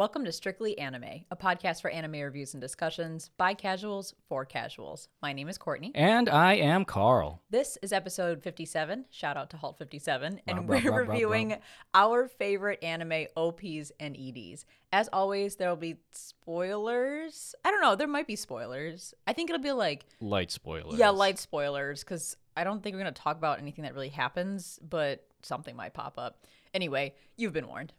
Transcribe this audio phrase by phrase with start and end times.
[0.00, 5.08] Welcome to Strictly Anime, a podcast for anime reviews and discussions by casuals for casuals.
[5.20, 5.92] My name is Courtney.
[5.94, 7.42] And I am Carl.
[7.50, 9.04] This is episode 57.
[9.10, 10.40] Shout out to Halt 57.
[10.46, 11.58] And we're reviewing
[11.92, 14.64] our favorite anime OPs and EDs.
[14.90, 17.54] As always, there will be spoilers.
[17.62, 17.94] I don't know.
[17.94, 19.12] There might be spoilers.
[19.26, 20.98] I think it'll be like, Light spoilers.
[20.98, 24.08] yeah, light spoilers, because I don't think we're going to talk about anything that really
[24.08, 26.46] happens, but something might pop up.
[26.72, 27.92] Anyway, you've been warned.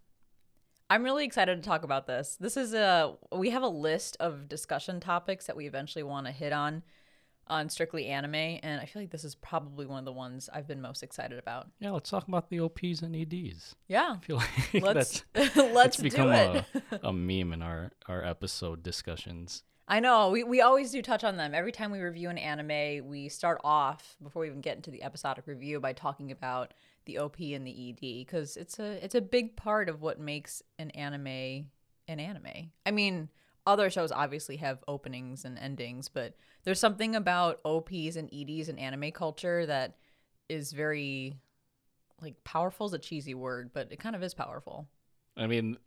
[0.91, 2.35] I'm really excited to talk about this.
[2.37, 6.33] This is a we have a list of discussion topics that we eventually want to
[6.33, 6.83] hit on
[7.47, 10.67] on strictly anime and I feel like this is probably one of the ones I've
[10.67, 11.69] been most excited about.
[11.79, 13.73] Yeah, let's talk about the OPs and EDs.
[13.87, 14.17] Yeah.
[14.17, 16.65] I feel like Let's that's let's do become it.
[16.91, 19.63] a, a meme in our, our episode discussions.
[19.87, 20.29] I know.
[20.29, 21.55] We, we always do touch on them.
[21.55, 25.03] Every time we review an anime, we start off before we even get into the
[25.03, 26.73] episodic review by talking about
[27.05, 30.61] the OP and the ED because it's a it's a big part of what makes
[30.79, 31.67] an anime
[32.07, 32.71] an anime.
[32.85, 33.29] I mean,
[33.65, 38.77] other shows obviously have openings and endings, but there's something about OPs and EDs in
[38.77, 39.95] anime culture that
[40.49, 41.37] is very
[42.21, 44.87] like powerful is a cheesy word, but it kind of is powerful.
[45.37, 45.77] I mean,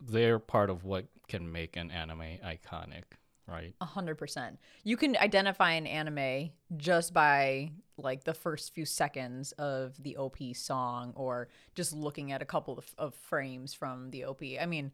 [0.00, 3.04] they're part of what can make an anime iconic,
[3.46, 3.74] right?
[3.80, 4.58] A hundred percent.
[4.84, 10.36] You can identify an anime just by like the first few seconds of the OP
[10.54, 14.42] song, or just looking at a couple of, of frames from the OP.
[14.60, 14.92] I mean,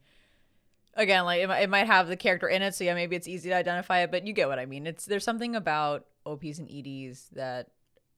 [0.95, 3.29] again, like it, might- it might have the character in it, so yeah, maybe it's
[3.29, 4.11] easy to identify it.
[4.11, 4.87] But you get what I mean.
[4.87, 7.69] It's there's something about OPs and EDs that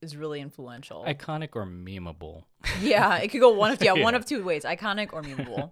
[0.03, 1.05] is really influential.
[1.07, 2.45] Iconic or memeable.
[2.81, 5.71] yeah, it could go one of yeah, one of two ways, iconic or memeable.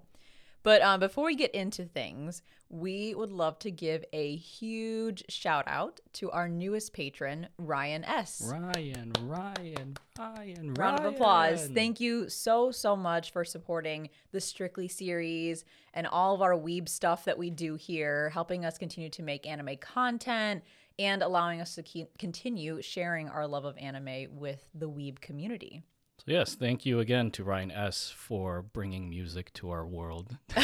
[0.63, 5.65] But um, before we get into things, we would love to give a huge shout
[5.67, 8.43] out to our newest patron, Ryan S.
[8.45, 11.71] Ryan, Ryan, Ryan, Round of applause.
[11.73, 15.65] Thank you so, so much for supporting the Strictly series
[15.95, 19.47] and all of our weeb stuff that we do here, helping us continue to make
[19.47, 20.63] anime content
[20.99, 25.83] and allowing us to keep, continue sharing our love of anime with the weeb community.
[26.19, 30.37] So yes, thank you again to Ryan S for bringing music to our world.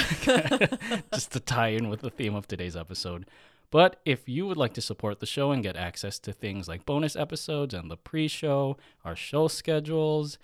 [1.12, 3.26] Just to tie in with the theme of today's episode.
[3.70, 6.84] But if you would like to support the show and get access to things like
[6.84, 10.38] bonus episodes and the pre-show, our show schedules,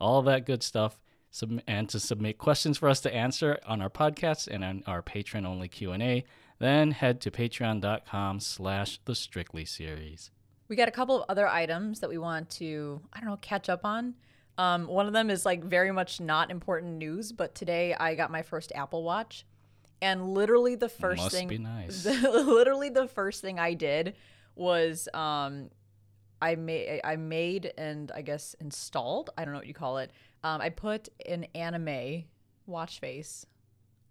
[0.00, 3.90] all that good stuff, sub- and to submit questions for us to answer on our
[3.90, 6.24] podcasts and on our patron-only Q&A,
[6.58, 10.30] then head to patreon.com slash the Strictly series.
[10.68, 13.68] We got a couple of other items that we want to, I don't know, catch
[13.68, 14.14] up on.
[14.56, 18.30] Um, one of them is like very much not important news, but today I got
[18.30, 19.44] my first Apple Watch,
[20.00, 22.04] and literally the first Must thing, be nice.
[22.04, 24.14] literally the first thing I did
[24.54, 25.70] was um,
[26.40, 29.30] I made I made and I guess installed.
[29.36, 30.12] I don't know what you call it.
[30.44, 32.24] Um, I put an anime
[32.66, 33.46] watch face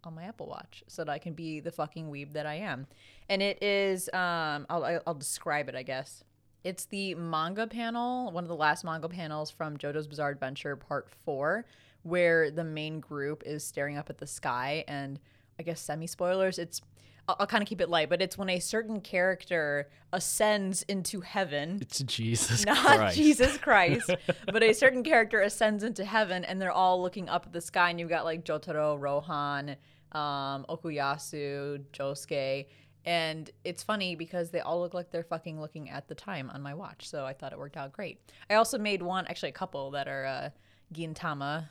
[0.03, 2.87] on my Apple Watch so that I can be the fucking weeb that I am.
[3.29, 6.23] And it is um I'll- I'll describe it, I guess.
[6.63, 11.09] It's the manga panel, one of the last manga panels from JoJo's Bizarre Adventure Part
[11.25, 11.65] 4
[12.03, 14.83] where the main group is staring up at the sky.
[14.87, 15.19] And
[15.59, 16.81] I guess semi spoilers, it's
[17.27, 21.21] I'll, I'll kind of keep it light, but it's when a certain character ascends into
[21.21, 21.79] heaven.
[21.81, 23.15] It's Jesus not Christ.
[23.17, 24.13] Jesus Christ,
[24.45, 27.89] but a certain character ascends into heaven, and they're all looking up at the sky,
[27.89, 29.77] and you've got like Jotaro, Rohan,
[30.11, 32.65] um, Okuyasu, Josuke,
[33.05, 36.61] and it's funny because they all look like they're fucking looking at the time on
[36.61, 38.19] my watch, so I thought it worked out great.
[38.49, 40.49] I also made one, actually a couple that are uh,
[40.93, 41.65] Gintama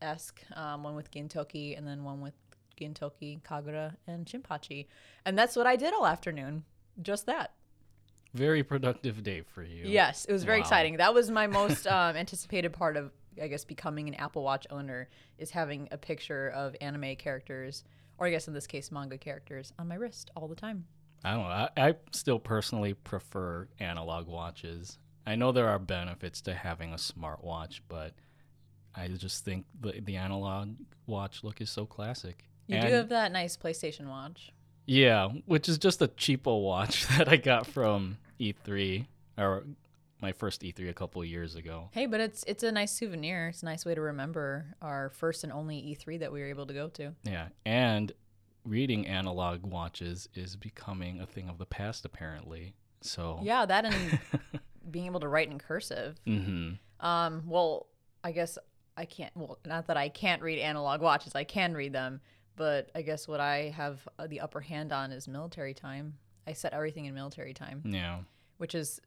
[0.00, 2.34] esque, um, one with Gintoki, and then one with
[2.80, 4.86] Gintoki, Kagura, and Shinpachi,
[5.24, 6.64] and that's what I did all afternoon.
[7.00, 7.52] Just that.
[8.34, 9.84] Very productive day for you.
[9.86, 10.62] Yes, it was very Wow.
[10.62, 10.96] exciting.
[10.96, 15.08] That was my most um, anticipated part of, I guess, becoming an Apple Watch owner
[15.38, 17.84] is having a picture of anime characters,
[18.22, 20.84] or I guess in this case, manga characters, on my wrist all the time.
[21.24, 21.48] I don't know.
[21.48, 24.98] I, I still personally prefer analog watches.
[25.26, 28.14] I know there are benefits to having a smartwatch, but
[28.94, 30.76] I just think the, the analog
[31.06, 32.44] watch look is so classic.
[32.68, 34.52] You And- do have that nice PlayStation Watch.
[34.86, 39.64] Yeah, which is just a cheapo watch that I got from E3 or
[40.22, 41.88] my first E3 a couple of years ago.
[41.92, 43.48] Hey, but it's it's a nice souvenir.
[43.48, 46.66] It's a nice way to remember our first and only E3 that we were able
[46.66, 47.12] to go to.
[47.24, 48.12] Yeah, and
[48.64, 52.74] reading analog watches is becoming a thing of the past apparently.
[53.00, 54.20] So Yeah, that and
[54.90, 56.16] being able to write in cursive.
[56.26, 56.78] mhm.
[57.00, 57.88] Um, well,
[58.22, 58.56] I guess
[58.96, 59.36] I can't.
[59.36, 61.34] Well, not that I can't read analog watches.
[61.34, 62.20] I can read them,
[62.54, 66.14] but I guess what I have uh, the upper hand on is military time.
[66.46, 68.18] I set everything in military time, Yeah.
[68.58, 69.00] which is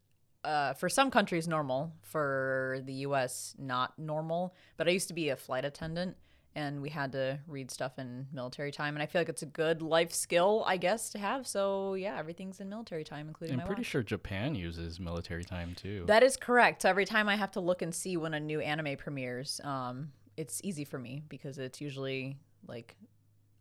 [0.45, 1.91] uh, for some countries normal.
[2.01, 4.55] For the U.S., not normal.
[4.77, 6.15] But I used to be a flight attendant,
[6.55, 8.95] and we had to read stuff in military time.
[8.95, 11.45] And I feel like it's a good life skill, I guess, to have.
[11.45, 13.87] So yeah, everything's in military time, including I'm pretty watch.
[13.87, 16.03] sure Japan uses military time too.
[16.07, 16.83] That is correct.
[16.83, 20.11] So every time I have to look and see when a new anime premieres, um,
[20.37, 22.37] it's easy for me because it's usually
[22.67, 22.95] like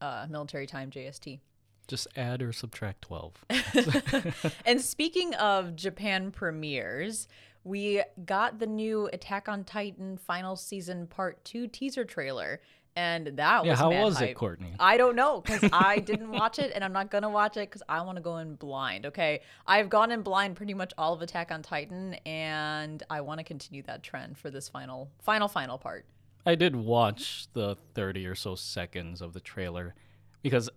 [0.00, 1.40] uh, military time JST.
[1.86, 3.44] Just add or subtract 12.
[4.66, 7.28] and speaking of Japan premieres,
[7.64, 12.60] we got the new Attack on Titan final season part two teaser trailer.
[12.96, 14.30] And that was yeah, how mad was hype.
[14.30, 14.72] it, Courtney?
[14.78, 17.82] I don't know because I didn't watch it and I'm not gonna watch it because
[17.88, 19.06] I want to go in blind.
[19.06, 23.40] Okay, I've gone in blind pretty much all of Attack on Titan, and I want
[23.40, 26.06] to continue that trend for this final, final, final part.
[26.46, 29.94] I did watch the 30 or so seconds of the trailer
[30.42, 30.68] because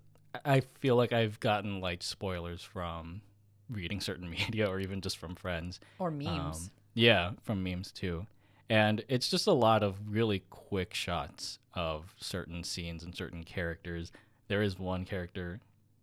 [0.45, 3.21] I feel like I've gotten like spoilers from
[3.69, 5.79] reading certain media or even just from friends.
[5.99, 6.57] Or memes.
[6.57, 8.25] Um, yeah, from memes too.
[8.69, 14.11] And it's just a lot of really quick shots of certain scenes and certain characters.
[14.47, 15.61] There is one character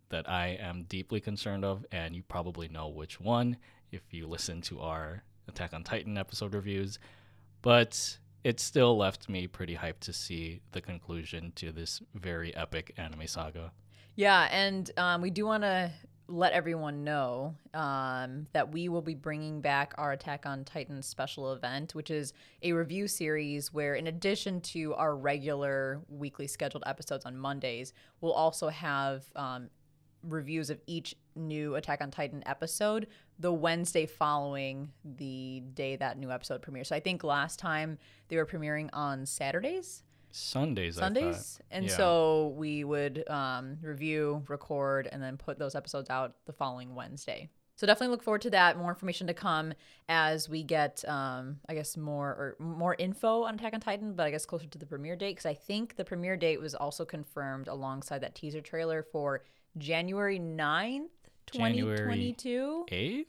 [0.09, 3.57] that I am deeply concerned of, and you probably know which one
[3.91, 6.97] if you listen to our Attack on Titan episode reviews.
[7.61, 12.93] But it still left me pretty hyped to see the conclusion to this very epic
[12.97, 13.71] anime saga.
[14.15, 15.91] Yeah, and um, we do want to
[16.27, 21.53] let everyone know um, that we will be bringing back our Attack on Titan special
[21.53, 22.33] event, which is
[22.63, 28.33] a review series where, in addition to our regular weekly scheduled episodes on Mondays, we'll
[28.33, 29.69] also have um,
[30.23, 33.07] reviews of each new Attack on Titan episode
[33.37, 36.87] the Wednesday following the day that new episode premieres.
[36.87, 37.97] So I think last time
[38.29, 40.04] they were premiering on Saturdays.
[40.35, 41.95] Sundays, Sundays, and Yeah.
[41.95, 47.49] so we would um, review, record, and then put those episodes out the following Wednesday.
[47.77, 48.77] So definitely look forward to that.
[48.77, 49.73] More information to come
[50.07, 54.25] as we get, um, I guess, more or more info on Attack on Titan, but
[54.25, 57.03] I guess closer to the premiere date because I think the premiere date was also
[57.05, 59.43] confirmed alongside that teaser trailer for
[59.77, 61.09] January 9th,
[61.51, 62.85] January 2022.
[62.91, 63.27] Eighth?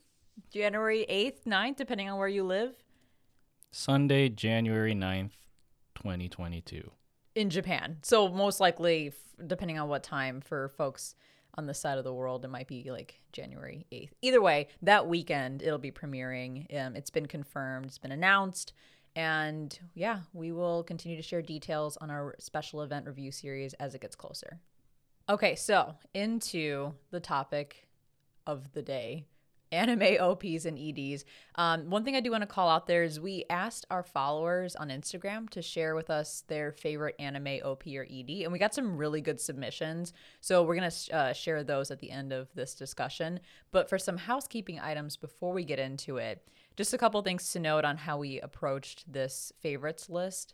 [0.51, 2.73] January 8th, 9th, depending on where you live
[3.71, 5.31] Sunday, January 9th,
[5.97, 6.91] 2022.
[7.35, 7.97] in Japan.
[8.01, 9.13] So most likely,
[9.45, 11.13] depending on what time for folks
[11.53, 14.09] on this side of the world, it might be like January 8th.
[14.23, 16.65] Either way, that weekend it'll be premiering.
[16.75, 18.73] Um, it's been confirmed, it's been announced.
[19.15, 23.93] And yeah, we will continue to share details on our special event review series as
[23.95, 24.59] it gets closer.
[25.29, 27.87] Okay, so into the topic
[28.45, 29.25] of the day
[29.71, 31.25] anime OPs and EDs.
[31.55, 34.75] Um, one thing I do want to call out there is we asked our followers
[34.75, 38.73] on Instagram to share with us their favorite anime OP or ED, and we got
[38.73, 40.13] some really good submissions.
[40.41, 43.39] So we're going to uh, share those at the end of this discussion.
[43.71, 47.59] But for some housekeeping items before we get into it, just a couple things to
[47.59, 50.53] note on how we approached this favorites list.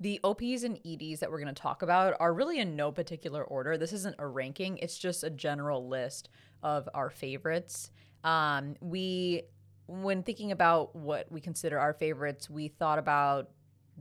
[0.00, 3.44] The OPs and EDs that we're going to talk about are really in no particular
[3.44, 3.76] order.
[3.76, 6.28] This isn't a ranking, it's just a general list
[6.62, 7.90] of our favorites.
[8.24, 9.42] Um, we,
[9.86, 13.50] when thinking about what we consider our favorites, we thought about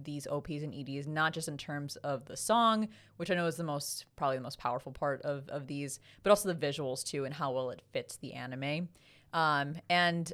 [0.01, 2.87] these OPs and EDs not just in terms of the song,
[3.17, 6.31] which I know is the most probably the most powerful part of of these, but
[6.31, 8.89] also the visuals too and how well it fits the anime.
[9.33, 10.31] Um, and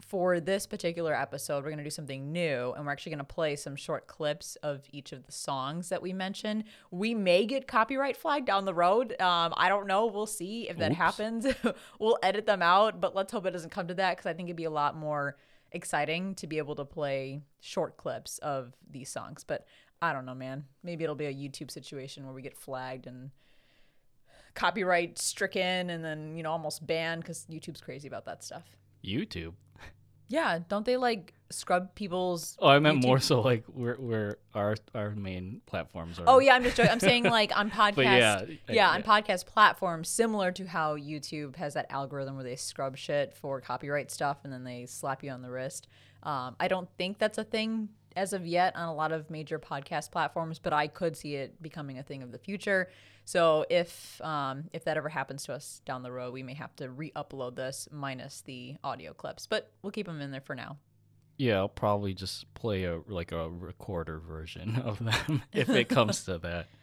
[0.00, 3.24] for this particular episode, we're going to do something new and we're actually going to
[3.24, 6.64] play some short clips of each of the songs that we mentioned.
[6.90, 9.20] We may get copyright flagged down the road.
[9.20, 10.06] Um, I don't know.
[10.06, 10.98] We'll see if that Oops.
[10.98, 11.46] happens.
[11.98, 14.48] we'll edit them out, but let's hope it doesn't come to that because I think
[14.48, 15.36] it'd be a lot more
[15.72, 19.44] exciting to be able to play short clips of these songs.
[19.44, 19.66] But
[20.00, 20.64] I don't know, man.
[20.82, 23.30] Maybe it'll be a YouTube situation where we get flagged and
[24.54, 28.76] copyright stricken and then, you know, almost banned because YouTube's crazy about that stuff.
[29.06, 29.54] YouTube.
[30.28, 32.56] Yeah, don't they like scrub people's?
[32.58, 36.24] Oh, I meant YouTube- more so like where where our our main platforms are.
[36.26, 36.90] Oh yeah, I'm just joking.
[36.90, 38.04] I'm saying like on podcast.
[38.04, 42.56] yeah, yeah, I- on podcast platforms, similar to how YouTube has that algorithm where they
[42.56, 45.86] scrub shit for copyright stuff and then they slap you on the wrist.
[46.24, 49.58] Um, I don't think that's a thing as of yet on a lot of major
[49.58, 52.88] podcast platforms, but I could see it becoming a thing of the future.
[53.24, 56.74] So if um, if that ever happens to us down the road, we may have
[56.76, 60.78] to re-upload this minus the audio clips, but we'll keep them in there for now.
[61.36, 66.24] Yeah, I'll probably just play a like a recorder version of them if it comes
[66.24, 66.66] to that.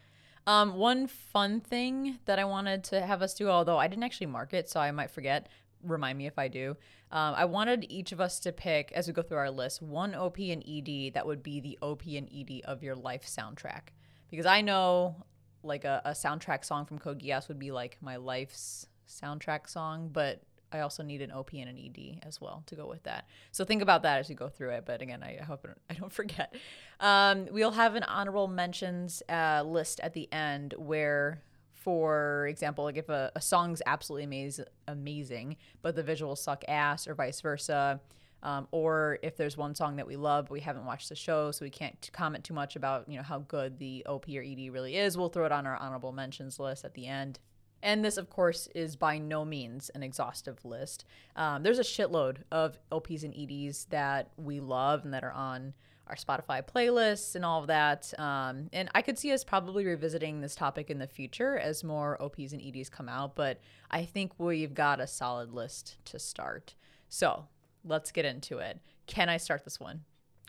[0.46, 4.26] Um, one fun thing that I wanted to have us do, although I didn't actually
[4.26, 5.48] mark it, so I might forget.
[5.82, 6.76] Remind me if I do.
[7.14, 10.16] Um, I wanted each of us to pick, as we go through our list, one
[10.16, 13.92] OP and ED that would be the OP and ED of your life soundtrack.
[14.30, 15.14] Because I know,
[15.62, 20.10] like, a, a soundtrack song from Code Geass would be like my life's soundtrack song,
[20.12, 20.42] but
[20.72, 23.28] I also need an OP and an ED as well to go with that.
[23.52, 24.82] So think about that as you go through it.
[24.84, 26.52] But again, I, hope I don't forget.
[26.98, 31.44] Um, we'll have an honorable mentions uh, list at the end where
[31.84, 37.06] for example, like if a, a song's absolutely amaz- amazing, but the visuals suck ass,
[37.06, 38.00] or vice versa,
[38.42, 41.50] um, or if there's one song that we love, but we haven't watched the show,
[41.50, 44.72] so we can't comment too much about you know how good the OP or ED
[44.72, 47.38] really is, we'll throw it on our honorable mentions list at the end.
[47.82, 51.04] And this, of course, is by no means an exhaustive list.
[51.36, 55.74] Um, there's a shitload of OPs and EDs that we love and that are on
[56.06, 58.12] our Spotify playlists and all of that.
[58.18, 62.20] Um, and I could see us probably revisiting this topic in the future as more
[62.22, 66.74] OPs and EDs come out, but I think we've got a solid list to start.
[67.08, 67.46] So
[67.84, 68.80] let's get into it.
[69.06, 70.02] Can I start this one?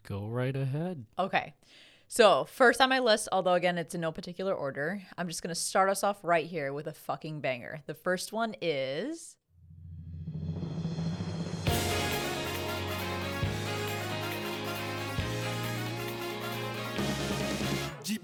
[0.08, 1.06] Go right ahead.
[1.18, 1.54] Okay.
[2.08, 5.54] So, first on my list, although again it's in no particular order, I'm just going
[5.54, 7.82] to start us off right here with a fucking banger.
[7.88, 9.38] The first one is
[18.06, 18.22] Code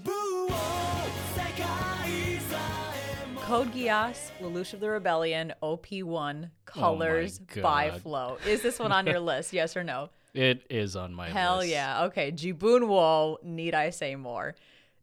[3.72, 8.38] Geass, Lelouch of the Rebellion, OP1, Colors by Flow.
[8.46, 9.52] Is this one on your list?
[9.52, 10.10] Yes or no?
[10.34, 11.64] It is on my Hell list.
[11.64, 12.04] Hell yeah.
[12.04, 12.30] Okay.
[12.30, 14.54] Jibun Wo, need I say more?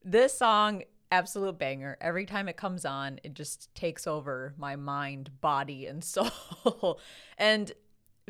[0.06, 1.98] This song, absolute banger.
[2.00, 7.02] Every time it comes on, it just takes over my mind, body, and soul.
[7.38, 7.74] and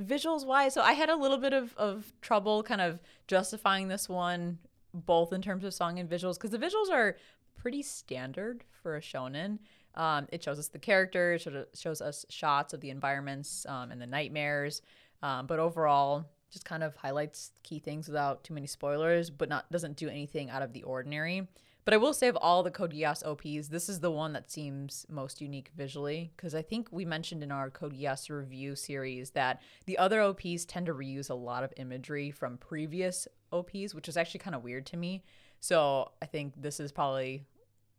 [0.01, 4.10] visuals wise, so I had a little bit of, of trouble kind of justifying this
[4.10, 4.58] one,
[4.93, 7.17] both in terms of song and visuals, because the visuals are
[7.55, 9.60] pretty standard for a shonen.
[9.96, 14.08] Um, it shows us the characters, shows us shots of the environments um, and the
[14.08, 14.81] nightmares.
[15.22, 19.69] Um, but overall, just kind of highlights key things without too many spoilers, but not
[19.72, 21.48] doesn't do anything out of the ordinary.
[21.86, 24.52] But I will say of all the Code Geass OPs, this is the one that
[24.52, 29.32] seems most unique visually because I think we mentioned in our Code Geass review series
[29.32, 34.08] that the other OPs tend to reuse a lot of imagery from previous OPs, which
[34.08, 35.24] is actually kind of weird to me.
[35.60, 37.46] So I think this is probably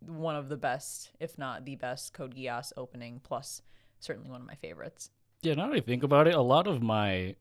[0.00, 3.62] one of the best, if not the best, Code Geass opening, plus
[3.98, 5.10] certainly one of my favorites.
[5.42, 7.34] Yeah, now that I think about it, a lot of my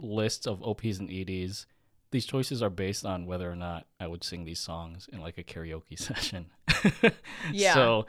[0.00, 1.66] lists of OPs and EDs,
[2.10, 5.38] these choices are based on whether or not I would sing these songs in like
[5.38, 6.46] a karaoke session.
[7.52, 7.74] yeah.
[7.74, 8.06] So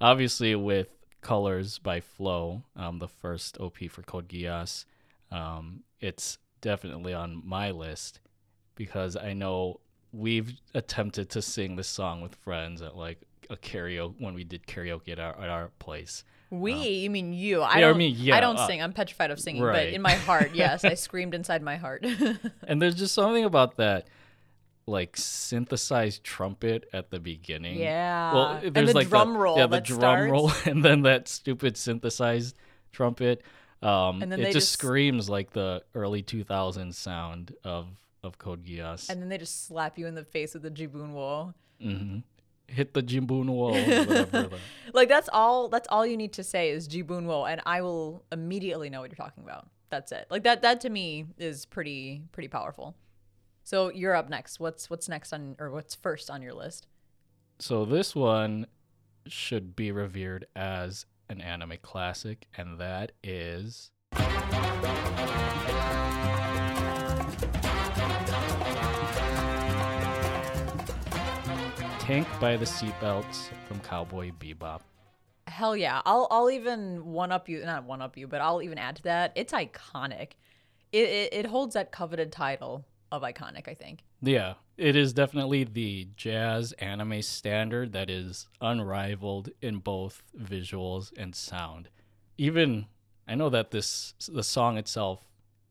[0.00, 0.88] obviously with
[1.20, 4.84] Colors by Flow, um, the first OP for Code Geass,
[5.30, 8.20] um, it's definitely on my list
[8.74, 9.80] because I know
[10.12, 13.18] we've attempted to sing this song with friends at like
[13.50, 16.24] a karaoke when we did karaoke at our at our place.
[16.52, 17.62] We, um, you mean you?
[17.62, 17.94] I yeah, don't.
[17.94, 18.82] I mean, yeah, I don't uh, sing.
[18.82, 19.86] I'm petrified of singing, right.
[19.86, 22.04] but in my heart, yes, I screamed inside my heart.
[22.68, 24.06] and there's just something about that,
[24.86, 27.78] like synthesized trumpet at the beginning.
[27.78, 28.34] Yeah.
[28.34, 29.56] Well, there's and the like drum roll.
[29.56, 30.30] Yeah, the drum starts.
[30.30, 32.54] roll, and then that stupid synthesized
[32.92, 33.42] trumpet.
[33.80, 37.88] Um, and then it just, just screams like the early 2000s sound of
[38.22, 39.08] of Code Geass.
[39.08, 41.54] And then they just slap you in the face with the Jibun Wo.
[41.82, 42.18] Mm-hmm.
[42.72, 44.48] Hit the Jibun Wo.
[44.94, 45.68] like that's all.
[45.68, 49.10] That's all you need to say is Jibun Wo, and I will immediately know what
[49.10, 49.68] you're talking about.
[49.90, 50.26] That's it.
[50.30, 50.62] Like that.
[50.62, 52.96] That to me is pretty pretty powerful.
[53.62, 54.58] So you're up next.
[54.58, 56.86] What's what's next on or what's first on your list?
[57.58, 58.66] So this one
[59.26, 63.90] should be revered as an anime classic, and that is.
[72.02, 74.80] Tank by the Seatbelts from Cowboy Bebop.
[75.46, 76.02] Hell yeah.
[76.04, 79.02] I'll I'll even one up you not one up you, but I'll even add to
[79.04, 79.30] that.
[79.36, 80.30] It's iconic.
[80.90, 84.00] It, it, it holds that coveted title of iconic, I think.
[84.20, 84.54] Yeah.
[84.76, 91.88] It is definitely the jazz anime standard that is unrivaled in both visuals and sound.
[92.36, 92.86] Even
[93.28, 95.20] I know that this the song itself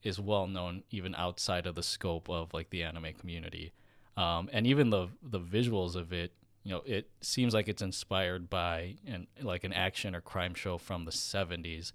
[0.02, 3.74] is well known even outside of the scope of like the anime community
[4.18, 8.50] um, and even the the visuals of it you know it seems like it's inspired
[8.50, 11.92] by an like an action or crime show from the 70s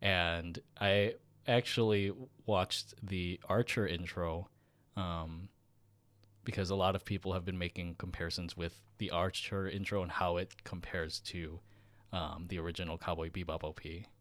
[0.00, 1.14] and i
[1.46, 2.12] actually
[2.46, 4.48] watched the archer intro
[4.96, 5.48] um,
[6.44, 10.36] because a lot of people have been making comparisons with the archer intro and how
[10.36, 11.58] it compares to
[12.12, 13.80] um, the original cowboy bebop op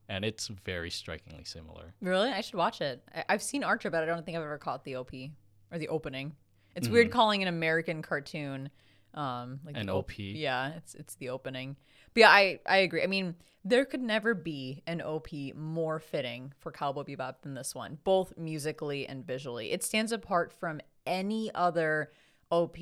[0.09, 1.93] and it's very strikingly similar.
[2.01, 2.29] Really?
[2.29, 3.01] I should watch it.
[3.15, 5.13] I- i've seen archer but i don't think i've ever caught the op
[5.71, 6.35] or the opening
[6.75, 6.93] it's mm-hmm.
[6.93, 8.69] weird calling an American cartoon
[9.13, 10.17] um like an OP.
[10.17, 11.75] Yeah, it's it's the opening.
[12.13, 13.03] But yeah, I I agree.
[13.03, 17.75] I mean, there could never be an OP more fitting for Cowboy Bebop than this
[17.75, 19.71] one, both musically and visually.
[19.71, 22.11] It stands apart from any other
[22.51, 22.77] OP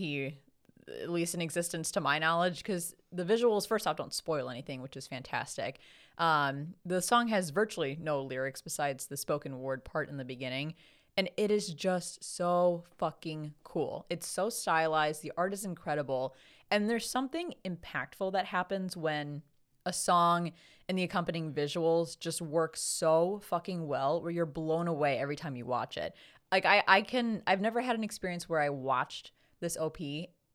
[1.00, 4.82] at least in existence to my knowledge because the visuals first off don't spoil anything
[4.82, 5.80] which is fantastic
[6.18, 10.76] Um, the song has virtually no lyrics besides the spoken word part in the beginning.
[11.18, 14.06] And it is just so fucking cool.
[14.10, 15.22] It's so stylized.
[15.22, 16.36] The art is incredible.
[16.70, 19.42] And there's something impactful that happens when
[19.86, 20.52] a song
[20.88, 25.56] and the accompanying visuals just work so fucking well where you're blown away every time
[25.56, 26.14] you watch it.
[26.52, 29.98] Like I I can I've never had an experience where I watched this OP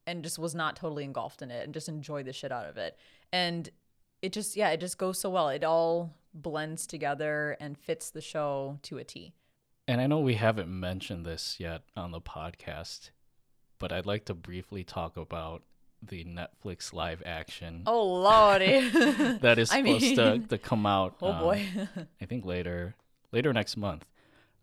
[0.06, 2.76] and just was not totally engulfed in it and just enjoyed the shit out of
[2.76, 2.96] it.
[3.32, 3.68] And
[4.22, 5.48] it just yeah, it just goes so well.
[5.48, 9.32] It all blends together and fits the show to a T.
[9.88, 13.10] And I know we haven't mentioned this yet on the podcast,
[13.78, 15.62] but I'd like to briefly talk about
[16.02, 18.88] the Netflix live action Oh lordy.
[19.40, 21.16] that is I supposed to, to come out.
[21.22, 21.66] oh um, boy.
[22.20, 22.96] I think later
[23.32, 24.06] later next month.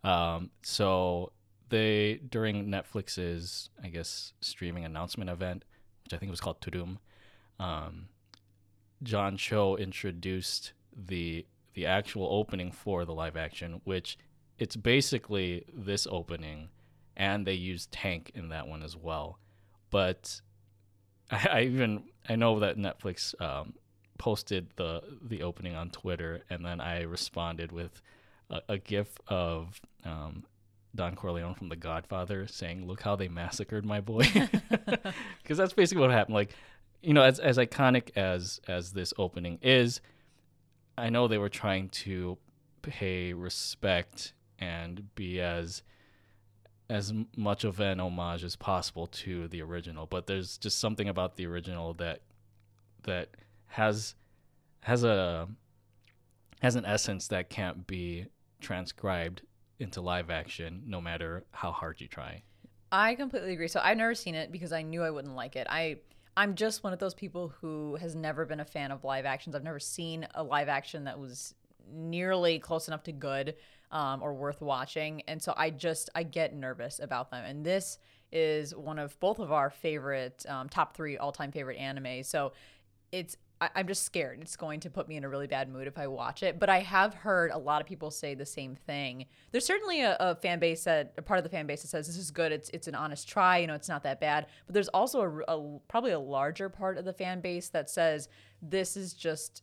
[0.02, 1.32] Um, so
[1.70, 5.64] they during Netflix's I guess streaming announcement event,
[6.04, 6.98] which I think was called Tudum,
[7.58, 8.08] um,
[9.02, 14.18] John Cho introduced the the actual opening for the live action, which
[14.58, 16.68] it's basically this opening,
[17.16, 19.38] and they use Tank in that one as well.
[19.90, 20.40] But
[21.30, 23.74] I, I even I know that Netflix um,
[24.18, 28.00] posted the the opening on Twitter, and then I responded with
[28.50, 30.44] a, a gif of um,
[30.94, 34.24] Don Corleone from The Godfather saying, "Look how they massacred my boy,"
[35.42, 36.34] because that's basically what happened.
[36.34, 36.54] Like,
[37.02, 40.00] you know, as as iconic as as this opening is,
[40.96, 42.38] I know they were trying to
[42.82, 45.82] pay respect and be as
[46.90, 51.36] as much of an homage as possible to the original but there's just something about
[51.36, 52.20] the original that
[53.04, 53.30] that
[53.66, 54.14] has
[54.80, 55.48] has a
[56.60, 58.26] has an essence that can't be
[58.60, 59.42] transcribed
[59.78, 62.42] into live action no matter how hard you try
[62.94, 63.66] I completely agree.
[63.66, 65.66] So I've never seen it because I knew I wouldn't like it.
[65.68, 65.96] I
[66.36, 69.56] I'm just one of those people who has never been a fan of live actions.
[69.56, 71.54] I've never seen a live action that was
[71.92, 73.56] nearly close enough to good
[73.94, 77.44] um, or worth watching, and so I just I get nervous about them.
[77.46, 77.98] And this
[78.32, 82.24] is one of both of our favorite um, top three all time favorite anime.
[82.24, 82.52] So
[83.12, 85.86] it's I, I'm just scared it's going to put me in a really bad mood
[85.86, 86.58] if I watch it.
[86.58, 89.26] But I have heard a lot of people say the same thing.
[89.52, 92.08] There's certainly a, a fan base that a part of the fan base that says
[92.08, 92.50] this is good.
[92.50, 93.58] It's it's an honest try.
[93.58, 94.46] You know, it's not that bad.
[94.66, 98.28] But there's also a, a probably a larger part of the fan base that says
[98.60, 99.62] this is just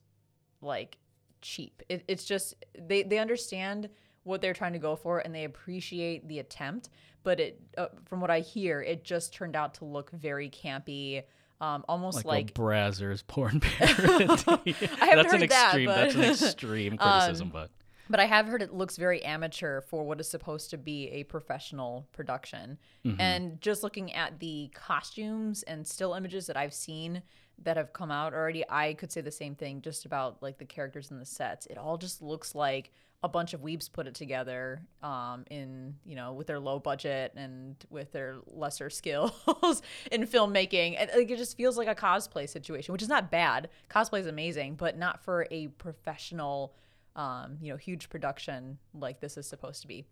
[0.62, 0.98] like
[1.42, 1.84] cheap.
[1.90, 3.90] It, it's just they they understand
[4.24, 6.90] what they're trying to go for and they appreciate the attempt.
[7.24, 11.24] But it uh, from what I hear, it just turned out to look very campy.
[11.60, 14.76] Um, almost like, like a Brazzers porn parody.
[15.00, 17.70] I haven't that's an heard that, extreme that's an extreme criticism Um, but
[18.10, 21.24] But I have heard it looks very amateur for what is supposed to be a
[21.26, 22.80] professional production.
[23.20, 27.22] And just looking at the costumes and still images that I've seen
[27.64, 30.66] that have come out already, I could say the same thing just about like the
[30.66, 31.68] characters and the sets.
[31.68, 32.92] It all just looks like
[33.24, 37.32] a bunch of weebs put it together um, in, you know, with their low budget
[37.36, 39.82] and with their lesser skills
[40.12, 40.96] in filmmaking.
[40.98, 43.70] And like, it just feels like a cosplay situation, which is not bad.
[43.90, 46.74] Cosplay is amazing, but not for a professional
[47.16, 50.06] um, you know, huge production like this is supposed to be.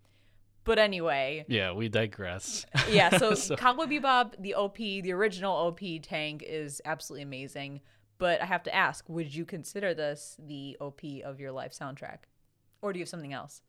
[0.66, 5.80] But anyway, yeah we digress yeah, so, So- Cowboy Bebop, the OP, the original OP
[6.04, 7.82] tank is absolutely amazing.
[8.18, 12.18] But I have to ask, would you consider this the OP of your live soundtrack?
[12.82, 13.62] Or do you have something else?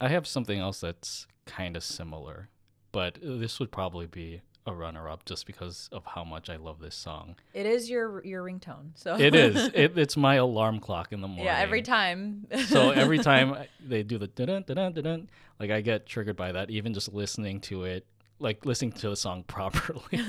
[0.00, 2.48] I have something else that's kind of similar,
[2.92, 6.94] but this would probably be a runner-up just because of how much I love this
[6.94, 7.36] song.
[7.54, 8.90] It is your your ringtone.
[8.94, 9.70] So It is.
[9.74, 11.46] It, it's my alarm clock in the morning.
[11.46, 12.46] yeah, every time.
[12.66, 16.52] so every time they do the dun dun dun dun, like I get triggered by
[16.52, 16.70] that.
[16.70, 18.06] Even just listening to it,
[18.38, 20.20] like listening to the song properly.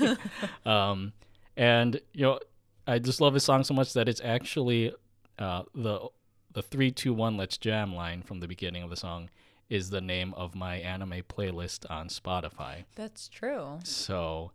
[0.64, 1.12] um,
[1.56, 2.38] and you know,
[2.86, 4.92] I just love this song so much that it's actually
[5.38, 6.08] uh, the
[6.52, 9.30] the three two one let's jam line from the beginning of the song
[9.68, 12.84] is the name of my anime playlist on Spotify.
[12.96, 13.78] That's true.
[13.84, 14.50] So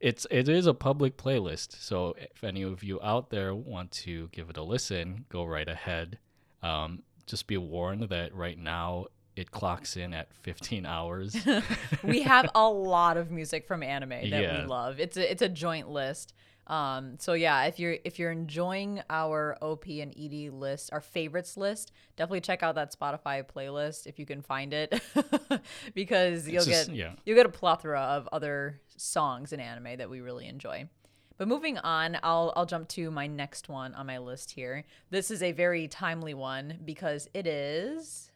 [0.00, 1.80] it's it is a public playlist.
[1.82, 5.68] So if any of you out there want to give it a listen, go right
[5.68, 6.18] ahead.
[6.62, 9.06] Um, just be warned that right now
[9.36, 11.36] it clocks in at 15 hours.
[12.04, 14.60] we have a lot of music from anime that Yeah.
[14.60, 15.00] we love.
[15.00, 16.34] It's a it's a joint list.
[16.66, 21.56] Um, so yeah, if you're if you're enjoying our OP and ED list, our favorites
[21.56, 25.02] list, definitely check out that Spotify playlist if you can find it,
[25.94, 27.12] because you'll just- get yeah.
[27.24, 30.88] you'll get a plethora of other songs in anime that we really enjoy.
[31.36, 34.84] But moving on, I'll I'll jump to my next one on my list here.
[35.10, 38.30] This is a very timely one because it is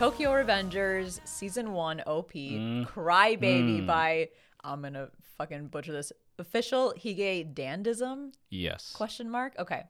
[0.00, 2.86] Tokyo Revengers season one OP Mm.
[2.86, 4.30] Cry Baby by
[4.64, 8.32] I'm gonna fucking butcher this official Hige Dandism?
[8.48, 8.94] Yes.
[8.94, 9.52] question mark?
[9.58, 9.82] Okay.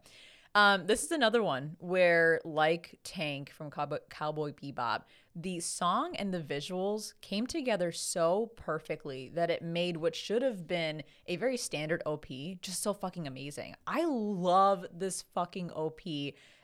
[0.57, 5.03] Um, this is another one where like tank from cowboy, cowboy bebop
[5.37, 10.66] the song and the visuals came together so perfectly that it made what should have
[10.66, 12.27] been a very standard op
[12.61, 13.77] just so fucking amazing.
[13.87, 16.01] I love this fucking op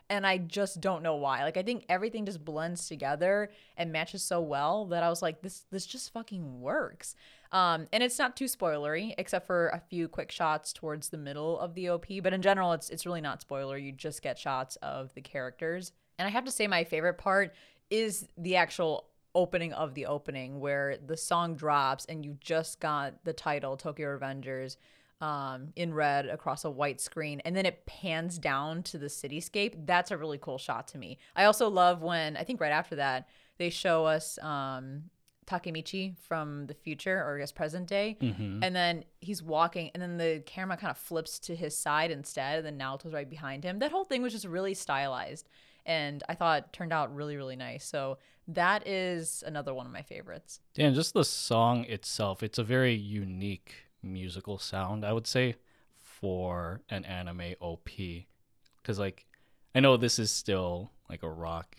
[0.08, 1.42] and I just don't know why.
[1.42, 5.42] Like I think everything just blends together and matches so well that I was like,
[5.42, 7.14] this this just fucking works.
[7.52, 11.58] Um, and it's not too spoilery, except for a few quick shots towards the middle
[11.58, 12.06] of the OP.
[12.22, 13.76] But in general, it's it's really not spoiler.
[13.76, 15.92] You just get shots of the characters.
[16.18, 17.54] And I have to say, my favorite part
[17.90, 23.22] is the actual opening of the opening, where the song drops and you just got
[23.24, 24.76] the title Tokyo Revengers
[25.20, 29.86] um, in red across a white screen, and then it pans down to the cityscape.
[29.86, 31.18] That's a really cool shot to me.
[31.34, 35.04] I also love when I think right after that they show us um,
[35.46, 38.18] Takemichi from the future or I guess present day,
[38.62, 42.58] and then he's walking, and then the camera kind of flips to his side instead,
[42.58, 43.78] and then Naoto's right behind him.
[43.78, 45.48] That whole thing was just really stylized,
[45.86, 47.86] and I thought turned out really really nice.
[47.86, 50.60] So that is another one of my favorites.
[50.76, 55.56] And just the song itself, it's a very unique musical sound, I would say,
[55.98, 57.88] for an anime OP.
[58.82, 59.26] Because, like,
[59.74, 61.76] I know this is still like a rock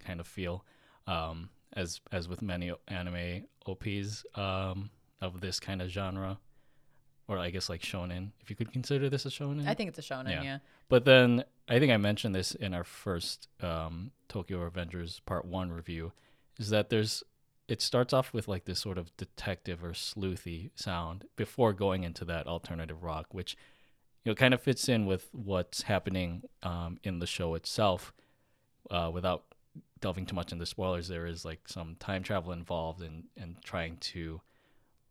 [0.00, 0.64] kind of feel,
[1.06, 6.38] um, as as with many anime OPs um, of this kind of genre,
[7.28, 9.66] or I guess like shonen, if you could consider this a shonen.
[9.66, 10.42] I think it's a shonen, Yeah.
[10.42, 10.58] yeah.
[10.88, 15.70] But then I think I mentioned this in our first um, Tokyo Revengers Part One
[15.70, 16.12] review,
[16.58, 17.22] is that there's
[17.68, 22.24] it starts off with like this sort of detective or sleuthy sound before going into
[22.24, 23.56] that alternative rock, which
[24.24, 28.12] you know kind of fits in with what's happening um, in the show itself.
[28.90, 29.44] Uh, without
[30.00, 33.98] delving too much into spoilers, there is like some time travel involved and and trying
[33.98, 34.40] to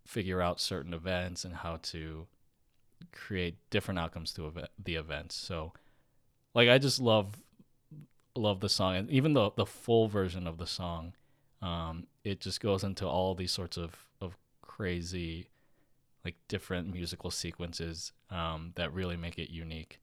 [0.08, 2.26] figure out certain events and how to
[3.12, 4.52] create different outcomes to
[4.84, 5.36] the events.
[5.36, 5.74] So,
[6.56, 7.44] like, I just love
[8.36, 11.14] love the song, and even the the full version of the song,
[11.62, 15.48] um, it just goes into all these sorts of of crazy,
[16.26, 20.00] like different musical sequences um, that really make it unique.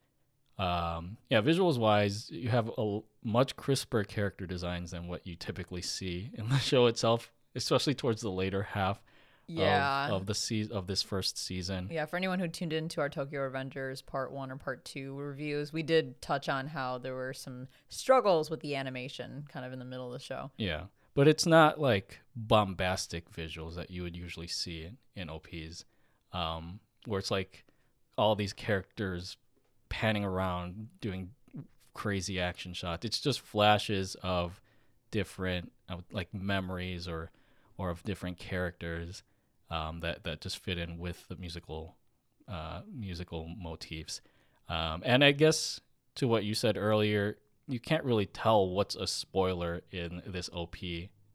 [0.58, 5.82] Um, yeah, visuals wise, you have a much crisper character designs than what you typically
[5.82, 9.02] see in the show itself, especially towards the later half
[9.48, 10.06] Yeah.
[10.06, 11.88] of, of the se- of this first season.
[11.90, 15.72] Yeah, for anyone who tuned into our Tokyo Revengers Part 1 or Part 2 reviews,
[15.72, 19.80] we did touch on how there were some struggles with the animation kind of in
[19.80, 20.52] the middle of the show.
[20.56, 20.84] Yeah,
[21.14, 25.84] but it's not like bombastic visuals that you would usually see in, in OPs,
[26.32, 27.64] um, where it's like
[28.16, 29.36] all these characters
[29.88, 31.30] panning around doing
[31.94, 33.04] crazy action shots.
[33.04, 34.60] It's just flashes of
[35.10, 35.70] different
[36.10, 37.30] like memories or
[37.78, 39.22] or of different characters
[39.70, 41.94] um, that that just fit in with the musical
[42.48, 44.20] uh, musical motifs.
[44.68, 45.80] Um, and I guess
[46.16, 50.76] to what you said earlier, you can't really tell what's a spoiler in this OP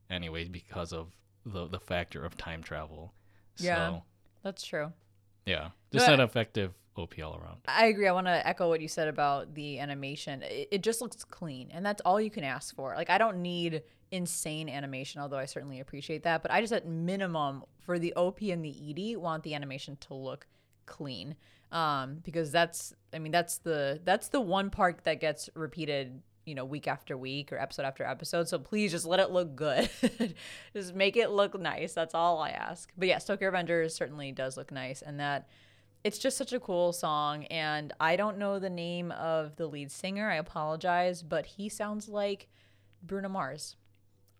[0.10, 1.16] anyway because of
[1.46, 3.14] the the factor of time travel.
[3.58, 3.76] Yeah.
[3.76, 4.04] So,
[4.44, 4.94] That's true.
[5.46, 7.58] yeah, just an effective OP all around.
[7.68, 8.08] I agree.
[8.08, 10.44] I want to echo what you said about the animation.
[10.44, 12.94] It, it just looks clean, and that's all you can ask for.
[12.96, 16.42] Like, I don't need insane animation, although I certainly appreciate that.
[16.42, 20.14] But I just, at minimum, for the OP and the ED, want the animation to
[20.14, 20.48] look
[20.86, 21.36] clean,
[21.72, 26.22] um, because that's, I mean, that's the that's the one part that gets repeated.
[26.46, 28.48] You know, week after week or episode after episode.
[28.48, 29.88] So please just let it look good.
[30.74, 31.94] just make it look nice.
[31.94, 32.90] That's all I ask.
[32.98, 35.48] But yes, Tokyo Revengers certainly does look nice, and that
[36.04, 39.92] it's just such a cool song and i don't know the name of the lead
[39.92, 42.48] singer i apologize but he sounds like
[43.04, 43.76] bruno mars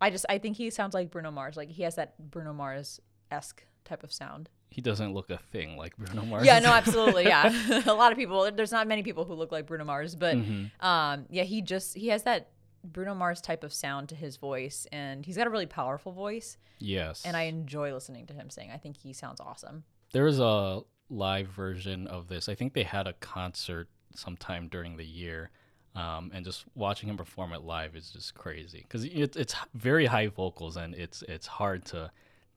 [0.00, 3.64] i just i think he sounds like bruno mars like he has that bruno mars-esque
[3.84, 6.46] type of sound He doesn't look a thing like Bruno Mars.
[6.46, 7.52] yeah no absolutely yeah
[7.86, 10.84] a lot of people there's not many people who look like bruno mars but Mm-hmm.
[10.86, 12.50] um yeah he just he has that
[12.84, 16.56] bruno mars type of sound to his voice and he's got a really powerful voice
[16.78, 17.22] yes.
[17.26, 20.80] and i enjoy listening to him sing i think he sounds awesome There is a
[21.10, 22.48] live version of this.
[22.48, 25.50] I think they had a concert sometime during the year,
[25.96, 30.06] um, and just watching him perform it live is just crazy because it, it's very
[30.06, 32.10] high vocals and it's it's hard to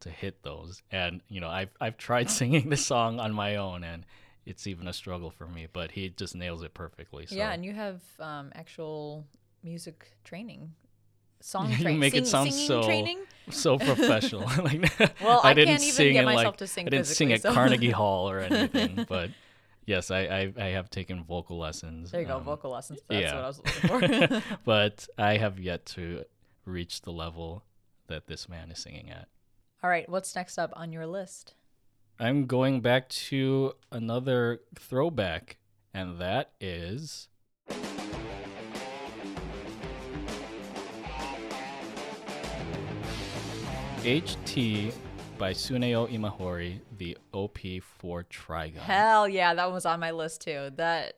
[0.03, 0.81] to hit those.
[0.91, 4.05] And you know, I've I've tried singing this song on my own, and
[4.45, 5.67] it's even a struggle for me.
[5.71, 7.25] But he just nails it perfectly.
[7.25, 7.35] So.
[7.35, 9.25] Yeah, and you have um, actual
[9.63, 10.73] music training,
[11.41, 13.19] song You training, make it sound so- training.
[13.49, 14.41] so professional.
[14.63, 17.33] like, Well, I didn't can't even sing in, myself like, to sing I didn't sing
[17.33, 19.29] at so- Carnegie Hall or anything, but
[19.85, 22.11] yes, I, I I have taken vocal lessons.
[22.11, 22.99] There you go, um, vocal lessons.
[23.07, 23.35] That's yeah.
[23.35, 24.57] what I was looking for.
[24.65, 26.25] but I have yet to
[26.65, 27.63] reach the level
[28.07, 29.27] that this man is singing at.
[29.83, 31.55] All right, what's next up on your list?
[32.17, 35.57] I'm going back to another throwback,
[35.93, 37.27] and that is.
[44.03, 44.93] HT
[45.37, 48.77] by Tsuneo Imahori, the OP for Trigun.
[48.77, 50.69] Hell yeah, that one was on my list too.
[50.77, 51.15] That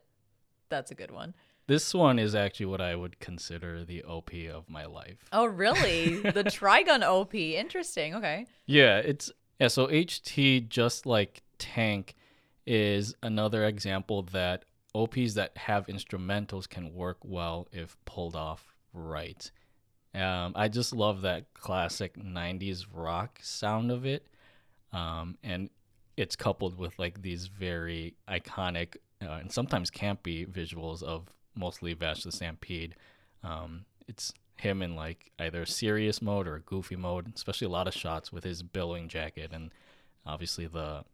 [0.70, 1.34] that's a good one.
[1.68, 5.18] This one is actually what I would consider the OP of my life.
[5.32, 6.16] Oh, really?
[6.22, 7.34] the Trigun OP.
[7.34, 8.14] Interesting.
[8.14, 8.46] Okay.
[8.66, 9.68] Yeah, it's yeah.
[9.68, 12.14] So HT, just like Tank,
[12.66, 19.50] is another example that OPs that have instrumentals can work well if pulled off right.
[20.14, 24.26] Um, I just love that classic '90s rock sound of it,
[24.92, 25.68] um, and
[26.16, 32.22] it's coupled with like these very iconic uh, and sometimes campy visuals of mostly Vash
[32.22, 32.94] the Stampede.
[33.42, 37.94] Um, it's him in like either serious mode or goofy mode, especially a lot of
[37.94, 39.70] shots with his billowing jacket and
[40.24, 41.04] obviously the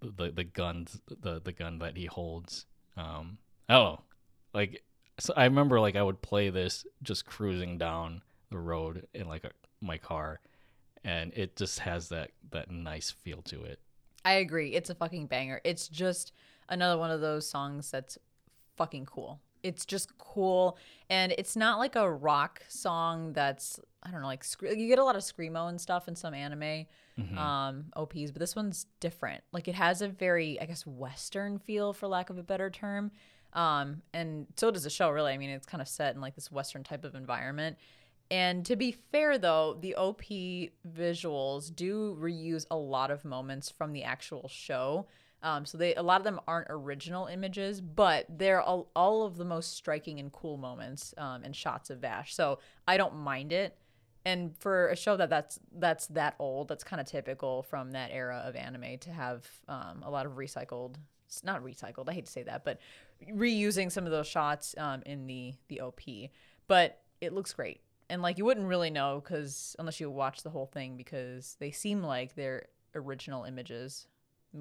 [0.00, 2.66] the the guns the the gun that he holds.
[2.96, 4.00] Um, I know,
[4.52, 4.82] like
[5.18, 9.44] so I remember like I would play this just cruising down the road in like
[9.44, 9.50] a,
[9.80, 10.40] my car,
[11.04, 13.78] and it just has that that nice feel to it.
[14.24, 14.74] I agree.
[14.74, 15.60] It's a fucking banger.
[15.64, 16.32] It's just
[16.68, 18.18] another one of those songs that's
[18.76, 19.40] fucking cool.
[19.64, 20.78] It's just cool,
[21.10, 25.04] and it's not like a rock song that's I don't know, like you get a
[25.04, 26.86] lot of screamo and stuff in some anime
[27.38, 29.42] um, OPs, but this one's different.
[29.52, 33.12] Like it has a very, I guess, Western feel, for lack of a better term.
[33.54, 35.32] Um, and so does the show, really.
[35.32, 37.78] I mean, it's kind of set in like this Western type of environment.
[38.30, 40.22] And to be fair, though, the OP
[40.86, 45.06] visuals do reuse a lot of moments from the actual show.
[45.44, 49.36] Um, so they a lot of them aren't original images, but they're all, all of
[49.36, 52.34] the most striking and cool moments um, and shots of Vash.
[52.34, 53.76] So I don't mind it.
[54.24, 58.10] And for a show that that's that's that old, that's kind of typical from that
[58.10, 60.94] era of anime to have um, a lot of recycled,
[61.44, 62.08] not recycled.
[62.08, 62.80] I hate to say that, but
[63.30, 66.00] reusing some of those shots um, in the the OP.
[66.68, 70.48] But it looks great, and like you wouldn't really know because unless you watch the
[70.48, 74.06] whole thing, because they seem like they're original images.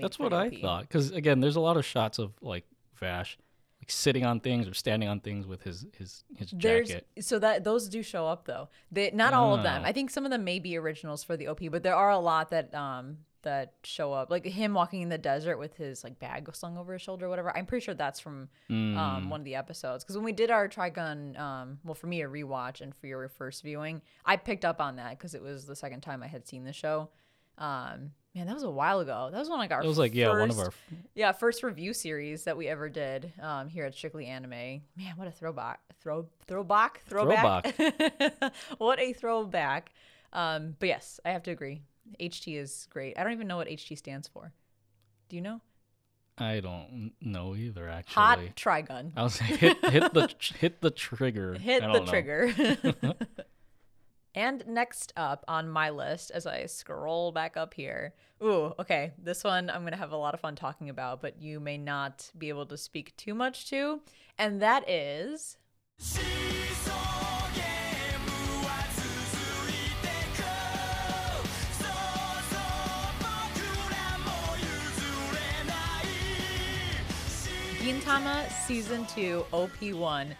[0.01, 0.81] That's what I thought.
[0.83, 2.65] Because again, there's a lot of shots of like
[2.99, 3.37] Vash,
[3.81, 7.07] like sitting on things or standing on things with his his his There's jacket.
[7.21, 8.69] so that those do show up though.
[8.91, 9.81] They not all of them.
[9.83, 9.87] Oh.
[9.87, 12.19] I think some of them may be originals for the OP, but there are a
[12.19, 14.31] lot that um that show up.
[14.31, 17.29] Like him walking in the desert with his like bag slung over his shoulder or
[17.29, 17.55] whatever.
[17.55, 18.95] I'm pretty sure that's from Mm.
[18.97, 20.03] um one of the episodes.
[20.05, 23.27] Because when we did our Trigun, um, well for me a rewatch and for your
[23.27, 26.47] first viewing, I picked up on that because it was the second time I had
[26.47, 27.09] seen the show.
[27.57, 29.29] Um, man, that was a while ago.
[29.31, 30.73] That was one like our It was like yeah, one of our
[31.15, 34.49] yeah, first review series that we ever did um, here at Strictly Anime.
[34.51, 35.79] Man, what a throwback!
[36.01, 37.75] Throw throwback throwback.
[38.77, 39.91] what a throwback!
[40.31, 41.81] Um, but yes, I have to agree.
[42.19, 43.17] HT is great.
[43.17, 44.51] I don't even know what HT stands for.
[45.29, 45.61] Do you know?
[46.37, 48.13] I don't know either actually.
[48.13, 49.11] Hot Trigun.
[49.15, 51.53] I was like, hit hit the hit the trigger.
[51.53, 52.05] Hit the know.
[52.05, 52.51] trigger.
[54.35, 59.43] And next up on my list, as I scroll back up here, ooh, okay, this
[59.43, 62.49] one I'm gonna have a lot of fun talking about, but you may not be
[62.49, 64.01] able to speak too much to,
[64.39, 65.57] and that is.
[77.83, 80.33] Gintama Season 2 OP1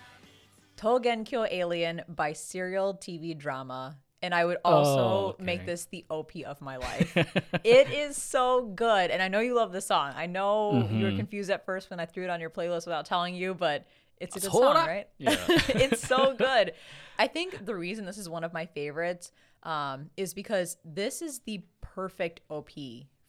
[0.83, 3.97] Togenkyo Alien by Serial TV Drama.
[4.21, 5.43] And I would also Oh, okay.
[5.43, 7.15] make this the OP of my life.
[7.63, 9.09] it is so good.
[9.09, 10.11] And I know you love this song.
[10.15, 11.17] I know you were Mhm.
[11.17, 13.85] confused at first when I threw it on your playlist without telling you, but
[14.17, 15.07] it's a good song, right?
[15.17, 15.35] Yeah.
[15.69, 16.73] it's so good.
[17.17, 19.31] I think the reason this is one of my favorites
[19.63, 22.71] um, is because this is the perfect OP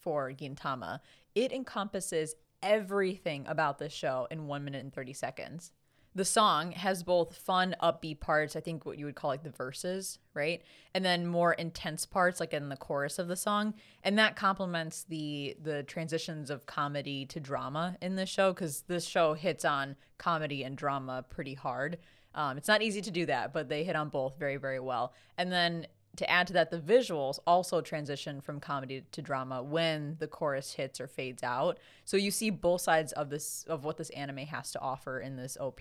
[0.00, 0.98] for Gintama.
[1.36, 5.70] It encompasses everything about this show in one minute and 30 seconds.
[6.16, 9.50] The song has both fun, upbeat parts, I think what you would call like the
[9.50, 10.62] verses, right?
[10.94, 13.74] And then more intense parts, like in the chorus of the song.
[14.05, 19.07] And that complements the the transitions of comedy to drama in this show, because this
[19.07, 21.98] show hits on comedy and drama pretty hard.
[22.35, 25.14] Um, it's not easy to do that, but they hit on both very, very well.
[25.37, 30.16] And then to add to that, the visuals also transition from comedy to drama when
[30.18, 31.79] the chorus hits or fades out.
[32.05, 35.37] So you see both sides of this of what this anime has to offer in
[35.37, 35.81] this OP.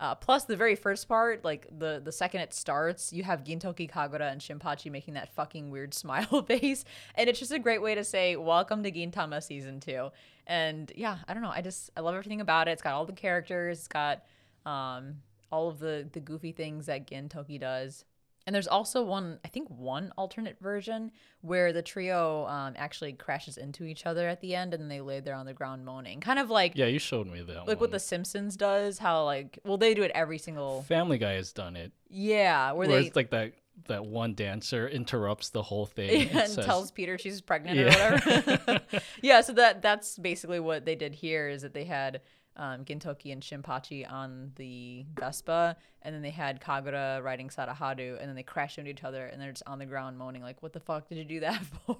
[0.00, 3.88] Uh, plus, the very first part, like the the second it starts, you have Gintoki
[3.88, 7.94] Kagura and Shinpachi making that fucking weird smile face, and it's just a great way
[7.94, 10.10] to say welcome to Gintama season two.
[10.46, 12.72] And yeah, I don't know, I just I love everything about it.
[12.72, 14.24] It's got all the characters, it's got
[14.66, 15.22] um,
[15.52, 18.04] all of the the goofy things that Gintoki does.
[18.46, 23.56] And there's also one, I think, one alternate version where the trio um, actually crashes
[23.56, 26.38] into each other at the end, and they lay there on the ground moaning, kind
[26.38, 27.60] of like Yeah, you showed me that.
[27.60, 27.78] like one.
[27.78, 28.98] what The Simpsons does.
[28.98, 31.92] How like, well, they do it every single, Family Guy has done it.
[32.10, 33.52] yeah, where Where they it's like that
[33.88, 38.80] that one dancer interrupts the whole thing and says- tells Peter she's pregnant or whatever.
[39.22, 42.20] yeah, so that that's basically what they did here is that they had
[42.56, 48.28] um, Gintoki and Shinpachi on the Vespa, and then they had Kagura riding Sadaharu, and
[48.28, 50.72] then they crash into each other, and they're just on the ground moaning like, "What
[50.72, 51.98] the fuck did you do that for?"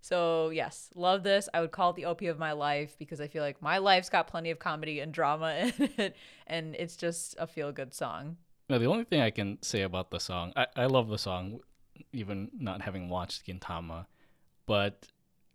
[0.00, 1.48] So yes, love this.
[1.52, 4.08] I would call it the OP of my life because I feel like my life's
[4.08, 8.36] got plenty of comedy and drama in it, and it's just a feel good song.
[8.70, 11.60] No, the only thing I can say about the song, I, I love the song,
[12.12, 14.06] even not having watched Gintama,
[14.66, 15.06] but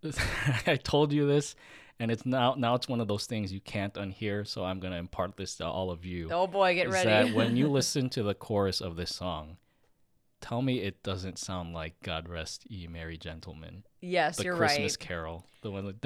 [0.68, 1.56] I told you this,
[2.04, 4.46] and it's now now it's one of those things you can't unhear.
[4.46, 6.28] So I'm gonna impart this to all of you.
[6.32, 7.10] Oh boy, get ready.
[7.10, 9.56] that when you listen to the chorus of this song,
[10.42, 14.72] tell me it doesn't sound like "God Rest Ye Merry Gentlemen," yes, the you're Christmas
[14.72, 14.82] right.
[14.82, 16.02] Christmas Carol, the one like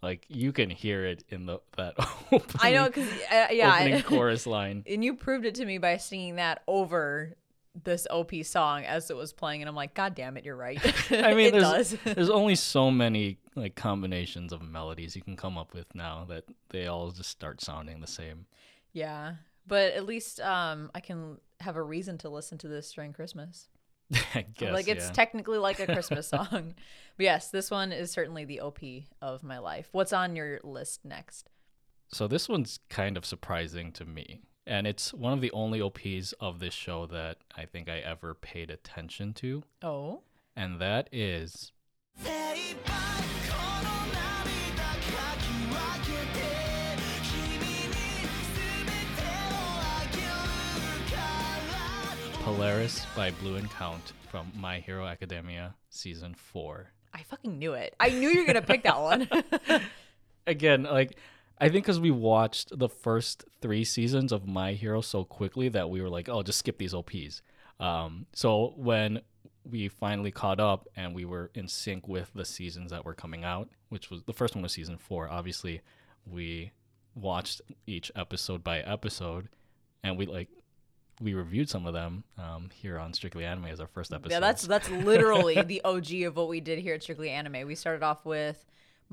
[0.00, 1.96] like you can hear it in the that
[2.32, 4.84] opening, I know because uh, yeah, opening chorus line.
[4.88, 7.36] and you proved it to me by singing that over
[7.82, 10.80] this OP song as it was playing, and I'm like, God damn it, you're right.
[11.10, 11.96] I mean, it there's, does.
[12.14, 16.44] there's only so many like combinations of melodies you can come up with now that
[16.70, 18.46] they all just start sounding the same.
[18.92, 19.34] yeah,
[19.66, 23.68] but at least um, I can have a reason to listen to this during Christmas.
[24.34, 24.72] I guess.
[24.72, 25.12] like it's yeah.
[25.12, 26.74] technically like a Christmas song.
[27.16, 28.80] But yes, this one is certainly the OP
[29.22, 29.88] of my life.
[29.92, 31.48] What's on your list next?
[32.14, 36.32] so this one's kind of surprising to me, and it's one of the only OPs
[36.40, 39.62] of this show that I think I ever paid attention to.
[39.82, 40.20] Oh.
[40.56, 41.72] And that is.
[52.42, 56.86] Polaris by Blue Encount from My Hero Academia season 4.
[57.12, 57.94] I fucking knew it.
[57.98, 59.28] I knew you were going to pick that one.
[60.46, 61.16] Again, like
[61.58, 65.88] I think because we watched the first three seasons of My Hero so quickly that
[65.88, 67.42] we were like, oh, just skip these OPs.
[67.78, 69.20] Um, so when
[69.68, 73.44] we finally caught up and we were in sync with the seasons that were coming
[73.44, 75.28] out, which was the first one was season four.
[75.28, 75.80] Obviously,
[76.26, 76.72] we
[77.14, 79.48] watched each episode by episode,
[80.02, 80.48] and we like
[81.20, 84.32] we reviewed some of them um, here on Strictly Anime as our first episode.
[84.32, 87.66] Yeah, that's that's literally the OG of what we did here at Strictly Anime.
[87.66, 88.64] We started off with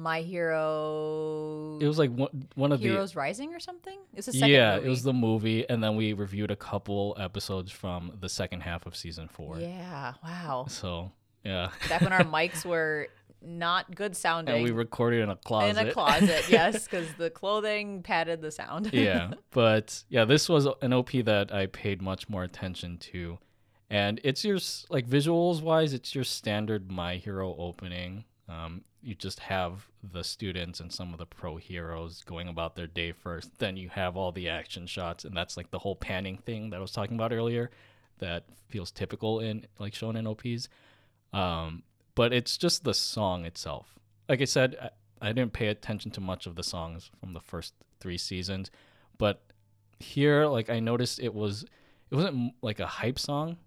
[0.01, 1.77] My Hero.
[1.81, 3.99] it was like one, one of the Heroes Rising or something.
[4.13, 4.87] It's the second yeah, movie.
[4.87, 8.85] it was the movie, and then we reviewed a couple episodes from the second half
[8.85, 9.59] of season four.
[9.59, 10.65] Yeah, wow.
[10.67, 11.11] So
[11.43, 13.07] yeah, Back when our mics were
[13.43, 14.55] not good sounding.
[14.55, 15.79] and we recorded in a closet.
[15.79, 18.91] in a closet, yes, because the clothing padded the sound.
[18.93, 23.39] yeah, but yeah, this was an OP that I paid much more attention to,
[23.89, 24.59] and it's your
[24.89, 28.25] like visuals wise, it's your standard My Hero opening.
[28.51, 32.87] Um, you just have the students and some of the pro heroes going about their
[32.87, 33.57] day first.
[33.59, 36.77] Then you have all the action shots, and that's like the whole panning thing that
[36.77, 37.71] I was talking about earlier.
[38.19, 40.69] That feels typical in like shonen OPs.
[41.33, 41.83] Um,
[42.13, 43.95] but it's just the song itself.
[44.27, 47.39] Like I said, I, I didn't pay attention to much of the songs from the
[47.39, 48.69] first three seasons,
[49.17, 49.41] but
[49.99, 51.63] here, like I noticed, it was
[52.11, 53.57] it wasn't like a hype song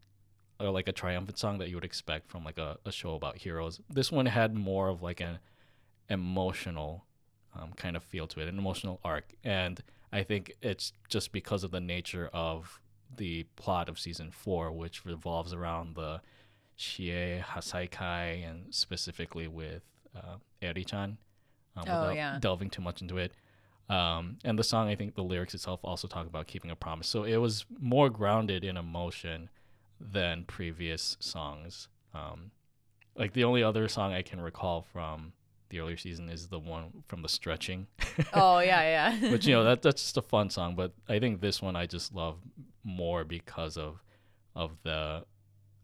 [0.64, 3.36] or like a triumphant song that you would expect from like a, a show about
[3.38, 3.80] heroes.
[3.88, 5.38] This one had more of like an
[6.08, 7.04] emotional
[7.58, 11.64] um, kind of feel to it, an emotional arc, and I think it's just because
[11.64, 12.80] of the nature of
[13.16, 16.20] the plot of season four, which revolves around the
[16.76, 19.82] Shie Hassaikai and specifically with
[20.16, 21.18] uh, Eri-chan.
[21.76, 22.38] Um, Oh, without yeah.
[22.40, 23.32] delving too much into it.
[23.88, 27.08] Um, and the song, I think the lyrics itself also talk about keeping a promise.
[27.08, 29.50] So it was more grounded in emotion
[30.12, 31.88] than previous songs.
[32.12, 32.50] Um,
[33.16, 35.32] like the only other song I can recall from
[35.70, 37.86] the earlier season is the one from the stretching,
[38.32, 39.30] Oh yeah, yeah.
[39.32, 40.74] which you know that that's just a fun song.
[40.76, 42.38] But I think this one I just love
[42.84, 44.02] more because of
[44.54, 45.24] of the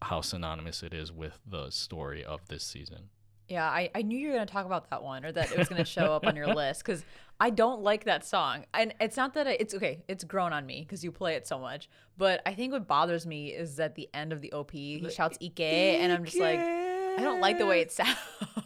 [0.02, 3.10] how synonymous it is with the story of this season.
[3.50, 5.58] Yeah, I, I knew you were going to talk about that one or that it
[5.58, 7.04] was going to show up on your list because
[7.40, 8.64] I don't like that song.
[8.72, 11.48] And it's not that I, it's okay, it's grown on me because you play it
[11.48, 11.90] so much.
[12.16, 15.36] But I think what bothers me is at the end of the OP, he shouts
[15.42, 18.16] Ike, and I'm just like, I don't like the way it sounds.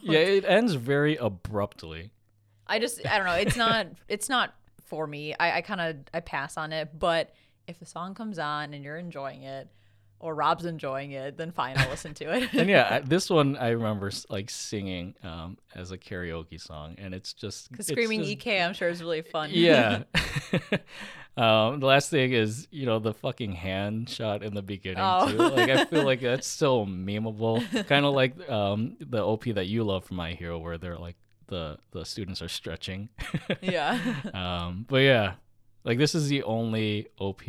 [0.01, 2.11] Yeah, it ends very abruptly.
[2.67, 3.33] I just, I don't know.
[3.33, 5.33] It's not, it's not for me.
[5.39, 6.99] I, I kind of, I pass on it.
[6.99, 7.33] But
[7.67, 9.67] if the song comes on and you're enjoying it,
[10.19, 12.49] or Rob's enjoying it, then fine, I'll listen to it.
[12.53, 17.13] and yeah, I- this one I remember like singing um, as a karaoke song, and
[17.13, 19.49] it's just Because it's screaming just- EK, I'm sure is really fun.
[19.53, 20.03] Yeah.
[21.37, 25.29] um, the last thing is, you know, the fucking hand shot in the beginning Oh.
[25.29, 25.37] too.
[25.37, 27.61] Like I feel like that's so memeable.
[27.87, 31.17] kind of like um, the OP that you love from My Hero, where they're like
[31.47, 33.09] the the students are stretching.
[33.61, 33.99] yeah.
[34.33, 35.33] um, but yeah,
[35.83, 37.41] like this is the only OP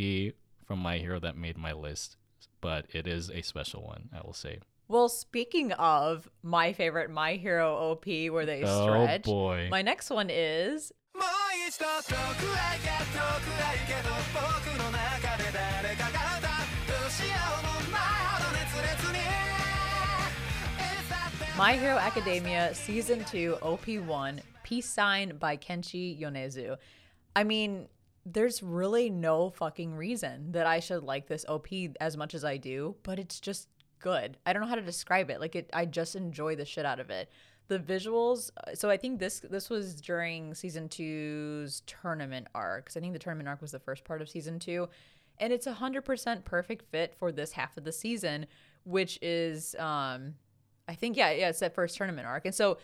[0.67, 2.17] from My Hero that made my list,
[2.67, 4.59] but it is a special one, I will say.
[4.89, 9.69] Well, speaking of my favorite My Hero OP where they oh, stretch, boy.
[9.71, 10.91] my next one is.
[21.57, 26.77] My Hero Academia Season 2 OP1 Peace Sign by Kenshi Yonezu.
[27.37, 27.87] I mean,
[28.27, 31.69] there's really no fucking reason that I should like this OP
[32.01, 33.69] as much as I do, but it's just
[34.01, 34.37] good.
[34.45, 35.41] I don't know how to describe it.
[35.41, 37.31] Like it I just enjoy the shit out of it.
[37.69, 42.91] The visuals, so I think this this was during season 2's tournament arc.
[42.97, 44.89] I think the tournament arc was the first part of season 2
[45.39, 48.47] and it's a 100% perfect fit for this half of the season,
[48.85, 50.35] which is um
[50.89, 52.45] I think yeah, yeah, it's that first tournament arc.
[52.45, 52.79] And so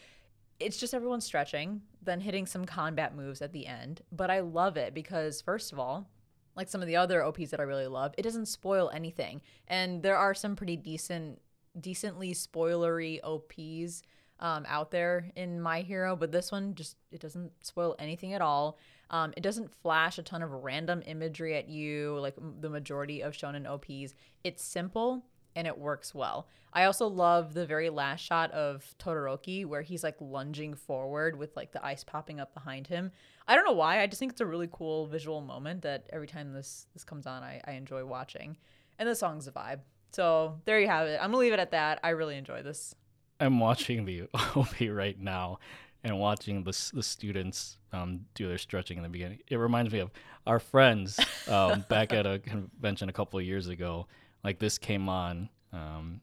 [0.62, 4.02] it's just everyone stretching, then hitting some combat moves at the end.
[4.10, 6.08] But I love it because first of all,
[6.56, 9.40] like some of the other OPs that I really love, it doesn't spoil anything.
[9.68, 11.40] And there are some pretty decent
[11.80, 14.02] decently spoilery OPs
[14.38, 18.42] um, out there in My Hero, but this one just it doesn't spoil anything at
[18.42, 18.78] all.
[19.10, 23.34] Um, it doesn't flash a ton of random imagery at you like the majority of
[23.34, 24.14] shonen OPs.
[24.42, 26.46] It's simple and it works well.
[26.72, 31.54] I also love the very last shot of Todoroki where he's like lunging forward with
[31.54, 33.12] like the ice popping up behind him.
[33.46, 34.00] I don't know why.
[34.00, 37.26] I just think it's a really cool visual moment that every time this this comes
[37.26, 38.56] on, I, I enjoy watching.
[38.98, 39.80] And the song's a vibe.
[40.12, 41.18] So there you have it.
[41.20, 42.00] I'm gonna leave it at that.
[42.02, 42.94] I really enjoy this.
[43.40, 45.58] I'm watching the OP right now
[46.04, 49.40] and watching the the students um, do their stretching in the beginning.
[49.48, 50.10] It reminds me of
[50.46, 54.06] our friends um, back at a convention a couple of years ago.
[54.44, 56.20] Like this came on um,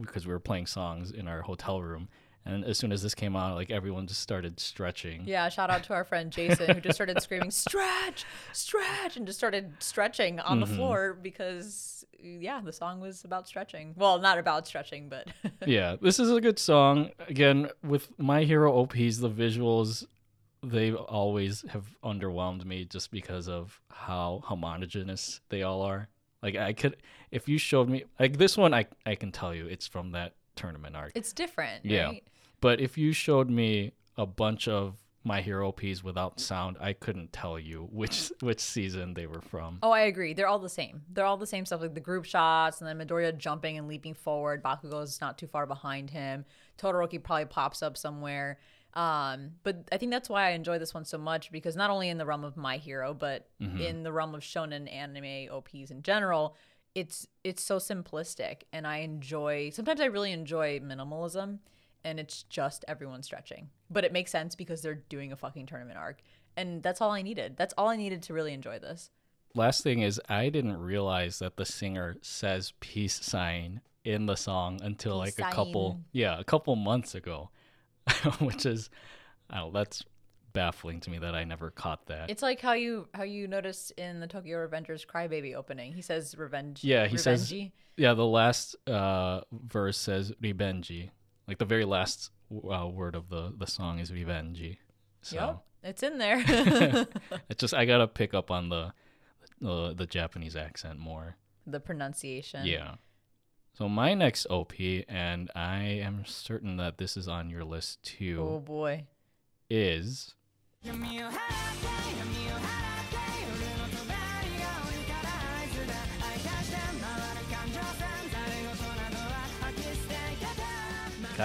[0.00, 2.08] because we were playing songs in our hotel room,
[2.44, 5.22] and as soon as this came on, like everyone just started stretching.
[5.26, 9.38] Yeah, shout out to our friend Jason who just started screaming stretch, stretch, and just
[9.38, 13.94] started stretching on the floor because yeah, the song was about stretching.
[13.96, 15.28] Well, not about stretching, but
[15.66, 17.10] yeah, this is a good song.
[17.28, 20.04] Again, with My Hero OPs, the visuals
[20.64, 26.08] they always have underwhelmed me just because of how homogenous they all are.
[26.42, 26.96] Like I could
[27.32, 30.34] if you showed me like this one I I can tell you it's from that
[30.54, 31.12] tournament arc.
[31.14, 31.84] it's different.
[31.84, 32.04] Yeah.
[32.04, 32.24] right?
[32.60, 37.32] But if you showed me a bunch of My Hero OPs without sound, I couldn't
[37.32, 39.78] tell you which which season they were from.
[39.82, 40.34] Oh, I agree.
[40.34, 41.02] They're all the same.
[41.12, 44.14] They're all the same stuff, like the group shots, and then Midoriya jumping and leaping
[44.14, 44.62] forward.
[44.62, 46.44] Bakugo's not too far behind him.
[46.78, 48.58] Todoroki probably pops up somewhere.
[48.94, 52.10] Um, but I think that's why I enjoy this one so much because not only
[52.10, 56.02] in the realm of My Hero, but in the realm of shonen anime OPs in
[56.02, 56.56] general,
[56.94, 59.70] it's it's so simplistic, and I enjoy.
[59.70, 61.58] Sometimes I really enjoy minimalism,
[62.04, 65.98] and it's just everyone stretching, but it makes sense because they're doing a fucking tournament
[65.98, 66.22] arc,
[66.56, 67.56] and that's all I needed.
[67.56, 69.10] That's all I needed to really enjoy this.
[69.54, 74.80] last thing is I didn't realize that the singer says peace sign in the song
[74.82, 77.50] until Peace like a couple yeah, a couple months ago.
[78.40, 78.90] Which is
[79.48, 80.04] I don't know, that's
[80.52, 82.30] baffling to me that I never caught that.
[82.30, 85.92] It's like how you how you noticed in the Tokyo Revengers Crybaby opening.
[85.92, 86.84] He says revenge.
[86.84, 87.52] yeah, he says
[87.96, 91.10] yeah, the last uh verse says revenge.
[91.48, 94.78] Like the very last uh, word of the the song is revenge.
[95.22, 96.38] So Yep, it's in there.
[97.48, 98.92] it's just I got to pick up on the
[99.60, 101.36] the the Japanese accent more.
[101.66, 102.66] the pronunciation.
[102.66, 102.96] Yeah.
[103.74, 104.74] So my next OP,
[105.08, 108.38] and I am certain that this is on your list too.
[108.46, 109.06] Oh boy.
[109.70, 110.34] is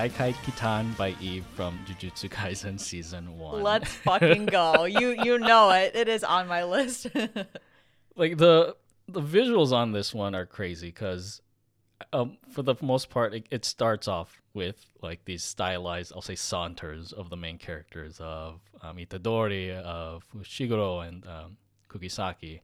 [0.07, 3.61] kai Kitan by Eve from Jujutsu Kaisen season one.
[3.61, 4.85] Let's fucking go.
[4.85, 5.95] you you know it.
[5.95, 7.07] It is on my list.
[8.15, 8.75] like the
[9.07, 11.41] the visuals on this one are crazy because
[12.13, 16.35] um, for the most part it, it starts off with like these stylized i'll say
[16.35, 21.57] saunters of the main characters of um, itadori of shiguro and um,
[21.89, 22.61] kugisaki.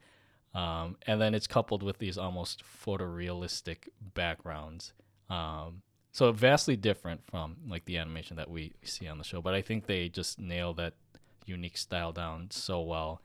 [0.53, 4.93] Um, and then it's coupled with these almost photorealistic backgrounds.
[5.27, 5.81] Um,
[6.11, 9.63] so vastly different from like the animation that we see on the show but i
[9.63, 10.93] think they just nail that
[11.45, 13.21] unique style down so well.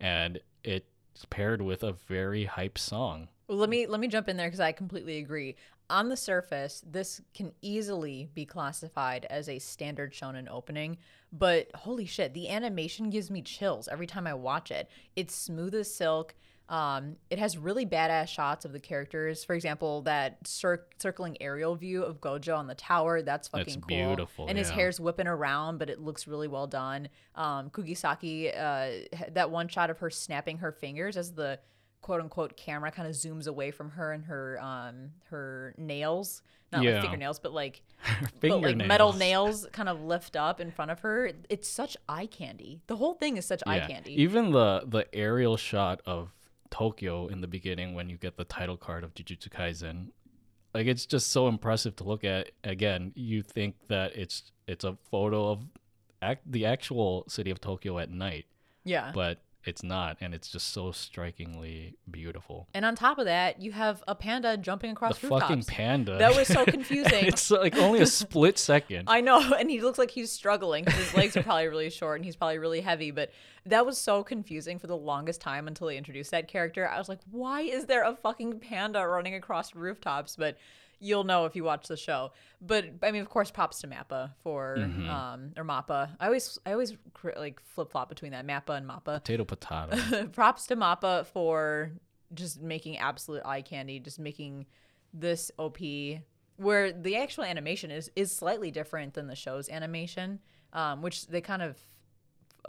[0.00, 0.86] And it
[1.30, 3.28] paired with a very hype song.
[3.48, 5.56] Well, let me let me jump in there because I completely agree.
[5.90, 10.96] On the surface, this can easily be classified as a standard shonen opening,
[11.32, 14.88] but holy shit, the animation gives me chills every time I watch it.
[15.16, 16.34] It's smooth as silk.
[16.72, 19.44] Um, it has really badass shots of the characters.
[19.44, 23.20] For example, that cir- circling aerial view of Gojo on the tower.
[23.20, 23.88] That's fucking That's cool.
[24.06, 27.10] beautiful, And his hair's whipping around, but it looks really well done.
[27.34, 31.58] Um, Kugisaki, uh, that one shot of her snapping her fingers as the
[32.00, 36.42] quote unquote camera kind of zooms away from her and her um her nails
[36.72, 36.94] not Yeah.
[36.94, 37.80] like fingernails but like
[38.40, 42.26] but like metal nails kind of lift up in front of her it's such eye
[42.26, 46.32] candy the whole thing is such eye candy Even the the aerial shot of
[46.72, 50.08] Tokyo in the beginning when you get the title card of Jujutsu Kaisen,
[50.74, 52.50] like it's just so impressive to look at.
[52.64, 55.66] Again, you think that it's it's a photo of
[56.20, 58.46] act, the actual city of Tokyo at night,
[58.84, 59.12] yeah.
[59.14, 62.68] But it's not, and it's just so strikingly beautiful.
[62.74, 66.18] and on top of that you have a panda jumping across the rooftops fucking panda.
[66.18, 69.04] that was so confusing it's like only a split second.
[69.08, 72.24] I know, and he looks like he's struggling his legs are probably really short and
[72.24, 73.10] he's probably really heavy.
[73.10, 73.30] But
[73.66, 76.88] that was so confusing for the longest time until they introduced that character.
[76.88, 80.36] I was like, why is there a fucking panda running across rooftops?
[80.36, 80.56] But
[81.02, 82.32] you'll know if you watch the show.
[82.60, 84.76] But I mean, of course, props to Mappa for
[85.10, 86.10] um or Mappa.
[86.20, 86.96] I always I always
[87.36, 90.26] like flip flop between that Mappa and Mappa Potato potato.
[90.32, 91.92] props to Mappa for
[92.32, 94.66] just making absolute eye candy, just making
[95.12, 95.78] this OP
[96.56, 100.38] where the actual animation is is slightly different than the show's animation,
[100.72, 101.76] um, which they kind of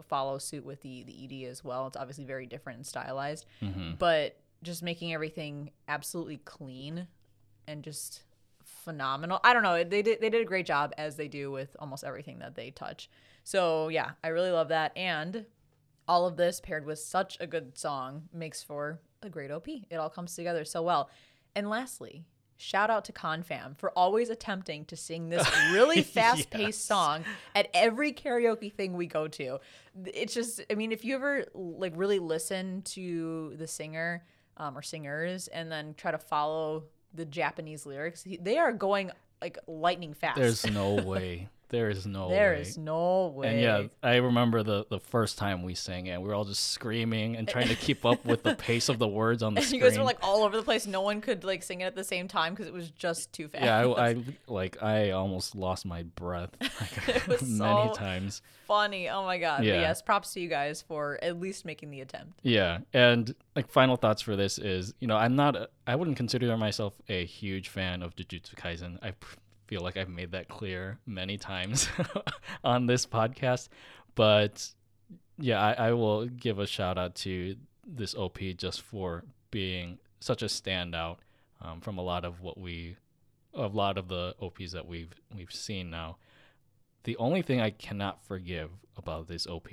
[0.01, 1.85] follow suit with the the ED as well.
[1.87, 3.45] It's obviously very different and stylized,
[3.99, 7.07] but just making everything absolutely clean
[7.67, 8.23] and just
[8.63, 9.39] phenomenal.
[9.43, 9.83] I don't know.
[9.83, 12.71] They did they did a great job as they do with almost everything that they
[12.71, 13.09] touch.
[13.43, 14.95] So yeah, I really love that.
[14.97, 15.45] And
[16.07, 19.67] all of this paired with such a good song makes for a great OP.
[19.67, 21.09] It all comes together so well.
[21.55, 22.25] And lastly,
[22.57, 26.77] shout out to ConFam for always attempting to sing this really fast paced Yes.
[26.77, 27.23] song
[27.55, 29.59] at every karaoke thing we go to.
[30.13, 34.25] It's just, I mean, if you ever like really listen to the singer
[34.57, 36.83] um, or singers and then try to follow
[37.13, 39.11] the Japanese lyrics, he- they are going
[39.41, 40.37] like lightning fast.
[40.37, 41.49] There's no way.
[41.73, 42.61] There is no There way.
[42.61, 43.47] is no way.
[43.49, 46.21] And yeah, I remember the the first time we sang it.
[46.21, 49.07] We were all just screaming and trying to keep up with the pace of the
[49.07, 50.85] words on the And you guys were like all over the place.
[50.85, 53.47] No one could like sing it at the same time because it was just too
[53.47, 53.63] fast.
[53.65, 54.15] yeah, I, I
[54.47, 58.43] like I almost lost my breath like, many so- times.
[58.67, 59.09] funny.
[59.09, 59.57] Oh my god.
[59.57, 59.81] But Yeah.
[59.81, 62.39] yes, props to you guys for at least making the attempt.
[62.43, 66.17] Yeah, and like final thoughts for this is, you know, I'm not, a, I wouldn't
[66.17, 68.97] consider myself a huge fan of Jujutsu Kaisen.
[69.03, 69.13] I
[69.67, 71.87] feel like I've made that clear many times
[72.63, 73.69] on this podcast,
[74.15, 74.69] but
[75.37, 77.55] yeah, I, I will give a shout out to
[77.85, 81.17] this OP just for being such a standout
[81.61, 82.97] um, from a lot of what we,
[83.53, 86.17] a lot of the OPs that we've we've seen now.
[87.03, 89.69] The only thing I cannot forgive about this OP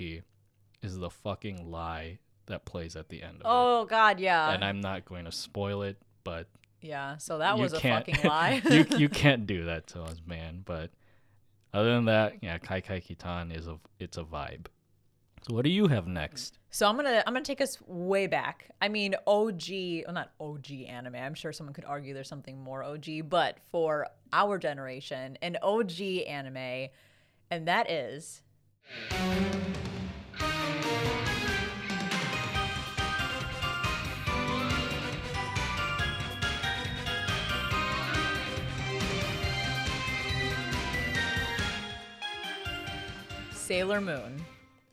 [0.81, 3.45] is the fucking lie that plays at the end of it.
[3.45, 4.51] Oh god, yeah.
[4.51, 6.47] And I'm not going to spoil it, but
[6.81, 7.17] yeah.
[7.17, 8.61] So that you was a fucking lie.
[8.69, 10.61] you you can't do that to us, man.
[10.65, 10.91] But
[11.73, 14.67] other than that, yeah, Kai Kai Kitan is a it's a vibe.
[15.47, 16.59] So what do you have next?
[16.69, 18.69] so I'm gonna I'm gonna take us way back.
[18.81, 19.69] I mean OG,
[20.05, 21.15] well not OG anime.
[21.15, 26.01] I'm sure someone could argue there's something more OG, but for our generation, an OG
[26.27, 26.89] anime,
[27.49, 28.41] and that is
[43.71, 44.43] Sailor Moon.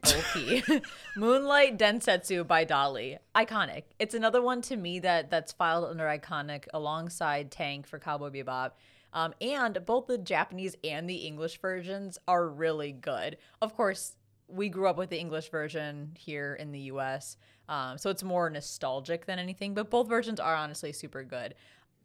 [0.06, 0.82] OP.
[1.16, 3.18] Moonlight Densetsu by DALI.
[3.34, 3.82] Iconic.
[3.98, 8.70] It's another one to me that that's filed under iconic alongside Tank for Cowboy Bebop.
[9.12, 13.38] Um, and both the Japanese and the English versions are really good.
[13.60, 14.12] Of course,
[14.46, 17.36] we grew up with the English version here in the US,
[17.68, 21.56] um, so it's more nostalgic than anything, but both versions are honestly super good.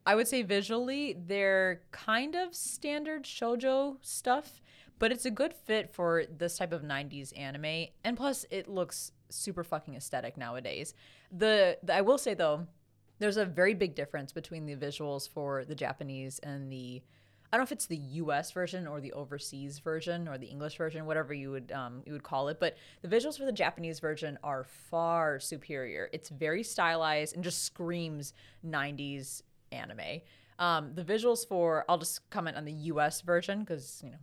[0.07, 4.59] I would say visually, they're kind of standard shojo stuff,
[4.99, 7.87] but it's a good fit for this type of 90s anime.
[8.03, 10.93] And plus, it looks super fucking aesthetic nowadays.
[11.31, 12.67] The, the I will say though,
[13.19, 17.01] there's a very big difference between the visuals for the Japanese and the
[17.51, 18.51] I don't know if it's the U.S.
[18.51, 22.23] version or the overseas version or the English version, whatever you would um, you would
[22.23, 22.59] call it.
[22.59, 26.09] But the visuals for the Japanese version are far superior.
[26.11, 28.33] It's very stylized and just screams
[28.65, 30.21] '90s anime.
[30.57, 33.21] Um, the visuals for I'll just comment on the U.S.
[33.21, 34.17] version because you know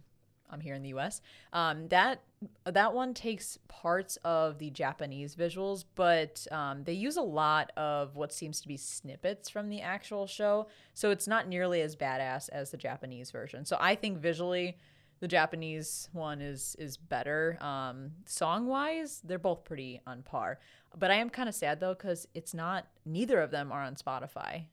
[0.50, 1.20] um, here in the U.S.
[1.52, 2.22] Um, that
[2.64, 8.16] that one takes parts of the Japanese visuals, but um, they use a lot of
[8.16, 12.48] what seems to be snippets from the actual show, so it's not nearly as badass
[12.50, 13.64] as the Japanese version.
[13.64, 14.78] So I think visually,
[15.20, 17.58] the Japanese one is is better.
[17.60, 20.58] Um, song wise, they're both pretty on par.
[20.98, 22.86] But I am kind of sad though because it's not.
[23.04, 24.64] Neither of them are on Spotify.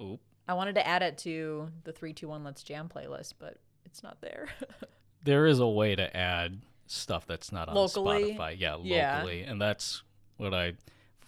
[0.00, 0.20] Oop.
[0.48, 4.02] I wanted to add it to the three two one Let's Jam playlist, but it's
[4.02, 4.48] not there.
[5.22, 8.34] There is a way to add stuff that's not on Locally?
[8.34, 8.56] Spotify.
[8.58, 9.16] Yeah, Yeah.
[9.18, 9.42] locally.
[9.42, 10.02] And that's
[10.36, 10.74] what I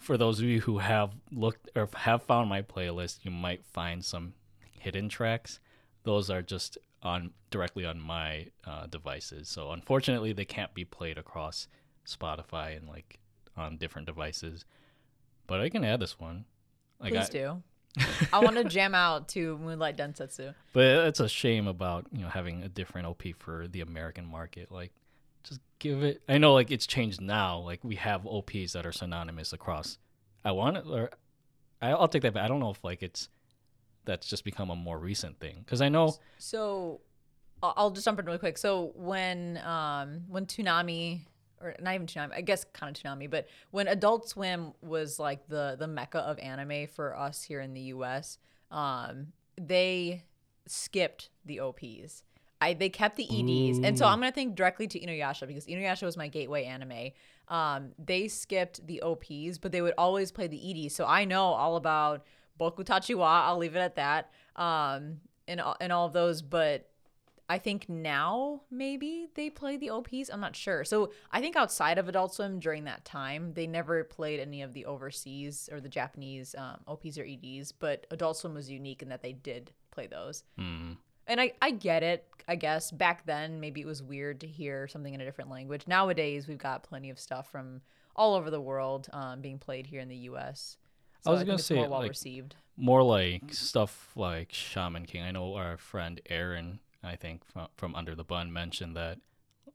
[0.05, 4.05] for those of you who have looked or have found my playlist, you might find
[4.05, 4.33] some
[4.79, 5.59] hidden tracks.
[6.03, 9.49] Those are just on directly on my uh, devices.
[9.49, 11.67] So unfortunately, they can't be played across
[12.05, 13.19] Spotify and like
[13.57, 14.65] on different devices.
[15.47, 16.45] But I can add this one.
[16.99, 17.63] Like Please I, do.
[18.33, 20.53] I want to jam out to Moonlight Densetsu.
[20.73, 24.71] But it's a shame about you know having a different OP for the American market.
[24.71, 24.91] Like,
[25.43, 26.21] just give it.
[26.27, 27.59] I know like it's changed now.
[27.59, 29.97] Like we have OPs that are synonymous across.
[30.43, 31.09] I want it, or
[31.81, 32.33] I- I'll take that.
[32.33, 33.29] But I don't know if like it's
[34.05, 37.01] that's just become a more recent thing because I know So
[37.63, 38.57] I'll just jump in really quick.
[38.57, 41.21] So when um when Toonami
[41.65, 45.47] or not even Toonami, I guess kind of Toonami, but when Adult Swim was like
[45.47, 48.37] the the mecca of anime for us here in the US,
[48.71, 49.27] um
[49.59, 50.23] they
[50.67, 52.23] skipped the OPs.
[52.61, 53.79] I they kept the EDs.
[53.79, 57.11] And so I'm going to think directly to Inuyasha because Inuyasha was my gateway anime.
[57.47, 60.95] Um they skipped the OPs, but they would always play the EDs.
[60.95, 62.23] So I know all about
[62.59, 64.31] Boku Tachi wa, I'll leave it at that.
[64.55, 66.89] Um and all- and all of those, but
[67.47, 70.29] I think now maybe they play the OPs.
[70.31, 70.83] I'm not sure.
[70.83, 74.73] So I think outside of Adult Swim during that time, they never played any of
[74.73, 77.71] the overseas or the Japanese um, OPs or EDs.
[77.71, 80.43] But Adult Swim was unique in that they did play those.
[80.59, 82.89] mm, And I, I get it, I guess.
[82.91, 85.83] Back then, maybe it was weird to hear something in a different language.
[85.87, 87.81] Nowadays, we've got plenty of stuff from
[88.15, 90.77] all over the world um, being played here in the U.S.
[91.23, 92.55] So I was gonna say, more well like, received.
[92.77, 95.23] more like stuff like Shaman King.
[95.23, 99.19] I know our friend Aaron, I think from, from Under the Bun, mentioned that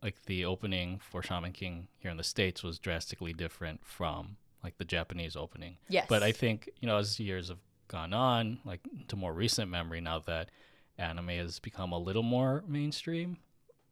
[0.02, 4.78] like the opening for Shaman King here in the states was drastically different from like
[4.78, 5.76] the Japanese opening.
[5.88, 6.06] Yes.
[6.08, 7.58] But I think you know as years have
[7.88, 10.50] gone on, like to more recent memory, now that
[10.98, 13.38] anime has become a little more mainstream,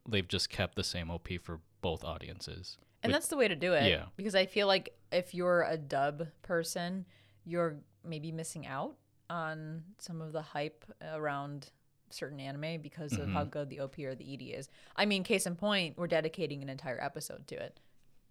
[0.09, 2.77] they've just kept the same OP for both audiences.
[3.03, 3.89] And Which- that's the way to do it.
[3.89, 4.07] Yeah.
[4.17, 7.07] Because I feel like if you're a dub person,
[7.45, 8.97] you're maybe missing out
[9.31, 11.71] on some of the hype around
[12.11, 14.69] certain anime because of how good the OP or the ED is.
[14.97, 17.79] I mean, case in point, we're dedicating an entire episode to it.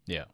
[0.06, 0.26] Yeah.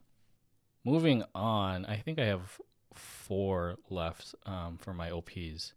[0.84, 2.60] Moving on, I think I have
[2.92, 5.72] four left um, for my OPs,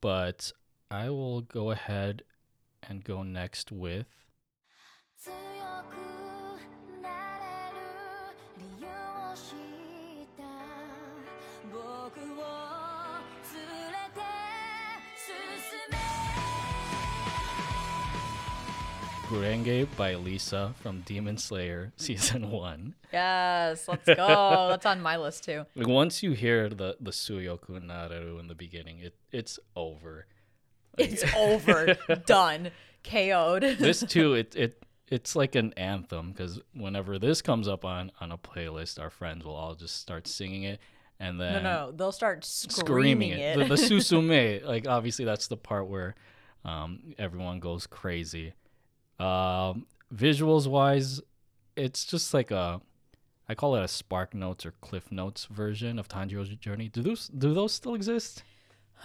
[0.00, 0.52] but
[0.90, 2.22] I will go ahead
[2.82, 4.06] and go next with
[19.28, 22.94] Gurenge by Lisa from Demon Slayer Season 1.
[23.12, 24.68] Yes, let's go.
[24.70, 25.66] That's on my list too.
[25.76, 30.24] Like once you hear the, the Tsuyoku Nareru in the beginning, it, it's over.
[30.96, 31.94] It's over.
[32.26, 32.70] Done.
[33.04, 33.62] KO'd.
[33.78, 38.32] this too it it it's like an anthem because whenever this comes up on on
[38.32, 40.80] a playlist our friends will all just start singing it
[41.20, 43.68] and then no, no, they'll start screaming, screaming, it, it.
[43.68, 46.16] The, the susume like obviously that's the part where
[46.64, 48.52] um everyone goes crazy
[49.20, 51.20] um visuals wise
[51.76, 52.80] it's just like a
[53.48, 56.88] I call it a Spark Notes or Cliff Notes version of Tanjiro's journey.
[56.90, 58.42] Do those do those still exist?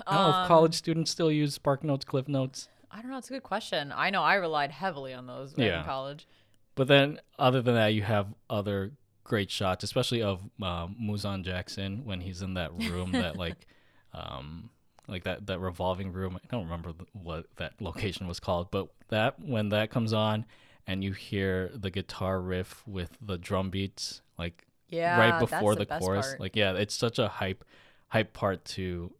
[0.05, 2.67] I don't know if college students still use Spark Notes, Cliff Notes.
[2.91, 3.17] I don't know.
[3.17, 3.93] It's a good question.
[3.95, 5.79] I know I relied heavily on those Yeah.
[5.79, 6.27] in college.
[6.75, 8.91] But then, other than that, you have other
[9.23, 13.65] great shots, especially of um, Muzan Jackson when he's in that room that like,
[14.13, 14.69] um,
[15.07, 16.37] like that that revolving room.
[16.43, 20.45] I don't remember what that location was called, but that when that comes on
[20.87, 25.85] and you hear the guitar riff with the drum beats, like Yeah, right before the
[25.85, 26.39] the, chorus, part.
[26.39, 27.63] like yeah, it's such a hype
[28.09, 29.13] hype part to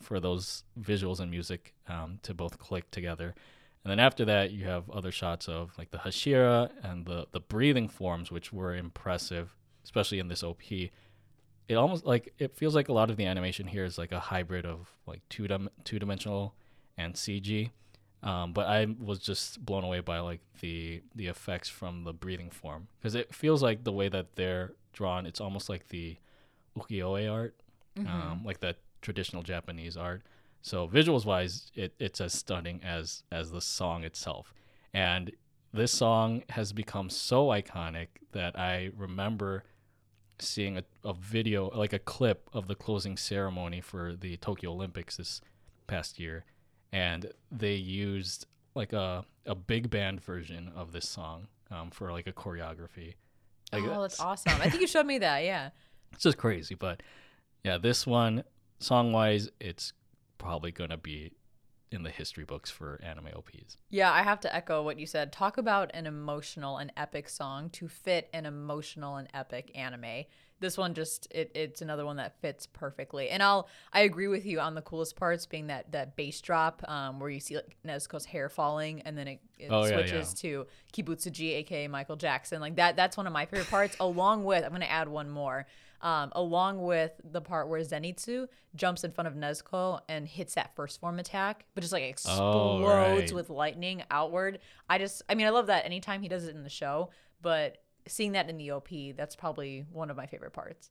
[0.00, 3.34] for those visuals and music um, to both click together.
[3.84, 7.40] And then after that, you have other shots of like the Hashira and the the
[7.40, 10.62] breathing forms, which were impressive, especially in this OP.
[11.68, 14.20] It almost like it feels like a lot of the animation here is like a
[14.20, 16.54] hybrid of like two dim- two dimensional
[16.98, 17.70] and CG.
[18.22, 22.50] Um, but I was just blown away by like the the effects from the breathing
[22.50, 25.26] form because it feels like the way that they're drawn.
[25.26, 26.16] It's almost like the
[26.78, 27.56] ukiyo-e art,
[28.06, 30.22] um, like the traditional Japanese art.
[30.62, 34.54] So visuals wise, it, it's as stunning as as the song itself.
[34.94, 35.32] And
[35.72, 39.64] this song has become so iconic that I remember
[40.38, 45.16] seeing a, a video, like a clip of the closing ceremony for the Tokyo Olympics
[45.16, 45.40] this
[45.86, 46.44] past year,
[46.92, 52.26] and they used like a a big band version of this song um, for like
[52.26, 53.14] a choreography.
[53.72, 54.60] Like, oh, that's awesome.
[54.60, 55.44] I think you showed me that.
[55.44, 55.70] Yeah.
[56.12, 57.02] It's just crazy, but
[57.64, 58.44] yeah, this one
[58.78, 59.92] song wise, it's
[60.38, 61.32] probably gonna be
[61.92, 63.76] in the history books for anime OPs.
[63.90, 65.32] Yeah, I have to echo what you said.
[65.32, 70.24] Talk about an emotional and epic song to fit an emotional and epic anime.
[70.60, 73.30] This one just it, it's another one that fits perfectly.
[73.30, 76.88] And I'll I agree with you on the coolest parts being that that bass drop
[76.88, 80.34] um, where you see like Nezuko's hair falling and then it, it Oh, yeah, switches
[80.34, 82.60] to Kibutsuji aka Michael Jackson.
[82.60, 85.28] Like that that's one of my favorite parts along with I'm going to add one
[85.30, 85.66] more.
[86.02, 90.74] Um, along with the part where Zenitsu jumps in front of Nezuko and hits that
[90.74, 93.32] first form attack, but just like explodes Oh, right.
[93.32, 94.58] with lightning outward.
[94.90, 97.78] I just, I mean, I love that anytime he does it in the show, but
[98.08, 100.90] seeing that in the OP, that's probably one of my favorite parts.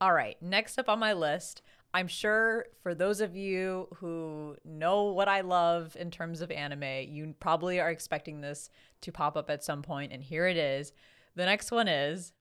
[0.00, 5.04] All right, next up on my list, I'm sure for those of you who know
[5.06, 8.70] what I love in terms of anime, you probably are expecting this
[9.00, 10.92] to pop up at some point, and here it is.
[11.34, 12.32] The next one is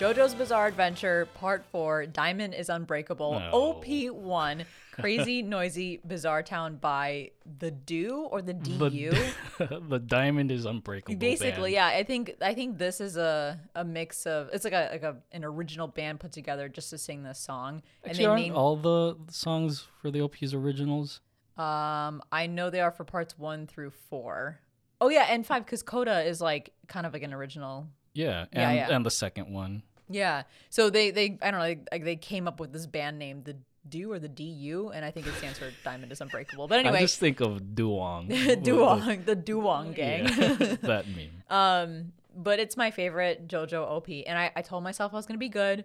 [0.00, 3.50] JoJo's Bizarre Adventure Part 4 Diamond is Unbreakable No.
[3.84, 9.10] OP1 Crazy Noisy Bizarre Town by the Do or the DU.
[9.58, 11.18] The, the diamond is unbreakable.
[11.18, 11.92] Basically, band.
[11.92, 11.98] yeah.
[11.98, 15.16] I think I think this is a, a mix of it's like a like a
[15.32, 17.82] an original band put together just to sing this song.
[18.06, 21.20] Actually, aren't all the songs for the OPs originals?
[21.58, 24.58] um I know they are for parts 1 through 4.
[25.02, 28.68] Oh yeah, and 5 cuz Coda is like kind of like an original Yeah, Yeah,
[28.68, 28.96] and yeah.
[28.96, 29.82] and the second one.
[30.10, 30.42] Yeah.
[30.68, 33.42] So they they I don't know like, like they came up with this band name
[33.44, 33.56] the
[33.88, 36.68] Do or the DU and I think it stands for Diamond is Unbreakable.
[36.68, 38.28] But anyway, I just think of Duwang.
[38.62, 40.24] Duwang, the Duwang gang.
[40.28, 41.42] Yeah, that meme.
[41.48, 45.34] um but it's my favorite JoJo OP and I I told myself I was going
[45.36, 45.84] to be good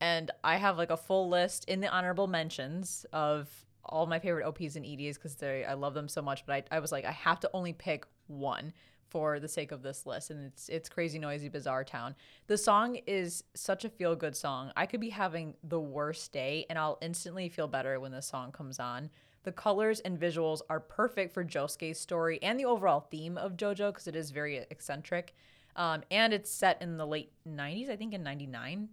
[0.00, 3.48] and I have like a full list in the honorable mentions of
[3.84, 6.76] all my favorite OPs and EDs cuz they I love them so much but I
[6.76, 8.72] I was like I have to only pick one
[9.10, 12.14] for the sake of this list and it's it's crazy noisy bizarre town.
[12.46, 14.72] The song is such a feel good song.
[14.76, 18.52] I could be having the worst day and i'll instantly feel better when the song
[18.52, 19.10] comes on.
[19.42, 23.92] The colors and visuals are perfect for josuke's story and the overall theme of jojo
[23.92, 25.34] because it is very eccentric.
[25.76, 28.88] Um, and it's set in the late 90s i think in 99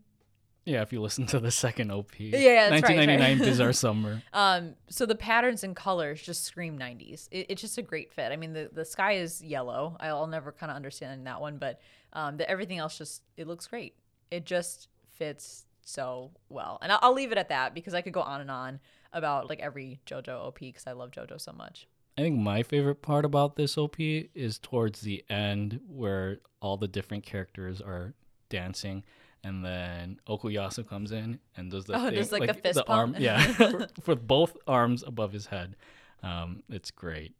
[0.67, 2.19] Yeah, if you listen to the second OP.
[2.19, 3.07] Yeah, yeah, that's right, right.
[3.07, 4.21] 1999 Bizarre Summer.
[4.33, 7.29] Um, so the patterns and colors just scream 90s.
[7.31, 8.33] It, it's just a great fit.
[8.33, 9.95] I mean, the, the sky is yellow.
[10.01, 11.79] I'll never kind of understand that one, but
[12.11, 13.95] um, the, everything else just it looks great.
[14.29, 18.11] It just fits so well, and I'll, I'll leave it at that because I could
[18.11, 18.81] go on and on
[19.13, 21.87] about like every JoJo OP because I love JoJo so much.
[22.17, 26.89] I think my favorite part about this OP is towards the end where all the
[26.89, 28.15] different characters are
[28.49, 29.05] dancing
[29.43, 33.13] and then Okuyasu comes in and does the Oh, thing, does, like, the fist arm
[33.13, 33.23] pump?
[33.23, 35.75] yeah for, for both arms above his head.
[36.23, 37.33] Um, it's great.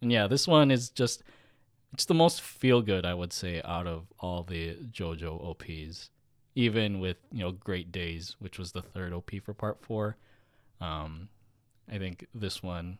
[0.00, 1.22] And yeah, this one is just
[1.92, 6.10] it's the most feel good I would say out of all the JoJo OPs.
[6.56, 10.16] Even with, you know, Great Days, which was the third OP for part 4.
[10.80, 11.28] Um,
[11.90, 12.98] I think this one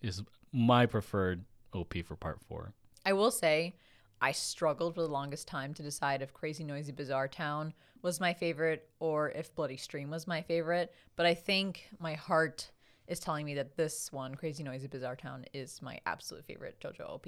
[0.00, 1.44] is my preferred
[1.74, 2.72] OP for part four.
[3.04, 3.74] I will say,
[4.20, 8.32] I struggled for the longest time to decide if Crazy Noisy Bizarre Town was my
[8.32, 10.92] favorite or if Bloody Stream was my favorite.
[11.16, 12.70] But I think my heart
[13.06, 17.08] is telling me that this one, Crazy Noisy Bizarre Town, is my absolute favorite JoJo
[17.08, 17.26] OP.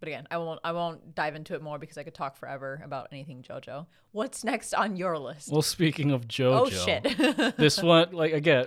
[0.00, 2.80] But again, I won't I won't dive into it more because I could talk forever
[2.84, 3.86] about anything JoJo.
[4.12, 5.52] What's next on your list?
[5.52, 7.56] Well, speaking of JoJo, oh shit.
[7.58, 8.66] this one, like again,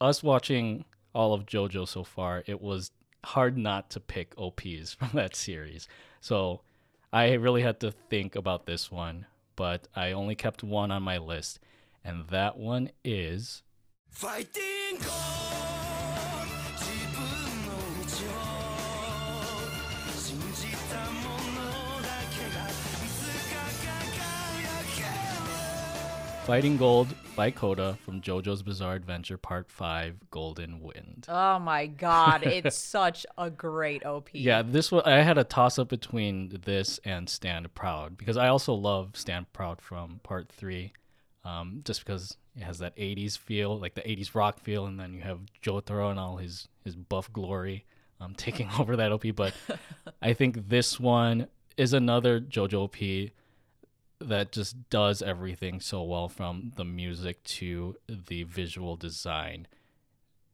[0.00, 0.84] us watching
[1.14, 2.92] all of JoJo so far, it was
[3.24, 5.88] hard not to pick OPs from that series.
[6.20, 6.60] So
[7.12, 11.18] I really had to think about this one, but I only kept one on my
[11.18, 11.58] list,
[12.04, 13.62] and that one is
[14.10, 15.67] ファ
[26.48, 31.26] Fighting Gold by Coda from JoJo's Bizarre Adventure Part 5 Golden Wind.
[31.28, 34.30] oh my god, it's such a great OP.
[34.32, 38.48] Yeah, this one I had a toss up between this and Stand Proud because I
[38.48, 40.94] also love Stand Proud from Part Three,
[41.44, 45.12] um, just because it has that '80s feel, like the '80s rock feel, and then
[45.12, 47.84] you have Jotaro and all his his buff glory.
[48.22, 49.24] um, taking over that OP.
[49.36, 49.52] But
[50.22, 53.32] I think this one is another JoJo OP
[54.20, 59.66] that just does everything so well from the music to the visual design.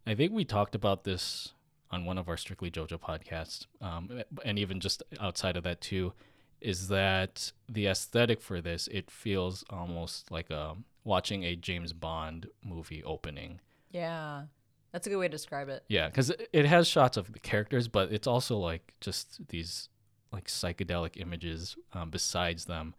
[0.06, 1.52] I think we talked about this
[1.90, 6.12] on one of our Strictly JoJo podcasts, um, and even just outside of that too,
[6.60, 12.48] is that the aesthetic for this it feels almost like a watching a James Bond
[12.64, 13.60] movie opening.
[13.90, 14.44] Yeah.
[14.92, 15.82] That's a good way to describe it.
[15.88, 19.88] Yeah, because it has shots of the characters, but it's also like just these
[20.32, 22.94] like psychedelic images um, besides them,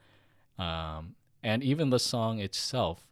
[0.58, 3.08] um, and even the song itself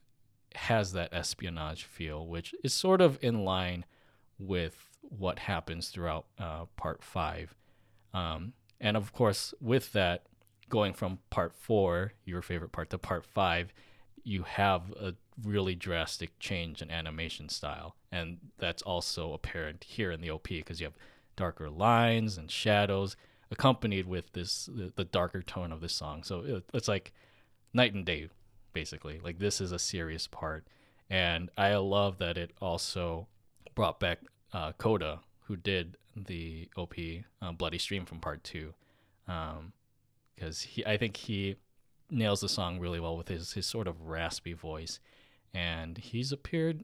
[0.56, 3.86] has that espionage feel, which is sort of in line
[4.38, 7.56] with what happens throughout uh, part five.
[8.14, 10.24] Um, and of course, with that,
[10.70, 13.74] going from part four, your favorite part, to part five,
[14.24, 15.14] you have a
[15.44, 17.96] really drastic change in animation style.
[18.12, 20.98] And that's also apparent here in the OP because you have
[21.36, 23.16] darker lines and shadows
[23.52, 26.24] accompanied with this the, the darker tone of this song.
[26.24, 27.14] So it, it's like
[27.74, 28.30] night and day,
[28.74, 29.20] basically.
[29.24, 30.66] Like this is a serious part.
[31.10, 33.28] And I love that it also
[33.76, 34.20] brought back
[34.54, 36.96] uh, Coda, who did the OP
[37.42, 38.74] uh, Bloody Stream from part two.
[39.26, 41.56] Because he, I think he
[42.10, 45.00] nails the song really well with his, his sort of raspy voice.
[45.54, 46.84] And he's appeared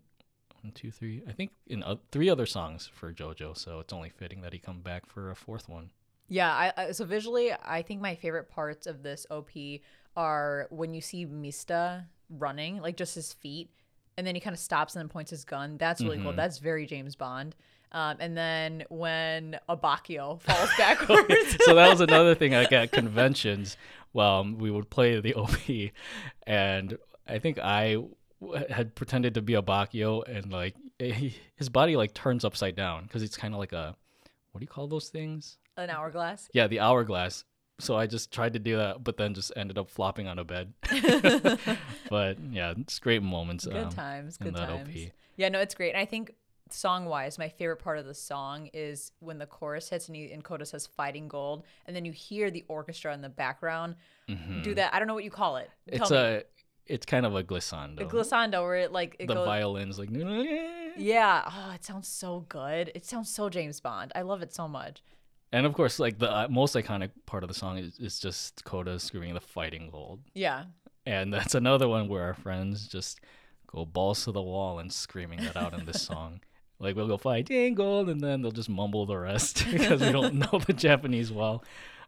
[0.62, 3.58] one, two, three, I think in uh, three other songs for JoJo.
[3.58, 5.92] So it's only fitting that he come back for a fourth one.
[6.28, 9.50] Yeah, I, I so visually, I think my favorite parts of this OP
[10.16, 13.70] are when you see Mista running, like just his feet,
[14.18, 15.78] and then he kind of stops and then points his gun.
[15.78, 16.34] That's really cool.
[16.34, 17.56] That's very James Bond.
[17.92, 21.58] Um, and then when Abbacchio falls backwards.
[21.66, 23.78] so that was another thing like at conventions
[24.14, 25.50] well um, we would play the op
[26.46, 26.98] and
[27.28, 27.98] i think I
[28.70, 33.04] had pretended to be a bakio and like he, his body like turns upside down
[33.04, 33.96] because it's kind of like a
[34.52, 36.48] what do you call those things An hourglass.
[36.54, 37.44] yeah the hourglass
[37.80, 40.44] so i just tried to do that but then just ended up flopping on a
[40.44, 40.74] bed
[42.10, 44.38] but yeah it's great moments Good um, times.
[44.38, 44.90] Good times.
[44.90, 45.12] OP.
[45.40, 45.92] Yeah, no, it's great.
[45.92, 46.36] And I think
[46.70, 50.30] song wise, my favorite part of the song is when the chorus hits and, you,
[50.34, 53.96] and Coda says fighting gold, and then you hear the orchestra in the background
[54.64, 54.94] do that.
[54.94, 55.70] I don't know what you call it.
[55.90, 56.04] Mm-hmm.
[56.04, 56.18] it's me.
[56.18, 56.44] a
[56.86, 59.46] it's kind of a glissando The glissando where it like it the goes.
[59.46, 61.44] violins like Yeah.
[61.48, 62.92] Oh, it sounds so good.
[62.94, 64.12] It sounds so James Bond.
[64.14, 65.02] I love it so much.
[65.52, 68.64] And of course, like the uh, most iconic part of the song is, is just
[68.66, 70.22] Coda screaming the fighting gold.
[70.34, 70.66] Yeah.
[71.06, 73.20] And that's another one where our friends just
[73.68, 76.42] go balls to the wall and screaming that out in this song.
[76.80, 80.36] Like we'll go fighting gold and then they'll just mumble the rest because we don't
[80.36, 81.64] know the Japanese well.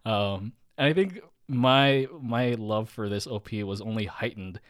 [0.06, 4.62] Um, and I think my my love for this OP was only heightened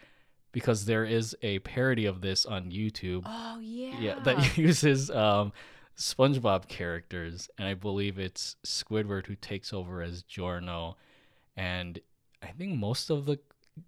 [0.51, 3.99] because there is a parody of this on YouTube Oh yeah.
[3.99, 5.53] yeah, that uses um,
[6.01, 10.97] SpongeBob characters, and I believe it's Squidward who takes over as Giorno,
[11.55, 11.99] and
[12.41, 13.39] I think most of the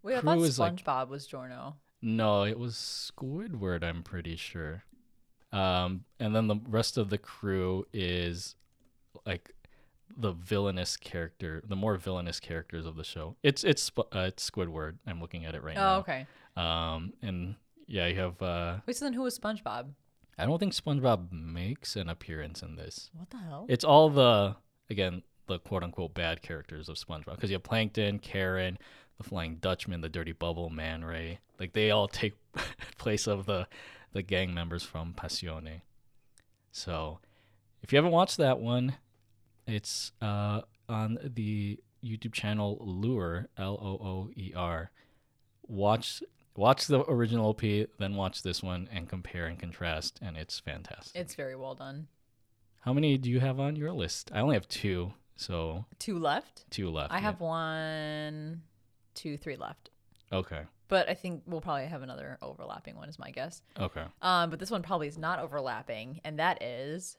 [0.04, 1.76] Wait, I crew thought is like SpongeBob was Giorno.
[2.02, 2.76] no, it was
[3.18, 3.84] Squidward.
[3.84, 4.84] I'm pretty sure.
[5.52, 8.56] Um, and then the rest of the crew is
[9.26, 9.54] like
[10.16, 13.36] the villainous character, the more villainous characters of the show.
[13.44, 14.98] It's it's uh, it's Squidward.
[15.08, 15.96] I'm looking at it right Oh, now.
[15.96, 16.28] Oh, okay.
[16.56, 17.56] Um, and
[17.88, 18.42] yeah, you have.
[18.42, 19.90] Uh, Wait, so then who was SpongeBob?
[20.38, 23.10] I don't think SpongeBob makes an appearance in this.
[23.14, 23.66] What the hell?
[23.70, 24.56] It's all the
[24.90, 28.78] again the quote unquote bad characters of SpongeBob because you have Plankton, Karen,
[29.18, 31.40] the Flying Dutchman, the Dirty Bubble, Man Ray.
[31.60, 32.34] Like they all take
[32.98, 33.68] place of the
[34.14, 35.82] the gang members from Passione.
[36.72, 37.20] So
[37.82, 38.96] if you haven't watched that one,
[39.68, 44.92] it's uh, on the YouTube channel Lure L O O E R.
[45.68, 46.22] Watch
[46.56, 47.62] watch the original OP,
[48.00, 51.20] then watch this one and compare and contrast, and it's fantastic.
[51.20, 52.08] It's very well done.
[52.82, 54.30] How many do you have on your list?
[54.34, 56.66] I only have two, so Two left.
[56.70, 57.14] two left.
[57.14, 57.22] I yeah.
[57.22, 58.62] have one,
[59.16, 59.90] two, three left.
[60.32, 60.62] Okay.
[60.90, 63.62] But I think we'll probably have another overlapping one, is my guess.
[63.80, 64.04] Okay.
[64.22, 67.18] Um, but this one probably is not overlapping, and that is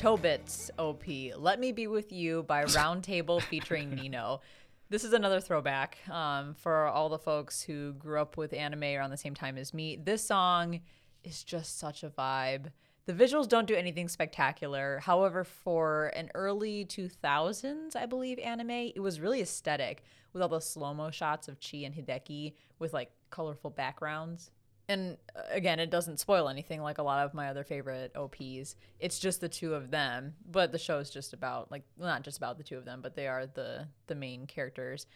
[0.00, 1.04] Chobits OP.
[1.38, 4.40] Let Me Be With You by Roundtable featuring Nino.
[4.88, 9.10] This is another throwback um, for all the folks who grew up with anime around
[9.10, 9.96] the same time as me.
[10.02, 10.80] This song
[11.22, 12.70] is just such a vibe.
[13.04, 15.00] The visuals don't do anything spectacular.
[15.00, 20.60] However, for an early 2000s, I believe, anime, it was really aesthetic with all the
[20.60, 24.50] slow mo shots of Chi and Hideki with like colorful backgrounds.
[24.90, 28.74] And uh, again, it doesn't spoil anything like a lot of my other favorite OPs.
[28.98, 32.38] It's just the two of them, but the show is just about like not just
[32.38, 35.06] about the two of them, but they are the the main characters.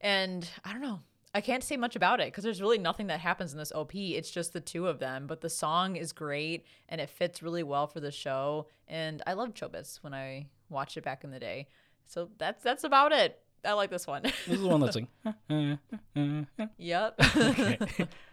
[0.00, 1.00] And I don't know.
[1.34, 3.94] I can't say much about it because there's really nothing that happens in this OP.
[3.94, 7.62] It's just the two of them, but the song is great and it fits really
[7.62, 8.66] well for the show.
[8.88, 11.68] And I loved Chobits when I watched it back in the day.
[12.06, 13.38] So that's that's about it.
[13.64, 14.22] I like this one.
[14.22, 16.58] This is the one that's like.
[16.78, 17.20] yep.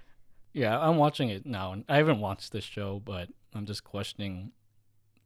[0.58, 4.52] yeah, I'm watching it now, and I haven't watched this show, but I'm just questioning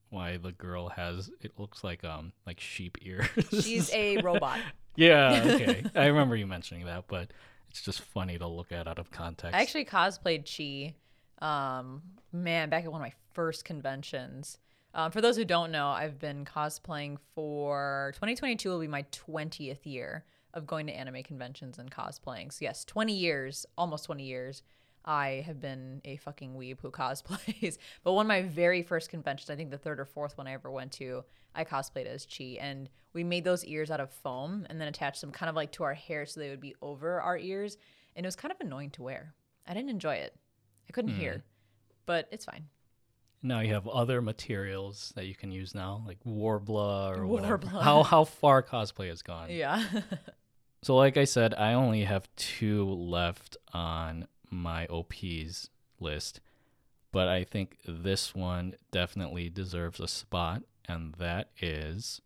[0.09, 1.31] why the girl has.
[1.39, 3.27] It looks like um like sheep ears.
[3.49, 4.59] She's a robot.
[4.95, 5.41] yeah.
[5.55, 7.31] Okay, I remember you mentioning that, but
[7.69, 9.55] it's just funny to look at out of context.
[9.55, 10.95] I actually cosplayed Chi,
[11.45, 12.01] um,
[12.33, 14.57] man, back at one of my first conventions.
[14.93, 19.85] Um, for those who don't know, I've been cosplaying for 2022 will be my 20th
[19.85, 22.51] year of going to anime conventions and cosplaying.
[22.51, 24.63] So yes, 20 years, almost 20 years.
[25.05, 27.77] I have been a fucking weeb who cosplays.
[28.03, 30.53] but one of my very first conventions, I think the third or fourth one I
[30.53, 31.23] ever went to,
[31.55, 35.21] I cosplayed as Chi, and we made those ears out of foam and then attached
[35.21, 37.77] them kind of like to our hair so they would be over our ears,
[38.15, 39.33] and it was kind of annoying to wear.
[39.67, 40.35] I didn't enjoy it.
[40.89, 41.41] I couldn't hear, mm.
[42.05, 42.65] but it's fine.
[43.43, 47.57] now you have other materials that you can use now, like Worbla or whatever.
[47.57, 47.81] Worbla.
[47.81, 49.49] How how far cosplay has gone.
[49.49, 49.83] Yeah.
[50.83, 56.41] So, like I said, I only have two left on my OPs list,
[57.11, 62.21] but I think this one definitely deserves a spot, and that is.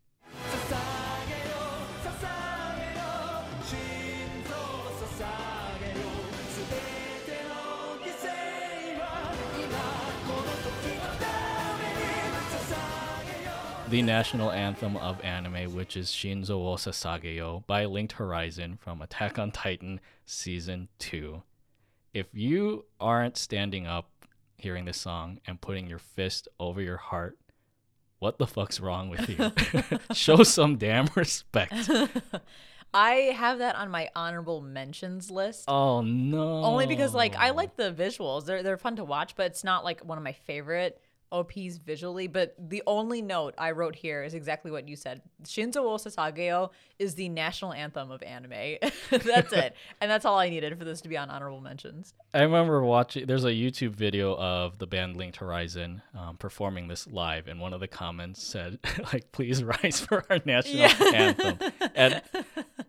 [13.88, 19.38] the national anthem of anime, which is Shinzo wo Sasageyo by Linked Horizon from Attack
[19.38, 21.42] on Titan Season 2.
[22.16, 24.10] If you aren't standing up
[24.56, 27.38] hearing this song and putting your fist over your heart,
[28.20, 29.52] what the fuck's wrong with you?
[30.14, 31.74] Show some damn respect.
[32.94, 35.66] I have that on my honorable mentions list.
[35.68, 36.64] Oh no.
[36.64, 38.46] Only because like I like the visuals.
[38.46, 41.02] They're they're fun to watch, but it's not like one of my favorite
[41.40, 42.28] OPs visually.
[42.28, 45.22] But the only note I wrote here is exactly what you said.
[45.44, 46.70] Shinzo wo Sasageyo
[47.00, 48.78] is the national anthem of anime.
[49.10, 49.76] that's it.
[50.02, 52.14] And that's all I needed for this to be on honorable mentions.
[52.34, 53.26] I remember watching.
[53.26, 57.74] There's a YouTube video of the band Linked Horizon um, performing this live, and one
[57.74, 58.80] of the comments said,
[59.14, 60.96] "Like, please rise for our national Yeah.
[61.14, 62.22] anthem." And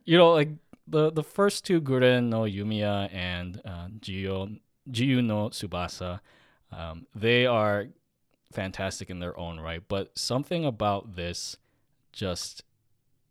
[0.05, 0.51] you know, like
[0.87, 4.59] the the first two Guren no Yumiya and uh, Jiyo
[4.91, 6.21] Jiyu no Tsubasa,
[6.73, 7.87] um, they are
[8.57, 9.83] fantastic in their own right.
[9.87, 11.59] But something about this
[12.13, 12.65] just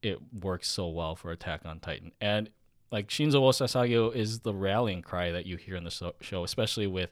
[0.04, 2.12] it works so well for Attack on Titan.
[2.22, 2.52] And
[2.92, 6.86] like Shinzo wo Sasageyo is the rallying cry that you hear in the show, especially
[6.86, 7.10] with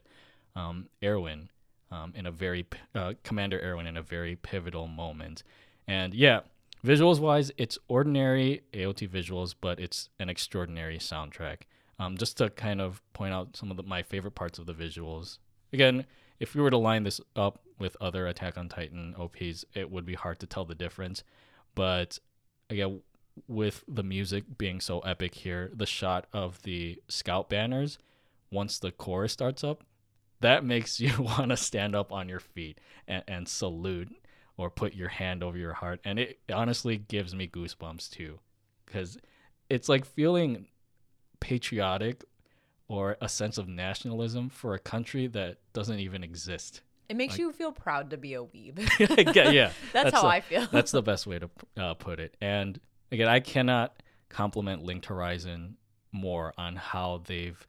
[0.56, 1.50] um, Erwin
[1.92, 5.42] um, in a very uh, Commander Erwin in a very pivotal moment.
[5.88, 6.42] And yeah,
[6.86, 11.62] visuals wise, it's ordinary AOT visuals, but it's an extraordinary soundtrack.
[11.98, 14.74] Um, just to kind of point out some of the, my favorite parts of the
[14.74, 15.40] visuals.
[15.72, 16.06] Again,
[16.40, 20.06] if we were to line this up with other Attack on Titan OPs, it would
[20.06, 21.24] be hard to tell the difference.
[21.76, 22.20] But
[22.70, 23.02] again,
[23.48, 27.98] with the music being so epic here, the shot of the scout banners
[28.52, 29.84] once the chorus starts up,
[30.42, 34.16] that makes you want to stand up on your feet and, and salute
[34.56, 36.00] or put your hand over your heart.
[36.04, 38.40] And it honestly gives me goosebumps too,
[38.86, 39.18] because
[39.70, 40.68] it's like feeling
[41.40, 42.24] patriotic
[42.88, 46.82] or a sense of nationalism for a country that doesn't even exist.
[47.10, 48.80] It makes you feel proud to be a weeb.
[49.36, 49.72] yeah, yeah.
[49.94, 50.68] That's how the- I feel.
[50.72, 52.36] That's the best way to uh, put it.
[52.42, 52.80] And
[53.12, 55.78] again, I cannot compliment Linked Horizon
[56.12, 57.68] more on how they've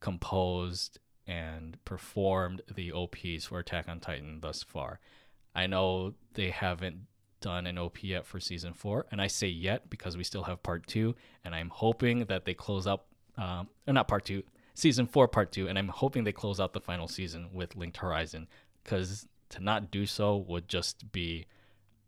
[0.00, 5.00] composed and performed the OPs for Attack on Titan thus far.
[5.54, 7.06] I know they haven't
[7.40, 10.62] done an OP yet for season four, and I say yet because we still have
[10.62, 13.06] part two, and I'm hoping that they close up,
[13.38, 14.42] um, or not part two,
[14.74, 17.96] season four, part two, and I'm hoping they close out the final season with Linked
[17.96, 18.48] Horizon,
[18.82, 21.46] because to not do so would just be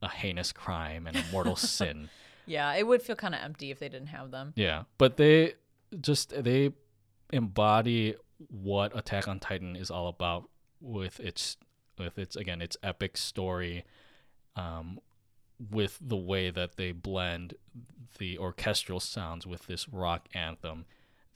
[0.02, 2.10] a heinous crime and a mortal sin.
[2.46, 4.52] yeah, it would feel kind of empty if they didn't have them.
[4.56, 5.54] Yeah, but they
[6.00, 6.72] just they
[7.32, 8.16] embody
[8.48, 10.48] what Attack on Titan is all about
[10.80, 11.56] with its
[11.98, 13.84] with its again its epic story,
[14.56, 14.98] um,
[15.70, 17.54] with the way that they blend
[18.18, 20.86] the orchestral sounds with this rock anthem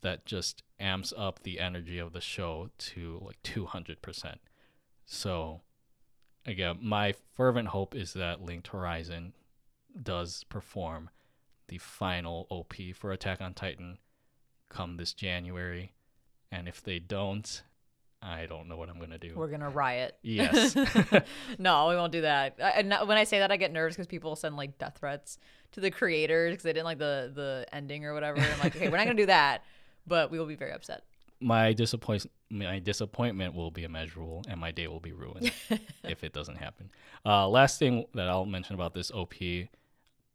[0.04, 4.40] that just amps up the energy of the show to like two hundred percent.
[5.04, 5.62] So,
[6.46, 9.32] again, my fervent hope is that Linked Horizon
[10.00, 11.10] does perform
[11.68, 13.98] the final OP for Attack on Titan
[14.68, 15.94] come this January.
[16.52, 17.62] And if they don't,
[18.22, 19.32] I don't know what I'm gonna do.
[19.36, 20.16] We're gonna riot.
[20.22, 20.74] Yes.
[21.58, 22.56] no, we won't do that.
[22.62, 25.38] I, and when I say that, I get nervous because people send like death threats
[25.72, 28.40] to the creators because they didn't like the the ending or whatever.
[28.40, 29.64] I'm like, okay, we're not gonna do that,
[30.06, 31.02] but we will be very upset.
[31.40, 35.50] my disappoint my disappointment will be immeasurable and my day will be ruined
[36.04, 36.90] if it doesn't happen.
[37.26, 39.34] Uh, last thing that I'll mention about this OP,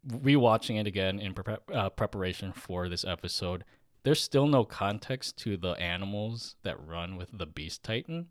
[0.08, 3.64] rewatching it again in prep uh, preparation for this episode,
[4.04, 8.28] there's still no context to the animals that run with the Beast Titan.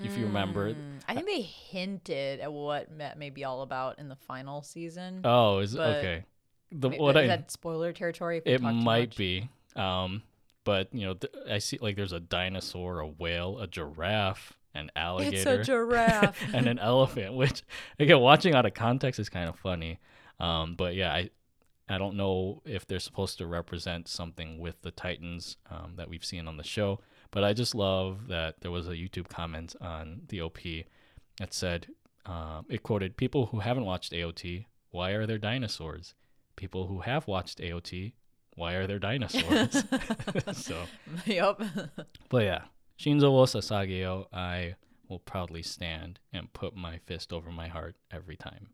[0.00, 4.00] If you remember, Mm, I think they hinted at what Met may be all about
[4.00, 5.20] in the final season.
[5.24, 6.24] oh, is okay.
[6.72, 8.38] The what is I that spoiler territory?
[8.44, 10.22] if it might be, um,
[10.64, 14.90] but you know, th- I see like there's a dinosaur, a whale, a giraffe, an
[14.96, 15.36] alligator.
[15.36, 16.38] It's a giraffe.
[16.54, 17.62] and an elephant, which
[17.98, 19.98] again, watching out of context is kind of funny.
[20.40, 21.30] Um, but yeah, I
[21.88, 26.24] I don't know if they're supposed to represent something with the Titans um, that we've
[26.24, 27.00] seen on the show.
[27.30, 30.58] But I just love that there was a YouTube comment on the OP
[31.38, 31.88] that said
[32.26, 34.66] um, it quoted people who haven't watched AOT.
[34.90, 36.14] Why are there dinosaurs?
[36.56, 38.12] People who have watched AOT.
[38.54, 39.84] Why are there dinosaurs?
[40.52, 40.84] so
[41.26, 41.60] yep.
[42.28, 42.62] but yeah,
[42.98, 44.74] Shinzo wo Sasageyo, I
[45.08, 48.68] will proudly stand and put my fist over my heart every time.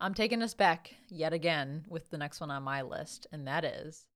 [0.00, 3.64] I'm taking us back yet again with the next one on my list, and that
[3.64, 4.06] is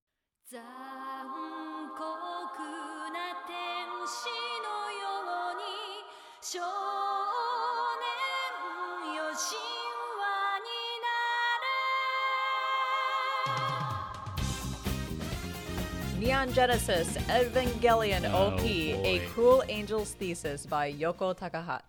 [16.23, 19.27] Neon Genesis Evangelion Oh, OP, A boy.
[19.31, 21.83] Cruel Angel's Thesis by Yoko Takaha-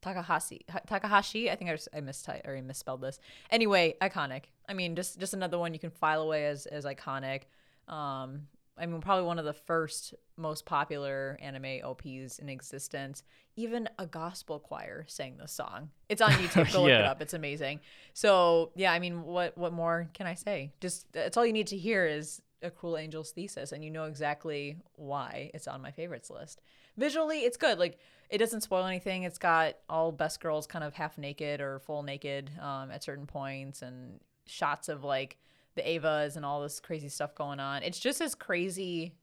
[0.00, 0.64] Takahashi.
[0.86, 3.20] Takahashi, I think I, just, I mistyped or I misspelled this.
[3.50, 4.44] Anyway, iconic.
[4.66, 7.42] I mean, just just another one you can file away as as iconic.
[7.86, 8.46] Um,
[8.78, 13.22] I mean, probably one of the first most popular anime OPs in existence.
[13.56, 15.90] Even a gospel choir sang the song.
[16.08, 16.72] It's on YouTube.
[16.72, 17.20] Go look it up.
[17.20, 17.80] It's amazing.
[18.14, 20.72] So yeah, I mean, what what more can I say?
[20.80, 24.04] Just that's all you need to hear is a Cruel Angel's thesis, and you know
[24.04, 26.60] exactly why it's on my favorites list.
[26.96, 27.78] Visually, it's good.
[27.78, 27.98] Like
[28.28, 29.22] it doesn't spoil anything.
[29.24, 33.26] It's got all best girls kind of half naked or full naked um, at certain
[33.26, 35.38] points, and shots of like
[35.74, 37.82] the Evas and all this crazy stuff going on.
[37.82, 39.14] It's just as crazy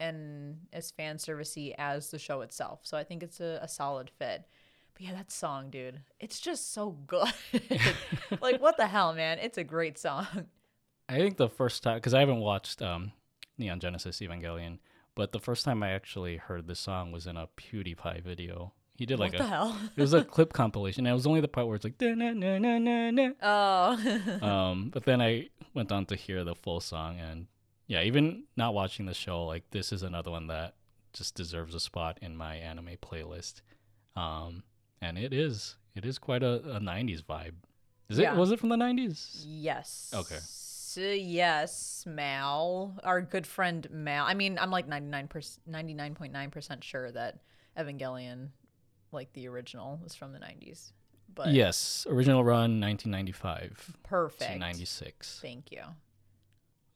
[0.00, 2.80] and as fan servicey as the show itself.
[2.82, 4.44] So I think it's a, a solid fit.
[4.94, 7.32] But yeah, that song, dude, it's just so good.
[8.42, 9.38] like what the hell, man?
[9.38, 10.26] It's a great song.
[11.12, 13.12] I think the first time, because I haven't watched um,
[13.58, 14.78] Neon Genesis Evangelion,
[15.14, 18.72] but the first time I actually heard the song was in a PewDiePie video.
[18.96, 19.78] He did like what the a, hell?
[19.94, 21.06] it was a clip compilation.
[21.06, 24.38] And it was only the part where it's like, "Da-na-na-na-na-na." Oh.
[24.46, 27.46] um, but then I went on to hear the full song, and
[27.86, 30.74] yeah, even not watching the show, like this is another one that
[31.12, 33.60] just deserves a spot in my anime playlist.
[34.16, 34.62] Um,
[35.02, 37.54] and it is, it is quite a, a '90s vibe.
[38.08, 38.32] Is Yeah.
[38.34, 38.38] it?
[38.38, 39.44] Was it from the '90s?
[39.46, 40.10] Yes.
[40.14, 40.38] Okay.
[40.96, 44.24] Yes, Mal, our good friend Mal.
[44.24, 47.38] I mean, I'm like 99 99.9% sure that
[47.78, 48.48] Evangelion,
[49.12, 50.92] like the original, was from the 90s.
[51.34, 54.52] But Yes, original run 1995 perfect.
[54.52, 55.38] to 96.
[55.40, 55.82] Thank you.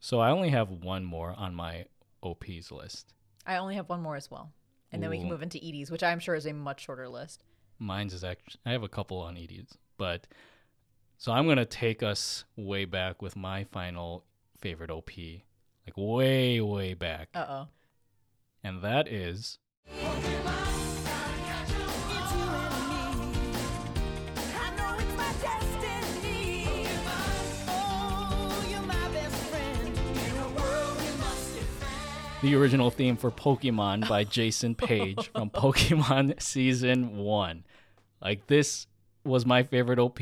[0.01, 1.87] So I only have one more on my
[2.23, 3.15] OPs list.
[3.47, 4.53] I only have one more as well.
[4.93, 7.43] And then we can move into EDs, which I'm sure is a much shorter list.
[7.79, 10.27] Mine's is actually I have a couple on EDs, but
[11.19, 14.25] so I'm gonna take us way back with my final
[14.59, 17.69] favorite OP, like way way back, Uh oh.
[18.63, 20.47] and that is It's you and me.
[24.55, 26.87] I know it's my destiny.
[27.69, 29.89] Oh, you're my best friend.
[29.97, 32.43] In a world we must defend.
[32.43, 37.65] the original theme for Pokemon by Jason Page from Pokemon Season One.
[38.21, 38.87] Like this
[39.25, 40.21] was my favorite OP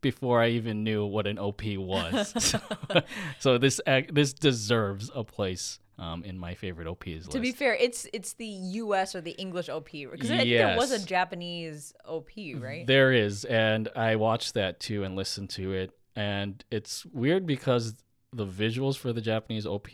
[0.00, 2.32] before I even knew what an OP was.
[2.44, 2.60] so,
[3.38, 3.80] so this
[4.12, 7.30] this deserves a place um, in my favorite OPs list.
[7.32, 9.14] To be fair, it's it's the U.S.
[9.14, 12.86] or the English OP because I think there was a Japanese OP, right?
[12.86, 17.94] There is, and I watched that too and listened to it, and it's weird because
[18.32, 19.88] the visuals for the Japanese OP,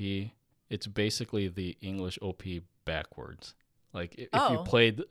[0.70, 2.42] it's basically the English OP
[2.84, 3.54] backwards.
[3.92, 4.62] Like if you Oh.
[4.64, 5.02] played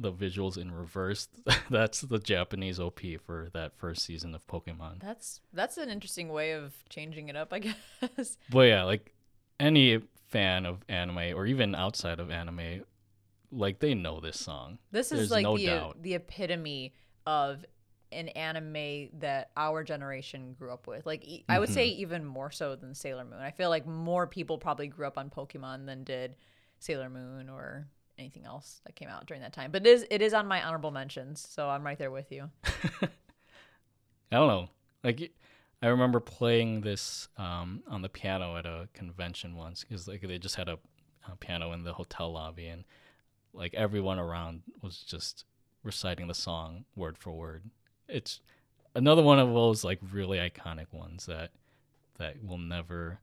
[0.00, 1.28] the visuals in reverse,
[1.70, 5.00] that's the Japanese OP for that first season of Pokemon.
[5.00, 7.58] That's that's an interesting way of changing it up, I
[8.16, 8.38] guess.
[8.50, 9.12] But yeah, like
[9.58, 12.84] any fan of anime or even outside of anime,
[13.50, 14.78] like they know this song.
[14.92, 16.02] This is like no the doubt.
[16.02, 16.94] the epitome
[17.26, 17.64] of
[18.10, 21.04] an anime that our generation grew up with.
[21.04, 22.00] Like e- I would say Mm-hmm.
[22.00, 23.40] even more so than Sailor Moon.
[23.40, 26.36] I feel like more people probably grew up on Pokemon than did
[26.78, 27.86] Sailor Moon or
[28.18, 29.70] anything else that came out during that time.
[29.70, 32.50] But it is it is on my honorable mentions, so I'm right there with you.
[33.02, 34.68] I don't know.
[35.04, 35.32] Like
[35.82, 40.38] I remember playing this um, on the piano at a convention once because like they
[40.38, 40.78] just had a,
[41.30, 42.84] a piano in the hotel lobby and
[43.52, 45.44] like everyone around was just
[45.82, 47.64] reciting the song word for word.
[48.08, 48.40] It's
[48.94, 51.50] another one of those like really iconic ones that
[52.18, 53.20] that will never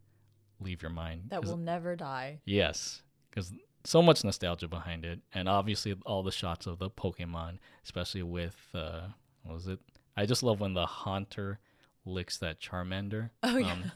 [0.59, 1.23] leave your mind.
[1.27, 2.39] That will never die.
[2.45, 3.51] Yes, because
[3.85, 8.57] so much nostalgia behind it, and obviously all the shots of the Pokemon, especially with
[8.73, 9.07] uh,
[9.43, 9.79] what was it?
[10.17, 11.59] I just love when the Haunter
[12.05, 13.29] licks that Charmander.
[13.43, 13.73] Oh, yeah.
[13.73, 13.91] um,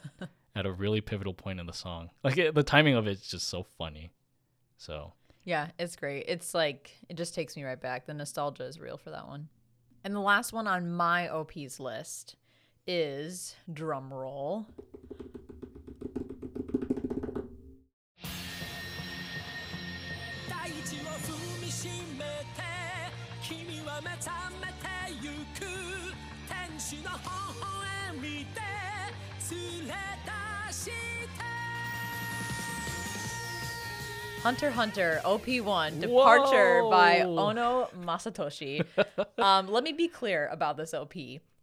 [0.55, 3.47] at a really pivotal point in the song, like it, the timing of it's just
[3.47, 4.11] so funny.
[4.77, 5.13] So
[5.45, 6.25] Yeah, it's great.
[6.27, 8.05] It's like it just takes me right back.
[8.05, 9.49] The nostalgia is real for that one.
[10.03, 12.35] And the last one on my OP's list
[12.87, 14.13] is drum
[22.38, 22.62] て
[23.42, 24.88] 君は目覚めて
[25.22, 26.14] ゆく
[26.48, 27.18] 天使の微
[27.60, 28.60] 笑みで
[29.50, 29.94] 連れ
[30.68, 30.92] 出して
[34.42, 37.38] Hunter x Hunter OP1 Departure by Whoa.
[37.38, 38.84] Ono Masatoshi.
[39.38, 41.14] um, let me be clear about this OP.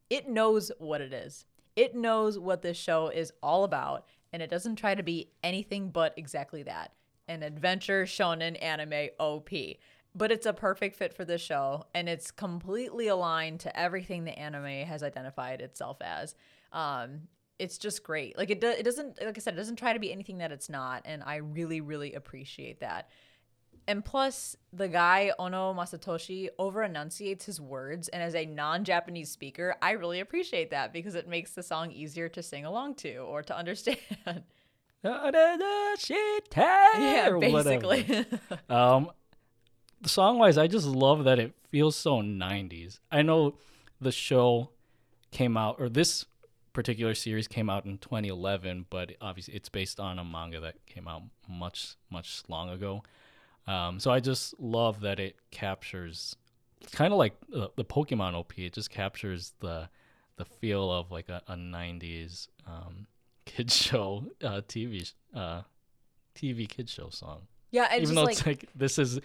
[0.10, 1.46] It knows what it is.
[1.76, 5.90] It knows what this show is all about, and it doesn't try to be anything
[5.90, 6.92] but exactly that
[7.32, 9.50] an adventure shonen anime OP.
[10.17, 14.39] But it's a perfect fit for this show, and it's completely aligned to everything the
[14.39, 16.35] anime has identified itself as.
[16.73, 17.29] Um,
[17.59, 18.37] it's just great.
[18.39, 20.53] Like it, do, it doesn't, like I said, it doesn't try to be anything that
[20.53, 23.11] it's not, and I really, really appreciate that.
[23.89, 29.77] And plus, the guy Ono Masatoshi over enunciates his words, and as a non-Japanese speaker,
[29.81, 33.43] I really appreciate that because it makes the song easier to sing along to or
[33.43, 33.99] to understand.
[36.99, 38.27] yeah, basically.
[38.69, 39.11] Um,
[40.09, 42.99] song wise, I just love that it feels so 90s.
[43.11, 43.55] I know
[44.01, 44.71] the show
[45.31, 46.25] came out, or this
[46.73, 51.09] particular series came out in 2011, but obviously it's based on a manga that came
[51.09, 53.03] out much, much long ago.
[53.67, 56.37] Um, so I just love that it captures,
[56.81, 58.59] it's kind of like the, the Pokemon OP.
[58.59, 59.89] It just captures the
[60.37, 63.07] the feel of like a, a 90s um,
[63.47, 65.63] kid show uh, TV uh,
[66.35, 69.21] TV kid show song yeah, and even just though like, it's like this is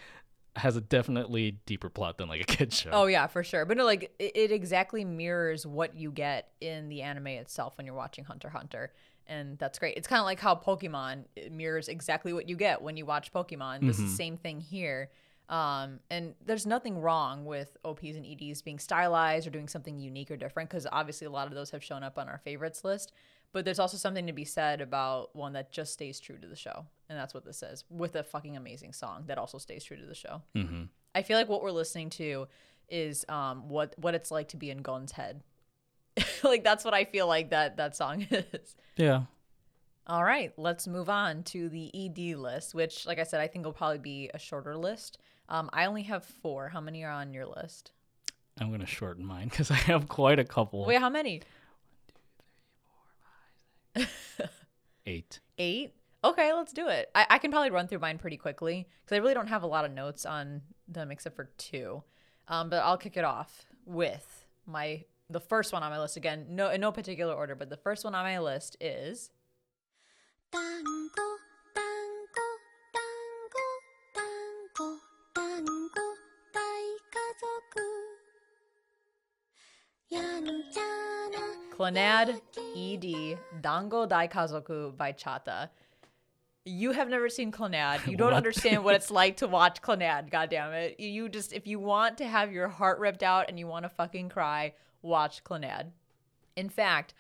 [0.55, 2.89] has a definitely deeper plot than like a kid show.
[2.91, 3.65] Oh yeah, for sure.
[3.65, 7.85] But no, like it, it exactly mirrors what you get in the anime itself when
[7.85, 8.91] you're watching Hunter Hunter,
[9.27, 9.97] and that's great.
[9.97, 13.81] It's kind of like how Pokemon mirrors exactly what you get when you watch Pokemon.
[13.81, 15.09] This is the same thing here.
[15.51, 20.31] Um, and there's nothing wrong with OPs and EDs being stylized or doing something unique
[20.31, 23.11] or different because obviously a lot of those have shown up on our favorites list.
[23.53, 26.55] But there's also something to be said about one that just stays true to the
[26.55, 29.97] show, and that's what this is with a fucking amazing song that also stays true
[29.97, 30.41] to the show.
[30.55, 30.83] hmm
[31.13, 32.47] I feel like what we're listening to
[32.87, 35.43] is um what what it's like to be in Gon's head.
[36.43, 38.75] like that's what I feel like that that song is.
[38.95, 39.23] Yeah.
[40.07, 43.65] All right, let's move on to the ED list, which like I said I think
[43.65, 45.17] will probably be a shorter list.
[45.49, 46.69] Um I only have 4.
[46.69, 47.91] How many are on your list?
[48.59, 50.85] I'm gonna shorten mine because I have quite a couple.
[50.85, 51.41] Wait, how many?
[55.05, 55.39] Eight.
[55.57, 55.93] 8?
[56.23, 57.09] Okay, let's do it.
[57.15, 59.67] I, I can probably run through mine pretty quickly because I really don't have a
[59.67, 62.03] lot of notes on them except for two.
[62.47, 66.45] Um, but I'll kick it off with my the first one on my list again.
[66.49, 69.31] No, in no particular order, but the first one on my list is
[81.81, 82.39] Clannad
[82.77, 85.69] ED Dango Dai Kazoku by Chata.
[86.63, 88.05] You have never seen Clannad.
[88.05, 88.35] You don't What?
[88.35, 90.97] understand what it's like to watch Clannad, goddammit.
[90.99, 93.85] You you just if you want to have your heart ripped out and you want
[93.85, 95.87] to fucking cry, watch Clannad.
[96.55, 97.15] In fact,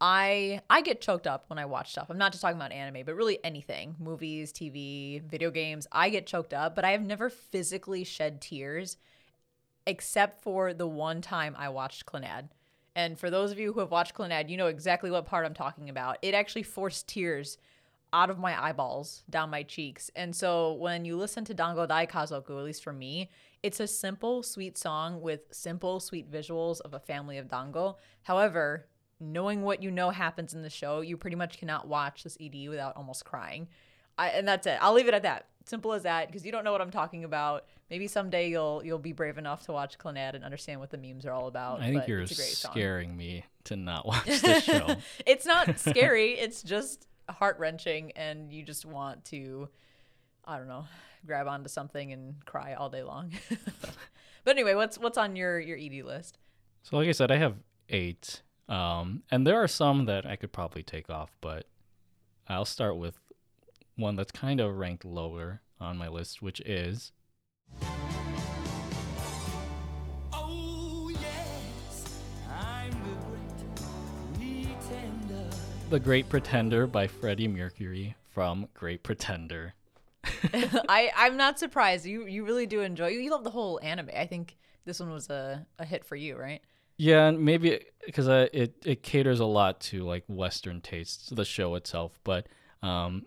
[0.00, 2.08] I I get choked up when I watch stuff.
[2.10, 3.94] I'm not just talking about anime, but really anything.
[4.00, 5.86] Movies, TV, video games.
[5.92, 8.96] I get choked up, but I have never physically shed tears
[9.86, 12.48] except for the one time I watched Clannad.
[13.00, 15.54] And for those of you who have watched Clannad, you know exactly what part I'm
[15.54, 16.18] talking about.
[16.20, 17.56] It actually forced tears
[18.12, 20.10] out of my eyeballs down my cheeks.
[20.14, 23.30] And so when you listen to Dango Dai Kazoku, at least for me,
[23.62, 27.96] it's a simple, sweet song with simple, sweet visuals of a family of dango.
[28.24, 28.86] However,
[29.18, 32.68] knowing what you know happens in the show, you pretty much cannot watch this ED
[32.68, 33.68] without almost crying.
[34.18, 34.76] I, and that's it.
[34.82, 35.46] I'll leave it at that.
[35.66, 37.66] Simple as that, because you don't know what I'm talking about.
[37.90, 41.26] Maybe someday you'll you'll be brave enough to watch Clannad and understand what the memes
[41.26, 41.80] are all about.
[41.80, 42.72] I think you're it's a great song.
[42.72, 44.96] scaring me to not watch this show.
[45.26, 46.32] it's not scary.
[46.32, 49.68] it's just heart wrenching, and you just want to,
[50.44, 50.86] I don't know,
[51.26, 53.32] grab onto something and cry all day long.
[54.44, 56.38] but anyway, what's what's on your your ED list?
[56.82, 57.56] So, like I said, I have
[57.88, 61.66] eight, um, and there are some that I could probably take off, but
[62.48, 63.18] I'll start with
[64.00, 67.12] one that's kind of ranked lower on my list, which is
[70.32, 72.04] Oh yes,
[72.48, 72.94] the
[74.38, 75.50] great pretender.
[75.90, 79.74] "The Great Pretender" by Freddie Mercury from Great Pretender.
[80.88, 82.06] I I'm not surprised.
[82.06, 83.08] You you really do enjoy.
[83.08, 84.10] You love the whole anime.
[84.16, 86.62] I think this one was a a hit for you, right?
[86.96, 91.74] Yeah, and maybe because it it caters a lot to like Western tastes, the show
[91.74, 92.18] itself.
[92.24, 92.46] But
[92.82, 93.24] um,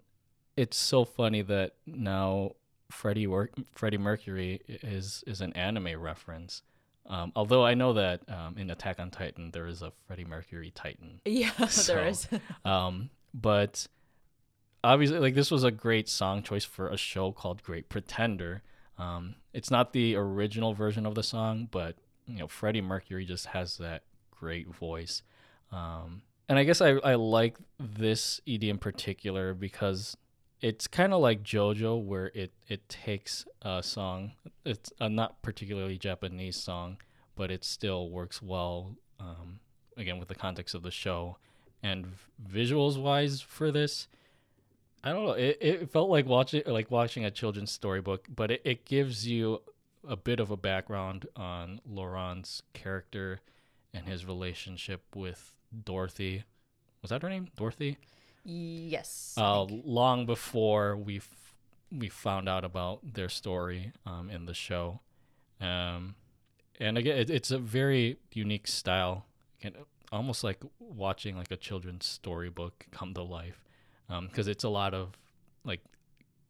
[0.55, 2.51] it's so funny that now
[2.91, 6.61] Freddie Wor- Freddie Mercury is is an anime reference.
[7.05, 10.71] Um, although I know that um, in Attack on Titan there is a Freddie Mercury
[10.73, 11.19] Titan.
[11.25, 12.27] Yeah, So, there is.
[12.65, 13.87] Um, but
[14.83, 18.61] obviously, like this was a great song choice for a show called Great Pretender.
[18.97, 21.97] Um, it's not the original version of the song, but
[22.27, 25.23] you know, Freddie Mercury just has that great voice.
[25.71, 30.15] Um, and I guess I, I like this ED in particular because
[30.63, 34.31] it's kind of like JoJo, where it, it takes a song,
[34.63, 36.97] it's a not particularly Japanese song,
[37.35, 39.59] but it still works well, um,
[39.97, 41.37] again, with the context of the show.
[41.83, 42.13] And
[42.49, 44.07] visuals wise for this,
[45.03, 45.33] I don't know.
[45.33, 49.61] It, it felt like watching like watching a children's storybook, but it, it gives you
[50.07, 53.41] a bit of a background on Laurent's character
[53.93, 55.51] and his relationship with
[55.83, 56.45] Dorothy.
[57.01, 57.49] Was that her name?
[57.57, 57.97] Dorothy?
[58.43, 59.35] Yes.
[59.37, 61.55] Uh, long before we f-
[61.91, 64.99] we found out about their story um, in the show,
[65.61, 66.15] um,
[66.79, 69.25] and again, it, it's a very unique style,
[69.61, 69.75] Can-
[70.11, 73.63] almost like watching like a children's storybook come to life,
[74.27, 75.17] because it's a lot of
[75.63, 75.81] like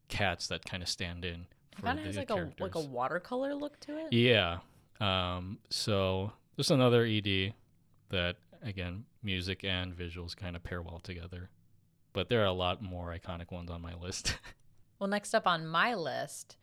[0.08, 1.42] cats that kind of stand in
[1.72, 4.14] It for kind of has like a like a watercolor look to it.
[4.14, 4.60] Yeah.
[5.00, 7.54] Um, so just another ED
[8.10, 11.50] that again, music and visuals kind of pair well together.
[12.14, 14.38] But there are a lot more iconic ones on my list.
[15.00, 16.56] Well, next up on my list,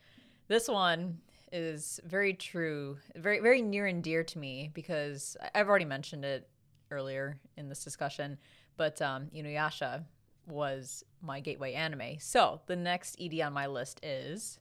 [0.49, 1.19] this one
[1.53, 6.25] is very true, very very near and dear to me because I- I've already mentioned
[6.25, 6.49] it
[6.91, 8.39] earlier in this discussion,
[8.79, 10.05] but um, Inuyasha
[10.47, 12.19] was my gateway anime.
[12.19, 14.59] So the next ED on my list is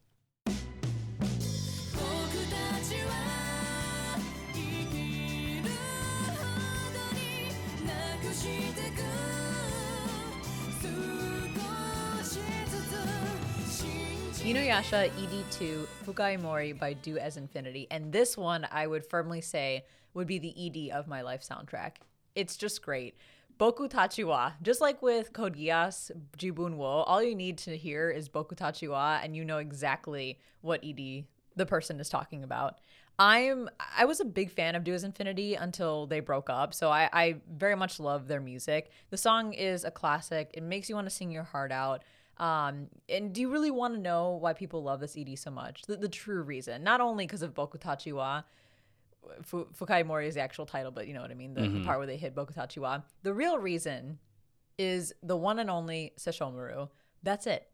[14.50, 17.86] Inuyasha ED2 Fukai Mori by Do as Infinity.
[17.92, 19.86] And this one I would firmly say
[20.16, 21.98] would be the ED of my life soundtrack.
[22.34, 23.14] It's just great.
[23.60, 28.28] Boku Tachiwa, just like with Code Geass, Jibun Wo, all you need to hear is
[28.28, 32.80] Boku Tachiwa and you know exactly what ED the person is talking about.
[33.20, 36.90] I'm I was a big fan of Do as Infinity until they broke up, so
[36.90, 38.90] I, I very much love their music.
[39.12, 40.50] The song is a classic.
[40.56, 42.04] It makes you want to sing your heart out.
[42.40, 45.82] Um, and do you really want to know why people love this ED so much?
[45.84, 48.44] The, the true reason, not only because of Bokutachi wa,
[49.44, 51.84] Fu- Fukai Mori is the actual title, but you know what I mean, the, the
[51.84, 53.02] part where they hit Bokutachi wa.
[53.24, 54.20] The real reason
[54.78, 56.90] is the one and only Sesshomaru.
[57.22, 57.69] That's it.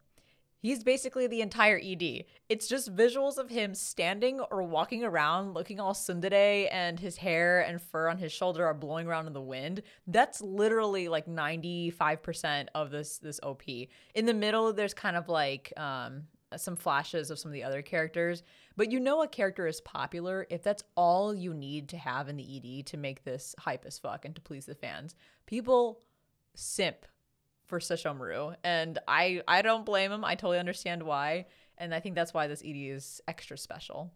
[0.66, 2.24] He's basically the entire ED.
[2.48, 7.60] It's just visuals of him standing or walking around looking all tsundere and his hair
[7.60, 9.82] and fur on his shoulder are blowing around in the wind.
[10.08, 13.62] That's literally like 95% of this this OP.
[14.16, 16.24] In the middle there's kind of like um
[16.56, 18.42] some flashes of some of the other characters,
[18.76, 22.36] but you know a character is popular if that's all you need to have in
[22.36, 25.14] the ED to make this hype as fuck and to please the fans.
[25.46, 26.00] People
[26.56, 27.06] simp
[27.66, 30.24] for Sesshomaru, and I I don't blame him.
[30.24, 31.46] I totally understand why,
[31.78, 34.12] and I think that's why this ED is extra special.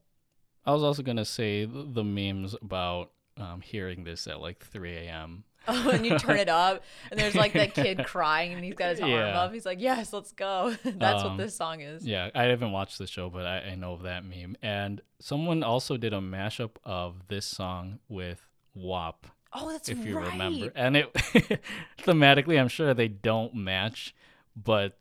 [0.65, 5.45] I was also gonna say the memes about um, hearing this at like 3 a.m.
[5.69, 8.91] Oh, and you turn it up, and there's like that kid crying, and he's got
[8.91, 9.41] his arm Yeah.
[9.43, 9.53] up.
[9.53, 12.07] He's like, "Yes, let's go." that's what Um, this song is.
[12.07, 14.57] Yeah, I haven't watched the show, but I, I know of that meme.
[14.63, 19.99] And someone also did a mashup of this song with WAP, Oh, that's right.
[19.99, 20.33] if you right.
[20.33, 20.73] remember.
[20.75, 21.13] And it
[21.99, 24.15] thematically, I'm sure they don't match,
[24.57, 24.99] but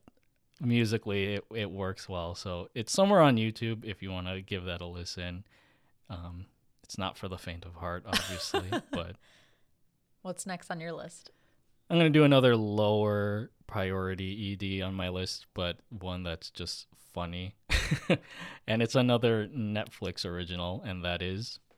[0.59, 2.35] musically, it, it works well.
[2.35, 5.45] So it's somewhere on YouTube if you want to give that a listen.
[6.09, 6.47] Um,
[6.84, 9.15] it's not for the faint of heart, obviously, but
[10.21, 11.31] What's next on your list?
[11.89, 17.55] I'm gonna do another lower priority ED on my list, but one that's just funny,
[18.67, 21.68] and it's another Netflix original, and that is「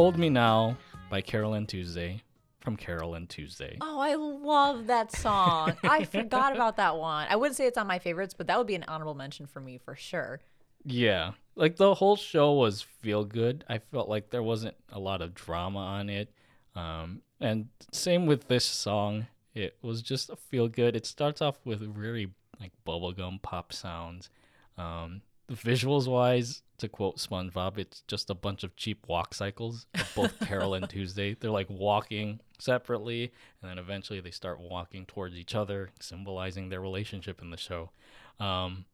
[0.00, 0.78] Hold Me Now
[1.10, 2.22] by Carole and Tuesday
[2.62, 3.76] from Carole and Tuesday.
[3.82, 5.76] Oh, I love that song.
[5.82, 7.26] I forgot about that one.
[7.28, 9.60] I wouldn't say it's on my favorites, but that would be an honorable mention for
[9.60, 10.40] me for sure.
[10.86, 11.32] Yeah.
[11.54, 13.62] Like the whole show was feel good.
[13.68, 16.32] I felt like there wasn't a lot of drama on it.
[16.74, 19.26] Um, and same with this song.
[19.54, 20.96] It was just a feel good.
[20.96, 24.30] It starts off with very like bubblegum pop sounds.
[24.78, 25.20] Um,
[25.50, 30.40] visuals wise, to quote SpongeBob, it's just a bunch of cheap walk cycles of both
[30.46, 31.36] Carol and Tuesday.
[31.38, 36.80] They're like walking separately, and then eventually they start walking towards each other, symbolizing their
[36.80, 37.90] relationship in the show.
[38.38, 38.86] Um,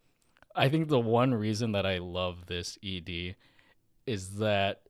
[0.55, 3.37] I think the one reason that I love this ED
[4.07, 4.83] is that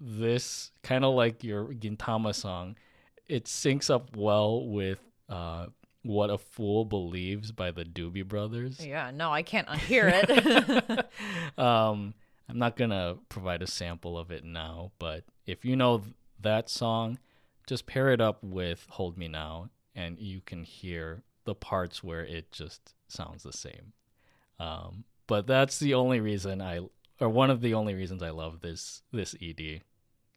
[0.00, 2.76] this kind of like your Gintama song,
[3.28, 4.98] it syncs up well with
[5.28, 5.66] uh,
[6.04, 8.84] "What a Fool Believes" by the Doobie Brothers.
[8.84, 11.58] Yeah, no, I can't unhear it.
[11.58, 12.14] um,
[12.48, 16.68] I'm not gonna provide a sample of it now, but if you know th- that
[16.68, 17.18] song,
[17.66, 22.24] just pair it up with "Hold Me Now," and you can hear the parts where
[22.24, 23.92] it just sounds the same.
[24.58, 26.80] Um, but that's the only reason I,
[27.20, 29.82] or one of the only reasons I love this this ED.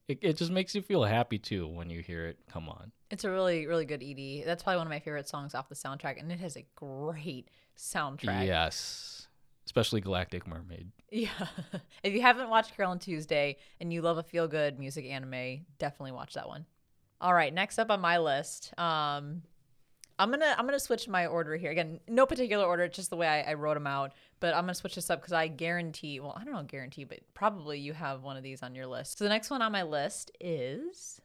[0.07, 2.91] It it just makes you feel happy too when you hear it come on.
[3.11, 4.45] it's a really, really good ED.
[4.45, 7.49] That's probably one of my favorite songs off the soundtrack, and it has a great
[7.77, 8.45] soundtrack.
[8.45, 9.27] Yes,
[9.65, 10.91] especially Galactic Mermaid.
[11.11, 11.29] Yeah.
[12.03, 15.65] if you haven't watched Carole and Tuesday and you love a feel good music anime,
[15.77, 16.65] definitely watch that one.
[17.19, 19.41] All right, next up on my list, um,
[20.19, 21.99] I'm gonna I'm gonna switch my order here again.
[22.07, 24.13] No particular order, just the way I, I wrote them out.
[24.39, 26.19] But I'm gonna switch this up because I guarantee.
[26.19, 29.19] Well, I don't know guarantee, but probably you have one of these on your list.
[29.19, 31.21] So the next one on my list is.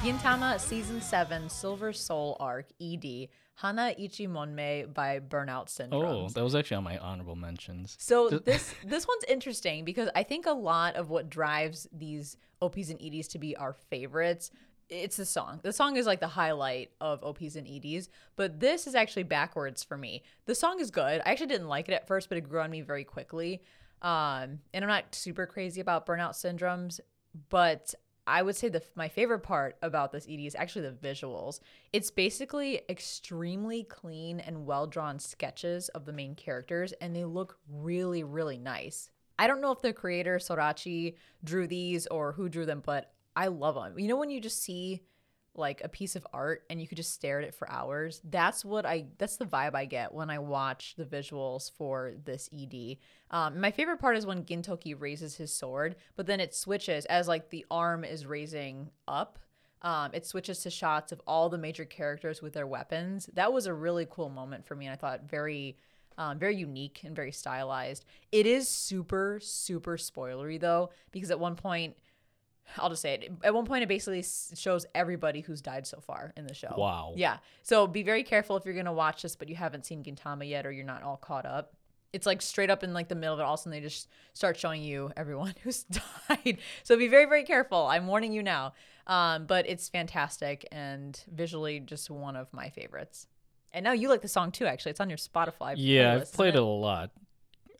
[0.00, 3.28] Gintama Season 7 Silver Soul Arc ED
[3.60, 6.04] Hana Ichimonme by Burnout Syndrome.
[6.04, 7.96] Oh, that was actually on my honorable mentions.
[8.00, 12.88] So this this one's interesting because I think a lot of what drives these OPs
[12.88, 14.50] and EDs to be our favorites,
[14.88, 15.60] it's the song.
[15.62, 19.84] The song is like the highlight of OPs and EDs, but this is actually backwards
[19.84, 20.22] for me.
[20.46, 21.20] The song is good.
[21.24, 23.62] I actually didn't like it at first, but it grew on me very quickly.
[24.02, 27.00] Um, and I'm not super crazy about burnout syndromes,
[27.50, 27.94] but
[28.30, 31.58] I would say the my favorite part about this ED is actually the visuals.
[31.92, 37.58] It's basically extremely clean and well drawn sketches of the main characters, and they look
[37.68, 39.10] really, really nice.
[39.38, 43.48] I don't know if the creator Sorachi drew these or who drew them, but I
[43.48, 43.98] love them.
[43.98, 45.02] You know when you just see
[45.54, 48.20] like a piece of art and you could just stare at it for hours.
[48.24, 52.48] That's what I that's the vibe I get when I watch the visuals for this
[52.56, 52.96] ED.
[53.30, 57.28] Um, my favorite part is when Gintoki raises his sword, but then it switches as
[57.28, 59.38] like the arm is raising up.
[59.82, 63.30] Um, it switches to shots of all the major characters with their weapons.
[63.32, 65.76] That was a really cool moment for me, and I thought very
[66.18, 68.04] um, very unique and very stylized.
[68.30, 71.96] It is super, super spoilery though, because at one point,
[72.78, 73.32] I'll just say it.
[73.44, 74.24] At one point, it basically
[74.54, 76.74] shows everybody who's died so far in the show.
[76.76, 77.14] Wow.
[77.16, 77.38] Yeah.
[77.62, 80.66] So be very careful if you're gonna watch this, but you haven't seen Gintama yet,
[80.66, 81.74] or you're not all caught up.
[82.12, 83.44] It's like straight up in like the middle of it.
[83.44, 86.58] All of a sudden, they just start showing you everyone who's died.
[86.82, 87.86] So be very, very careful.
[87.86, 88.72] I'm warning you now.
[89.06, 93.26] Um, but it's fantastic and visually just one of my favorites.
[93.72, 94.66] And now you like the song too.
[94.66, 95.74] Actually, it's on your Spotify.
[95.76, 97.10] Yeah, I've played it a lot.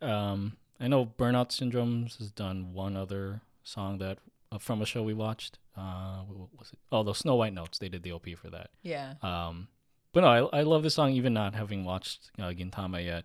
[0.00, 4.18] Um, I know Burnout Syndromes has done one other song that
[4.58, 5.58] from a show we watched.
[5.76, 6.78] Uh, what was it?
[6.90, 7.78] Oh, the Snow White Notes.
[7.78, 8.70] They did the OP for that.
[8.82, 9.14] Yeah.
[9.22, 9.68] Um,
[10.12, 13.24] but no, I, I love this song even not having watched uh, Gintama yet,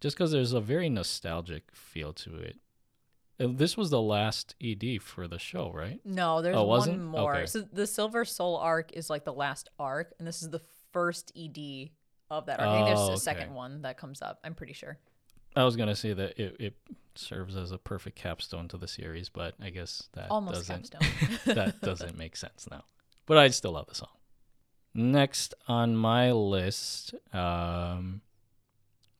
[0.00, 2.56] just because there's a very nostalgic feel to it.
[3.38, 6.00] And this was the last ED for the show, right?
[6.04, 7.34] No, there's Oh, one more.
[7.34, 7.46] Okay.
[7.46, 10.60] So the Silver Soul arc is like the last arc, and this is the
[10.92, 11.90] first ED
[12.30, 12.68] of that arc.
[12.68, 13.16] I think there's Oh, a okay.
[13.20, 14.38] second one that comes up.
[14.44, 14.98] I'm pretty sure.
[15.54, 16.74] I was gonna say that it, it
[17.14, 20.94] serves as a perfect capstone to the series, but I guess that Almost doesn't
[21.46, 22.84] that doesn't make sense now.
[23.26, 24.08] But I still love the song.
[24.94, 28.20] Next on my list, um,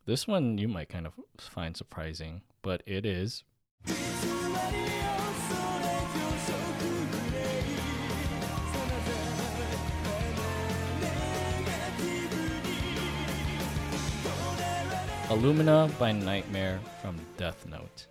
[0.07, 3.45] this one you might kind of find surprising, but it is
[15.33, 18.07] Alumina by Nightmare from Death Note.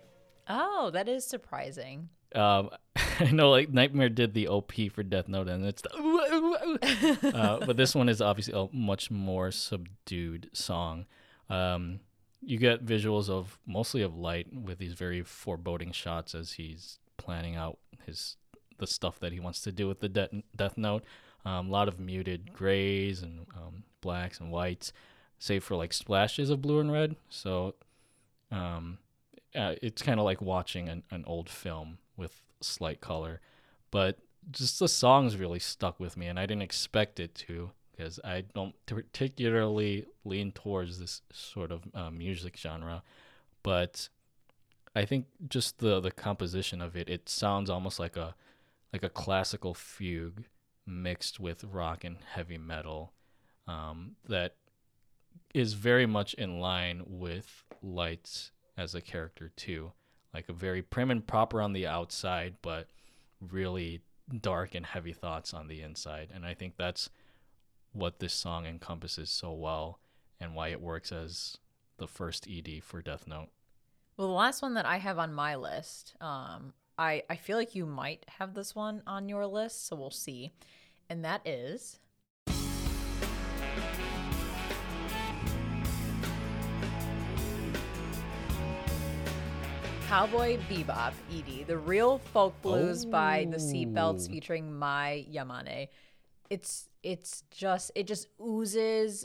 [0.50, 2.10] oh, that is surprising.
[2.34, 2.72] Um,
[3.20, 7.78] I know like Nightmare did the OP for Death Note, and it's the uh, but
[7.78, 11.06] this one is obviously a much more subdued song.
[11.48, 12.00] Um,
[12.42, 17.56] you get visuals of mostly of light with these very foreboding shots as he's planning
[17.56, 17.78] out
[18.08, 18.36] his
[18.80, 21.04] the stuff that he wants to do with the de- Death Note.
[21.46, 24.92] Um, a lot of muted grays and um, blacks and whites,
[25.42, 27.16] save for like splashes of blue and red.
[27.28, 27.74] So
[28.52, 29.00] um,
[29.56, 33.42] uh, it's kind of like watching an, an old film with slight color.
[33.90, 34.20] But
[34.52, 38.44] just the songs really stuck with me, and I didn't expect it to because I
[38.54, 43.02] don't particularly lean towards this sort of uh, music genre.
[43.64, 44.10] But
[44.96, 48.36] I think just the the composition of it, it sounds almost like a
[48.94, 50.44] like a classical fugue
[50.86, 53.14] mixed with rock and heavy metal
[53.68, 54.56] um, that
[55.54, 59.92] is very much in line with Lights as a character too,
[60.34, 62.88] like a very prim and proper on the outside, but
[63.40, 64.02] really
[64.40, 66.30] dark and heavy thoughts on the inside.
[66.34, 67.10] And I think that's
[67.92, 70.00] what this song encompasses so well,
[70.40, 71.58] and why it works as
[71.98, 73.50] the first ED for Death Note.
[74.18, 77.76] Well, the last one that I have on my list, um, I I feel like
[77.76, 80.54] you might have this one on your list, so we'll see.
[81.10, 82.00] And that is
[90.12, 94.30] Cowboy Bebop, ED, the real folk blues by the Seatbelts Oh.
[94.30, 95.88] featuring Mai Yamane.
[96.50, 99.24] It's it's just it just oozes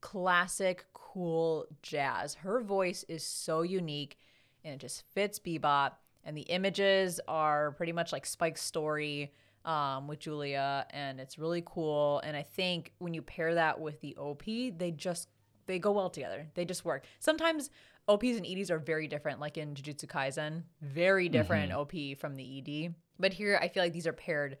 [0.00, 2.36] classic cool jazz.
[2.36, 4.16] Her voice is so unique
[4.64, 5.92] and it just fits bebop
[6.24, 9.30] and the images are pretty much like Spike's story
[9.66, 14.00] um, with Julia and it's really cool and I think when you pair that with
[14.00, 15.28] the OP they just
[15.66, 16.46] they go well together.
[16.54, 17.04] They just work.
[17.18, 17.70] Sometimes
[18.08, 22.12] OPs and EDs are very different like in Jujutsu Kaisen, very different mm-hmm.
[22.12, 22.94] OP from the ED.
[23.18, 24.58] But here I feel like these are paired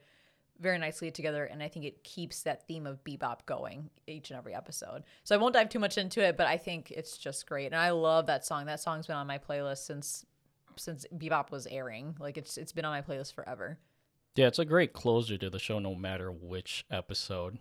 [0.60, 4.38] very nicely together and i think it keeps that theme of bebop going each and
[4.38, 5.02] every episode.
[5.24, 7.76] So i won't dive too much into it but i think it's just great and
[7.76, 8.66] i love that song.
[8.66, 10.24] That song's been on my playlist since
[10.76, 12.16] since bebop was airing.
[12.18, 13.78] Like it's it's been on my playlist forever.
[14.36, 17.58] Yeah, it's a great closer to the show no matter which episode.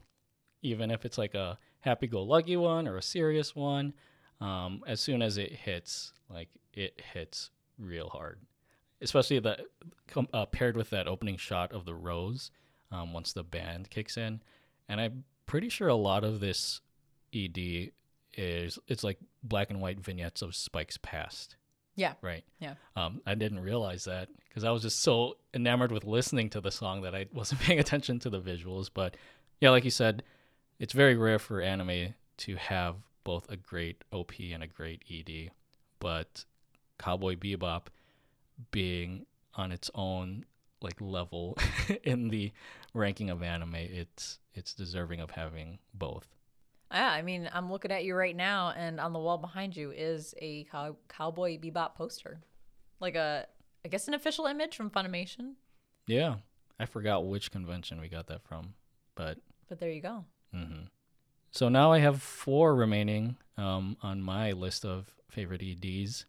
[0.61, 3.93] Even if it's like a happy go lucky one or a serious one,
[4.43, 8.39] um, as soon as it hits, like it hits real hard.
[9.01, 9.61] Especially that
[10.07, 12.51] com- uh, paired with that opening shot of the rose
[12.91, 14.41] um, once the band kicks in.
[14.87, 16.81] And I'm pretty sure a lot of this
[17.33, 17.91] ED
[18.35, 21.55] is it's like black and white vignettes of Spike's past
[21.95, 22.43] yeah right?
[22.59, 22.73] Yeah.
[22.95, 26.71] Um, I didn't realize that because I was just so enamored with listening to the
[26.71, 28.89] song that I wasn't paying attention to the visuals.
[28.93, 29.15] But
[29.61, 30.23] yeah, like you said,
[30.79, 35.51] it's very rare for anime to have both a great OP and a great ED.
[35.99, 36.45] But
[36.99, 37.87] Cowboy Bebop
[38.71, 39.25] being
[39.55, 40.45] on its own
[40.81, 41.57] like level
[42.03, 42.51] in the
[42.93, 46.27] ranking of anime, it's it's deserving of having both.
[46.93, 49.89] yeah i mean i'm looking at you right now and on the wall behind you
[49.91, 52.39] is a cow- cowboy bebop poster
[52.99, 53.47] like a
[53.83, 55.53] i guess an official image from funimation
[56.05, 56.35] Yeah,
[56.79, 58.73] I forgot which convention we got that from,
[59.15, 59.39] but
[59.69, 60.83] but there you go hmm
[61.53, 66.25] So now I have four remaining um, on my list of favorite EDs.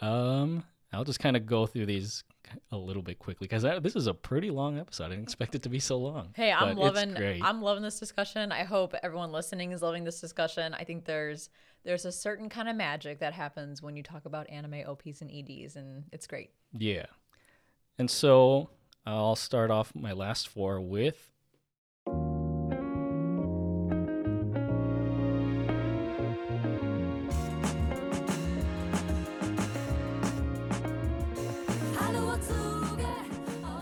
[0.00, 2.24] Um, I'll just kind of go through these
[2.72, 5.04] a little bit quickly because this is a pretty long episode.
[5.04, 6.30] I didn't expect it to be so long.
[6.34, 7.16] Hey, I'm loving.
[7.16, 8.50] I'm loving this discussion.
[8.50, 10.74] I hope everyone listening is loving this discussion.
[10.74, 11.48] I think there's
[11.84, 15.30] there's a certain kind of magic that happens when you talk about anime OPs and
[15.30, 16.50] EDs and it's great.
[16.76, 17.06] Yeah.
[17.98, 18.70] And so
[19.06, 21.29] I'll start off my last four with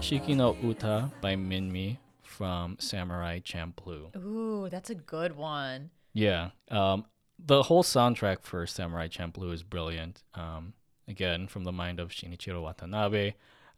[0.08, 4.16] Shiki no Uta by Minmi from Samurai Champloo.
[4.16, 5.90] Ooh, that's a good one.
[6.14, 6.52] Yeah.
[6.70, 7.04] Um,
[7.38, 10.22] the whole soundtrack for Samurai Champloo is brilliant.
[10.32, 10.72] Um,
[11.08, 13.34] again, from the mind of Shinichiro Watanabe.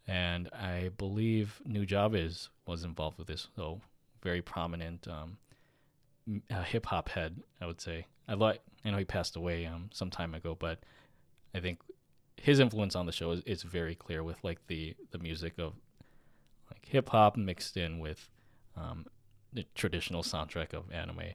[0.07, 3.49] And I believe Nujabes was involved with this.
[3.57, 3.81] So,
[4.23, 5.37] very prominent um,
[6.49, 8.05] uh, hip hop head, I would say.
[8.29, 10.79] I like, I know he passed away um, some time ago, but
[11.53, 11.81] I think
[12.37, 15.73] his influence on the show is, is very clear with like the, the music of
[16.81, 18.29] like hip hop mixed in with
[18.75, 19.05] um,
[19.53, 21.33] the traditional soundtrack of anime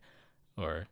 [0.57, 0.87] or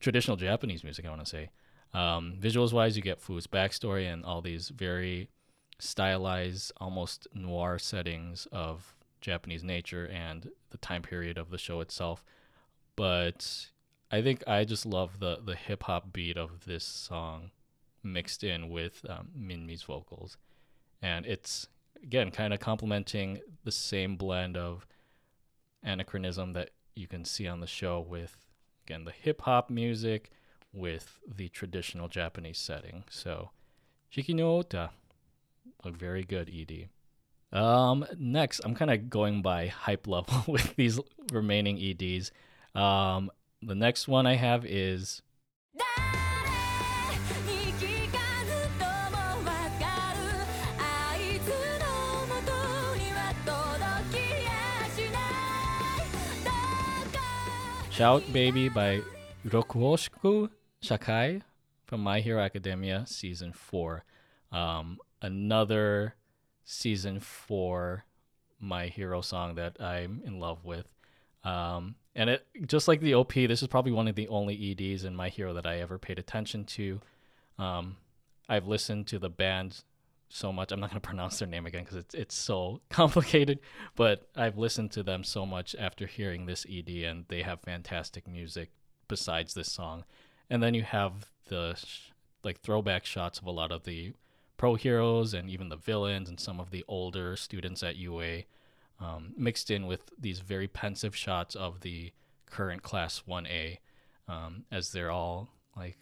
[0.00, 1.50] traditional Japanese music, I want to say.
[1.92, 5.28] Um, visuals wise, you get Fu's backstory and all these very
[5.78, 12.24] stylized, almost noir settings of Japanese nature and the time period of the show itself.
[12.96, 13.66] But
[14.10, 17.50] I think I just love the, the hip hop beat of this song
[18.02, 20.36] mixed in with um, Minmi's vocals.
[21.02, 21.68] And it's,
[22.02, 24.86] again, kind of complementing the same blend of
[25.82, 28.36] anachronism that you can see on the show with
[28.86, 30.30] again the hip hop music
[30.72, 33.04] with the traditional Japanese setting.
[33.10, 33.50] So
[34.14, 34.90] Shiki no Uta,
[35.84, 36.88] a very good ED.
[37.52, 41.00] Um, next, I'm kind of going by hype level with these
[41.32, 42.30] remaining EDs.
[42.74, 43.30] Um,
[43.62, 45.22] the next one I have is
[58.00, 59.02] Shout Baby by
[59.46, 60.48] Ryokuoushoku
[60.82, 61.42] Shakai
[61.84, 64.04] from My Hero Academia season 4.
[64.50, 66.14] Um, another
[66.64, 68.06] season 4
[68.58, 70.86] My Hero song that I'm in love with.
[71.44, 75.04] Um, and it just like the OP, this is probably one of the only EDs
[75.04, 77.02] in My Hero that I ever paid attention to.
[77.58, 77.98] Um,
[78.48, 79.84] I've listened to the band
[80.30, 80.72] so much.
[80.72, 83.60] I'm not going to pronounce their name again because it's it's so complicated.
[83.96, 88.26] But I've listened to them so much after hearing this ED, and they have fantastic
[88.26, 88.70] music
[89.08, 90.04] besides this song.
[90.48, 92.10] And then you have the sh-
[92.42, 94.14] like throwback shots of a lot of the
[94.56, 98.42] pro heroes and even the villains and some of the older students at UA,
[99.00, 102.12] um, mixed in with these very pensive shots of the
[102.46, 103.78] current class 1A,
[104.28, 105.98] um, as they're all like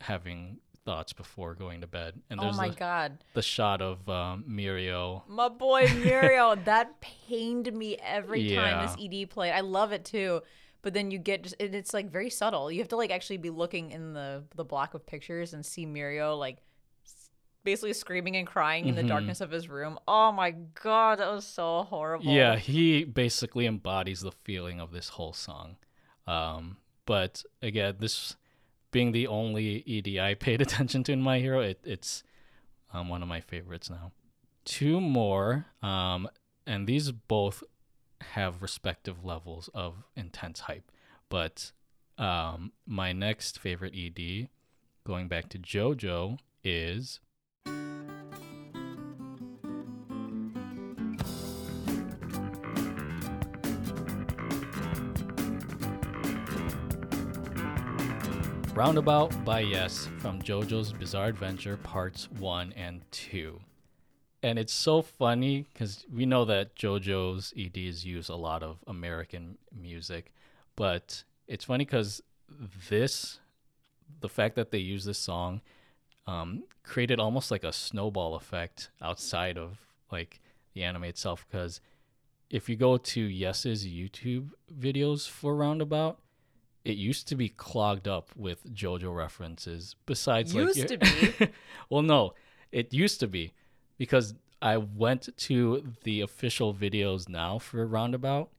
[0.00, 2.14] having thoughts before going to bed.
[2.30, 3.24] And Oh there's my the, god.
[3.34, 5.22] the shot of um, Mirio.
[5.28, 9.52] My boy Mirio, that pained me every time this ED played.
[9.52, 10.40] I love it too.
[10.80, 12.70] But then you get just and it's like very subtle.
[12.72, 15.84] You have to like actually be looking in the the block of pictures and see
[15.84, 16.58] Mirio like
[17.64, 19.08] basically screaming and crying in the Mhm.
[19.08, 19.98] darkness of his room.
[20.06, 22.26] Oh my god, that was so horrible.
[22.26, 25.76] Yeah, he basically embodies the feeling of this whole song.
[26.28, 26.76] Um,
[27.06, 28.36] but again, this
[28.96, 32.22] being the only ED I paid attention to in My Hero, it, it's
[32.94, 34.10] um, one of my favorites now.
[34.64, 36.26] Two more, um,
[36.66, 37.62] and these both
[38.22, 40.90] have respective levels of intense hype.
[41.28, 41.72] But
[42.16, 44.48] um, my next favorite ED,
[45.06, 47.20] going back to JoJo, is
[58.76, 63.58] Roundabout by Yes from JoJo's Bizarre Adventure Parts 1 and 2.
[64.42, 69.56] And it's so funny because we know that JoJo's EDs use a lot of American
[69.74, 70.30] music,
[70.76, 72.22] but it's funny because
[72.90, 73.40] this,
[74.20, 75.62] the fact that they use this song,
[76.26, 79.78] um, created almost like a snowball effect outside of
[80.12, 80.42] like
[80.74, 81.46] the anime itself.
[81.50, 81.80] Because
[82.50, 86.18] if you go to Yes's YouTube videos for Roundabout,
[86.86, 89.96] it used to be clogged up with JoJo references.
[90.06, 91.48] Besides, Used like, to be?
[91.90, 92.34] well, no,
[92.70, 93.54] it used to be
[93.98, 98.50] because I went to the official videos now for Roundabout,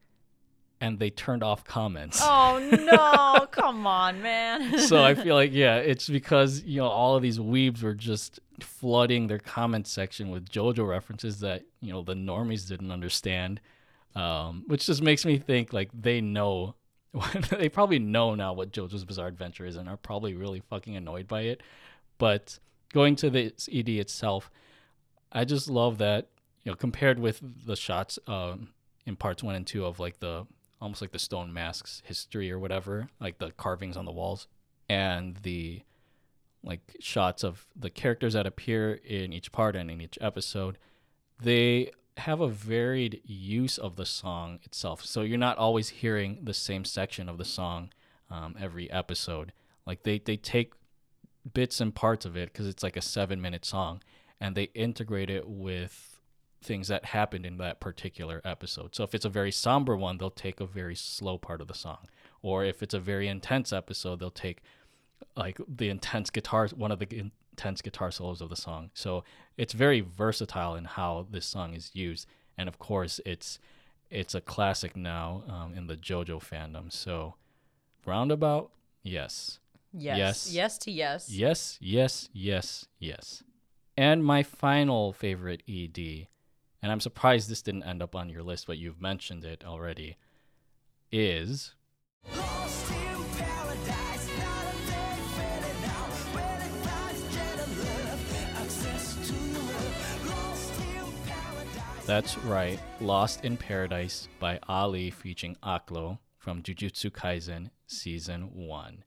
[0.81, 2.19] and they turned off comments.
[2.21, 4.77] Oh no, come on, man.
[4.77, 8.41] so I feel like yeah, it's because you know all of these weebs were just
[8.59, 13.61] flooding their comment section with JoJo references that you know the normies didn't understand,
[14.15, 16.75] um, which just makes me think like they know,
[17.49, 21.27] they probably know now what JoJo's Bizarre Adventure is and are probably really fucking annoyed
[21.27, 21.61] by it.
[22.17, 22.59] But
[22.93, 24.49] going to the ED itself,
[25.31, 26.27] I just love that
[26.63, 28.69] you know compared with the shots um,
[29.05, 30.45] in parts one and two of like the
[30.81, 34.47] almost like the stone masks history or whatever, like the carvings on the walls
[34.89, 35.81] and the
[36.63, 40.77] like shots of the characters that appear in each part and in each episode,
[41.41, 45.05] they have a varied use of the song itself.
[45.05, 47.91] So you're not always hearing the same section of the song
[48.29, 49.53] um, every episode.
[49.85, 50.73] Like they, they take
[51.53, 54.01] bits and parts of it because it's like a seven minute song
[54.39, 56.19] and they integrate it with
[56.61, 58.95] things that happened in that particular episode.
[58.95, 61.73] So if it's a very somber one, they'll take a very slow part of the
[61.73, 62.07] song.
[62.41, 64.59] Or if it's a very intense episode, they'll take
[65.35, 68.91] like the intense guitar one of the intense guitar solos of the song.
[68.93, 69.23] So
[69.57, 72.27] it's very versatile in how this song is used.
[72.57, 73.59] And of course, it's
[74.09, 76.91] it's a classic now um, in the JoJo fandom.
[76.93, 77.35] So
[78.05, 78.69] roundabout,
[79.03, 79.59] yes.
[79.91, 80.17] yes.
[80.17, 80.51] Yes.
[80.53, 81.29] Yes to yes.
[81.29, 83.43] Yes, yes, yes, yes.
[83.97, 86.27] And my final favorite ED,
[86.83, 90.17] and I'm surprised this didn't end up on your list, but you've mentioned it already,
[91.11, 91.73] is
[102.07, 109.03] That's right, Lost in Paradise by Ali featuring Aklo from Jujutsu Kaisen Season 1.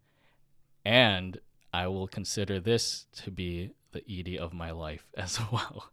[0.85, 1.39] And
[1.73, 5.91] I will consider this to be the ED of my life as well.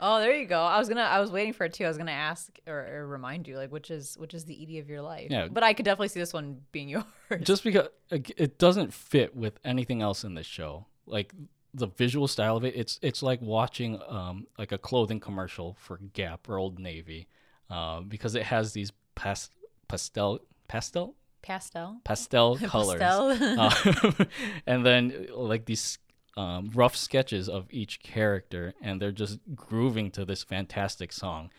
[0.00, 0.60] Oh, there you go.
[0.60, 1.02] I was gonna.
[1.02, 1.84] I was waiting for it too.
[1.84, 4.80] I was gonna ask or, or remind you, like, which is which is the ED
[4.80, 5.28] of your life.
[5.30, 5.46] Yeah.
[5.48, 7.04] But I could definitely see this one being yours.
[7.42, 10.86] just because it doesn't fit with anything else in the show.
[11.06, 11.34] Like
[11.74, 12.74] the visual style of it.
[12.76, 17.28] It's it's like watching um like a clothing commercial for Gap or Old Navy,
[17.68, 19.52] uh, because it has these past
[19.88, 22.00] pastel pastel Pastel.
[22.04, 23.60] pastel colors, Pastel.
[23.60, 24.26] Um,
[24.66, 25.98] and then like these
[26.36, 31.50] um, rough sketches of each character, and they're just grooving to this fantastic song.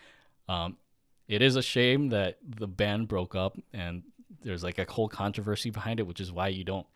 [0.48, 0.78] Um,
[1.28, 4.04] it is a shame that the band broke up, and
[4.44, 6.88] there's like a whole controversy behind it, which is why you don't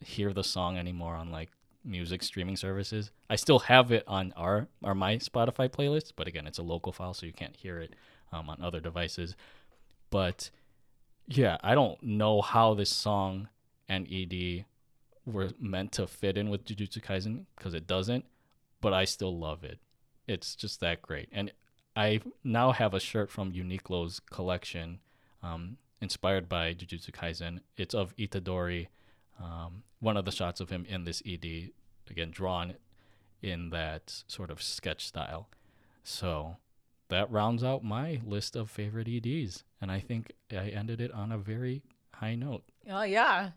[0.00, 1.50] hear the song anymore on like
[1.84, 3.10] music streaming services.
[3.28, 6.92] I still have it on our or my Spotify playlist, but again, it's a local
[6.92, 7.94] file, so you can't hear it
[8.32, 9.36] um, on other devices.
[10.10, 10.50] But
[11.26, 13.48] yeah, I don't know how this song
[13.88, 14.64] and ED
[15.24, 18.24] were meant to fit in with Jujutsu Kaisen because it doesn't,
[18.80, 19.78] but I still love it.
[20.26, 21.28] It's just that great.
[21.32, 21.52] And
[21.94, 25.00] I now have a shirt from Uniqlo's collection
[25.42, 27.60] um, inspired by Jujutsu Kaisen.
[27.76, 28.88] It's of Itadori,
[29.40, 31.70] um, one of the shots of him in this ED,
[32.10, 32.74] again, drawn
[33.40, 35.48] in that sort of sketch style.
[36.02, 36.56] So
[37.08, 39.64] that rounds out my list of favorite EDs.
[39.80, 41.82] And I think I ended it on a very
[42.14, 42.64] high note.
[42.88, 43.50] Oh yeah,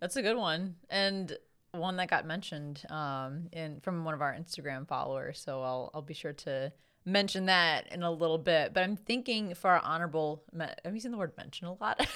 [0.00, 1.36] that's a good one, and
[1.72, 5.40] one that got mentioned um, in from one of our Instagram followers.
[5.40, 6.72] So I'll I'll be sure to
[7.04, 8.74] mention that in a little bit.
[8.74, 10.42] But I'm thinking for our honorable,
[10.84, 12.06] I'm using the word mention a lot,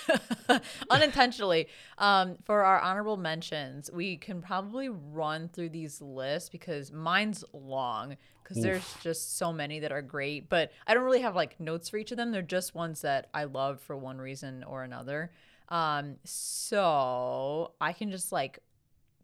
[0.90, 1.68] unintentionally.
[1.98, 8.16] Um, for our honorable mentions, we can probably run through these lists because mine's long
[8.42, 10.48] because there's just so many that are great.
[10.50, 12.30] But I don't really have like notes for each of them.
[12.30, 15.32] They're just ones that I love for one reason or another.
[15.70, 18.58] Um, so I can just like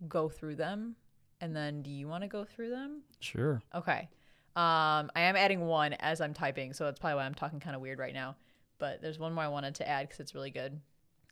[0.09, 0.97] go through them.
[1.43, 3.03] And then do you want to go through them?
[3.21, 3.63] Sure.
[3.75, 4.09] Okay.
[4.61, 7.75] Um, I am adding one as I'm typing, so that's probably why I'm talking kind
[7.75, 8.37] of weird right now.
[8.79, 10.79] But there's one more I wanted to add because it's really good.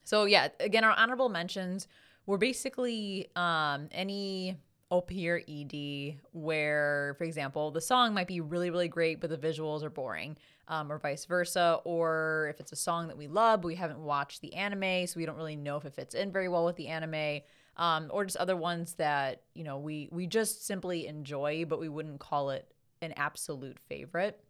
[0.04, 1.88] So yeah, again, our honorable mentions
[2.24, 4.56] were basically um, any
[4.90, 9.36] OP or ED where, for example, the song might be really, really great, but the
[9.36, 10.38] visuals are boring,
[10.68, 11.80] um, or vice versa.
[11.84, 15.26] Or if it's a song that we love, we haven't watched the anime, so we
[15.26, 17.42] don't really know if it fits in very well with the anime.
[17.76, 21.90] Um, or just other ones that you know we we just simply enjoy, but we
[21.90, 22.72] wouldn't call it
[23.02, 24.40] an absolute favorite.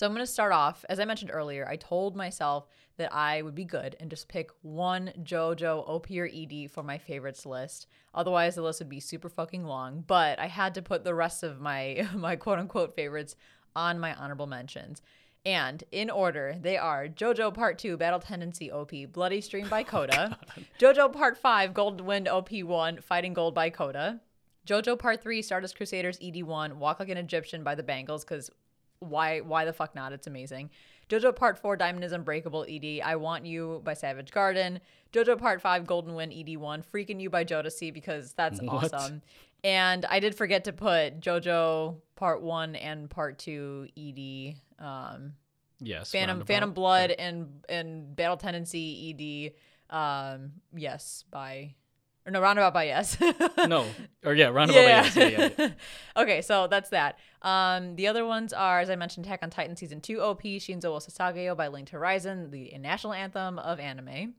[0.00, 0.82] So I'm going to start off.
[0.88, 2.66] As I mentioned earlier, I told myself
[2.96, 6.96] that I would be good and just pick one JoJo, OP, or ED for my
[6.96, 7.86] favorites list.
[8.14, 10.02] Otherwise, the list would be super fucking long.
[10.06, 13.36] But I had to put the rest of my my quote unquote favorites
[13.76, 15.02] on my honorable mentions.
[15.44, 19.84] And in order, they are JoJo Part 2, Battle Tendency OP, Bloody Stream by oh
[19.84, 20.38] Coda,
[20.78, 24.20] JoJo Part 5, Golden Wind OP1, Fighting Gold by Coda,
[24.70, 28.50] JoJo Part 3, Stardust Crusaders ED1, Walk Like an Egyptian by the Bangles, because
[29.00, 30.12] why why the fuck not?
[30.12, 30.70] It's amazing.
[31.08, 34.78] JoJo Part 4, Diamond is Unbreakable ED, I Want You by Savage Garden,
[35.12, 38.94] JoJo Part 5, Golden Wind ED1, Freaking You by Jodeci, because that's What?
[38.94, 39.22] awesome.
[39.64, 44.54] And I did forget to put JoJo Part 1 and Part 2 ED.
[44.84, 45.32] Um,
[45.82, 46.12] Yes.
[46.12, 46.44] Phantom.
[46.44, 49.54] Phantom Blood and and Battle Tendency
[49.90, 49.96] ED.
[49.96, 51.74] Um, yes, by
[52.26, 53.16] or no roundabout by yes.
[53.66, 53.86] No.
[54.24, 54.80] Or yeah, roundabout.
[54.80, 55.02] yeah.
[55.04, 55.16] Yes.
[55.16, 55.70] Yeah, yeah,
[56.16, 57.18] okay, so that's that.
[57.42, 60.90] Um, the other ones are, as I mentioned, Attack on Titan season two OP, Shinzo
[60.92, 64.34] wo Sasageyo by Linked Horizon, the national anthem of anime.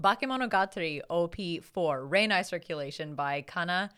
[0.00, 3.90] Bakemonogatari OP four, Renai Circulation by Kana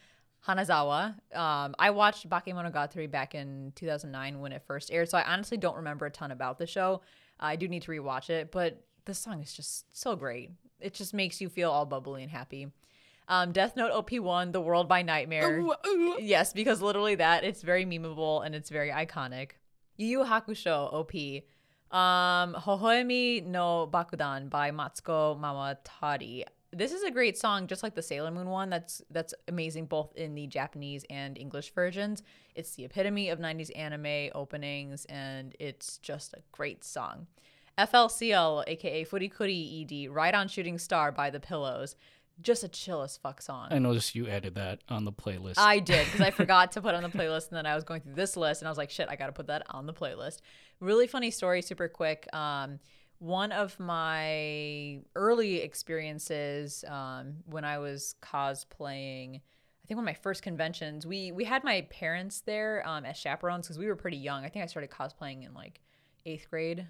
[0.46, 1.14] Hanazawa.
[1.34, 5.76] Um, I watched Bakemonogatari back in 2009 when it first aired, so I honestly don't
[5.76, 7.00] remember a ton about the show.
[7.40, 10.50] I do need to rewatch it, but this song is just so great.
[10.80, 12.68] It just makes you feel all bubbly and happy.
[13.28, 15.64] Um, Death Note OP1, The World by Nightmare.
[16.18, 19.52] yes, because literally that, it's very memeable and it's very iconic.
[19.96, 21.14] Yu Yu Hakusho OP.
[21.96, 26.44] Um, Hohoemi no Bakudan by Matsuko Mawatari.
[26.72, 28.68] This is a great song, just like the Sailor Moon one.
[28.68, 32.24] That's that's amazing, both in the Japanese and English versions.
[32.56, 37.28] It's the epitome of '90s anime openings, and it's just a great song.
[37.78, 41.94] FLCL, aka Furikuri ED, Ride on Shooting Star by The Pillows.
[42.40, 43.68] Just a chill as fuck song.
[43.70, 45.54] I noticed you added that on the playlist.
[45.56, 48.00] I did because I forgot to put on the playlist, and then I was going
[48.00, 49.94] through this list, and I was like, "Shit, I got to put that on the
[49.94, 50.38] playlist."
[50.80, 52.26] Really funny story, super quick.
[52.34, 52.80] Um,
[53.18, 60.14] one of my early experiences um, when I was cosplaying, I think one of my
[60.14, 64.16] first conventions, we we had my parents there um, as chaperones because we were pretty
[64.16, 64.44] young.
[64.44, 65.80] I think I started cosplaying in like
[66.26, 66.86] eighth grade.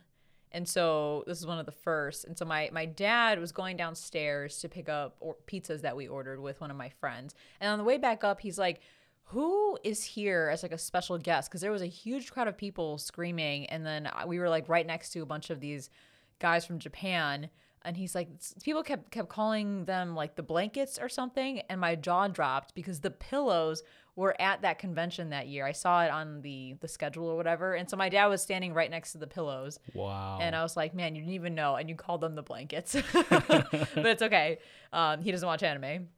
[0.55, 2.25] And so this is one of the first.
[2.25, 6.07] And so my my dad was going downstairs to pick up or pizzas that we
[6.07, 7.35] ordered with one of my friends.
[7.61, 8.81] And on the way back up, he's like,
[9.25, 12.57] "Who is here as like a special guest?" Because there was a huge crowd of
[12.57, 15.91] people screaming, and then uh, we were like right next to a bunch of these
[16.39, 17.51] guys from Japan.
[17.87, 18.29] And he's like,
[18.63, 23.01] people kept kept calling them like the blankets or something, and my jaw dropped because
[23.01, 23.83] the pillows
[24.17, 25.67] were at that convention that year.
[25.67, 28.73] I saw it on the the schedule or whatever, and so my dad was standing
[28.73, 30.39] right next to the pillows, Wow.
[30.41, 32.95] and I was like, "Man, you didn't even know," and you called them the blankets,
[33.13, 34.59] but it's okay.
[34.93, 36.09] Um, he doesn't watch anime.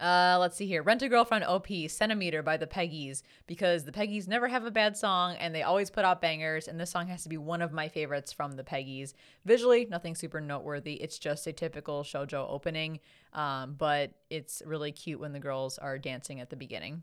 [0.00, 0.82] Uh, let's see here.
[0.82, 4.96] Rent a Girlfriend OP Centimeter by the Peggies because the Peggies never have a bad
[4.96, 6.66] song and they always put out bangers.
[6.66, 9.14] And this song has to be one of my favorites from the Peggies.
[9.44, 10.94] Visually, nothing super noteworthy.
[10.94, 12.98] It's just a typical shojo opening,
[13.34, 17.02] um, but it's really cute when the girls are dancing at the beginning.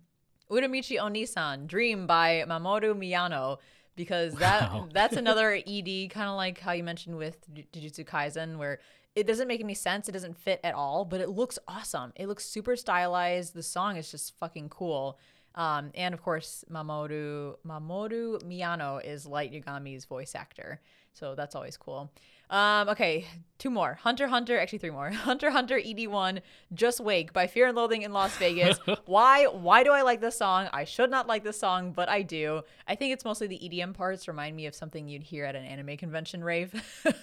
[0.51, 3.57] Uramichi Onisan Dream by Mamoru Miyano
[3.95, 4.89] because that Wow.
[4.93, 8.79] that's another ED kind of like how you mentioned with Jujutsu Kaisen where
[9.15, 12.11] it doesn't make any sense it doesn't fit at all but it looks awesome.
[12.15, 13.53] It looks super stylized.
[13.53, 15.19] The song is just fucking cool.
[15.55, 20.81] Um, and of course Mamoru Mamoru Miyano is Light Yagami's voice actor.
[21.13, 22.11] So that's always cool
[22.51, 23.25] um, okay
[23.61, 23.99] two more.
[24.01, 25.11] Hunter Hunter actually three more.
[25.29, 26.41] Hunter Hunter ED1
[26.73, 28.79] Just Awake by Fear and Loathing in Las Vegas.
[29.05, 30.67] Why why do I like this song?
[30.73, 32.63] I should not like this song but I do.
[32.87, 35.63] I think it's mostly the EDM parts remind me of something you'd hear at an
[35.63, 36.73] anime convention rave.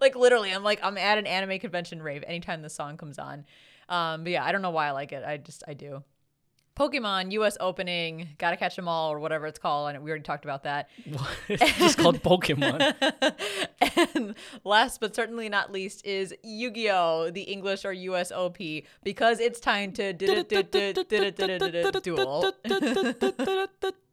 [0.00, 3.44] Like literally I'm like I'm at an anime convention rave anytime the song comes on.
[3.88, 5.24] Um, but yeah I don't know why I like it.
[5.26, 6.04] I just I do
[6.78, 10.44] Pokemon US opening, gotta catch them all or whatever it's called, and we already talked
[10.44, 10.88] about that.
[11.48, 12.94] it's just called Pokemon.
[14.14, 14.34] and
[14.64, 17.30] last but certainly not least is Yu-Gi-Oh!
[17.30, 18.58] the English or US OP
[19.02, 20.44] because it's time to duel.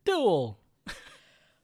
[0.06, 0.60] Duel.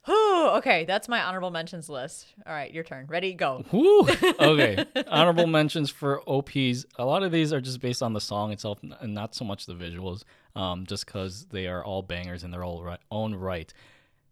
[0.05, 2.25] Whew, okay, that's my honorable mentions list.
[2.47, 3.05] All right, your turn.
[3.07, 3.33] Ready?
[3.33, 3.63] Go.
[3.71, 4.01] Woo!
[4.39, 4.83] Okay.
[5.07, 6.85] Honorable mentions for OPs.
[6.97, 9.67] A lot of these are just based on the song itself and not so much
[9.67, 10.23] the visuals,
[10.55, 13.73] um, just because they are all bangers in their own right.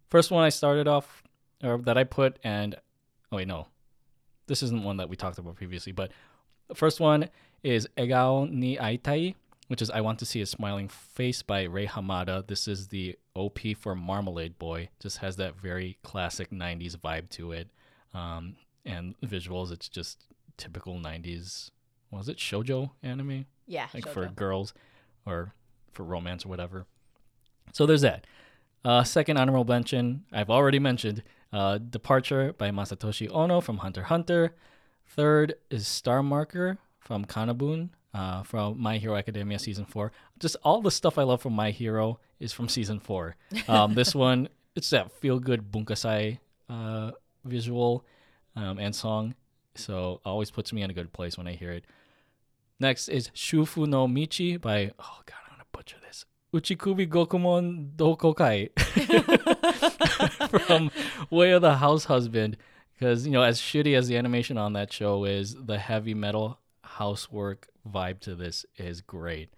[0.09, 1.21] First one I started off,
[1.63, 2.75] or that I put, and
[3.31, 3.67] oh, wait, no.
[4.47, 6.11] This isn't one that we talked about previously, but
[6.67, 7.29] the first one
[7.61, 9.35] is Egao ni Aitai,
[9.69, 12.45] which is I Want to See a Smiling Face by Ray Hamada.
[12.45, 14.89] This is the OP for Marmalade Boy.
[14.99, 17.69] Just has that very classic 90s vibe to it.
[18.15, 20.25] Um, and visuals, it's just
[20.57, 21.69] typical 90s,
[22.09, 23.45] was it shoujo anime?
[23.67, 23.87] Yeah.
[23.93, 24.13] Like shoujo.
[24.13, 24.73] for girls
[25.27, 25.53] or
[25.91, 26.87] for romance or whatever.
[27.71, 28.25] So there's that.
[28.83, 31.21] Uh, second honorable mention, I've already mentioned
[31.53, 34.55] uh, Departure by Masatoshi Ono from Hunter x Hunter.
[35.05, 40.11] Third is Star Marker from KANA-BOON uh, from My Hero Academia Season 4.
[40.39, 43.35] Just all the stuff I love from My Hero is from Season 4.
[43.67, 47.11] Um, this one, it's that feel good bunkasai uh,
[47.45, 48.05] visual
[48.55, 49.35] um, and song.
[49.75, 51.85] So always puts me in a good place when I hear it.
[52.79, 56.25] Next is Shufu no Michi by, oh god, I'm going to butcher this.
[56.53, 58.69] Uchikubi Gokumon Dokokai
[60.65, 60.89] from
[61.29, 62.57] Way of the House Husband.
[62.93, 66.59] Because, you know, as shitty as the animation on that show is, the heavy metal
[66.99, 69.49] housework vibe to this is great.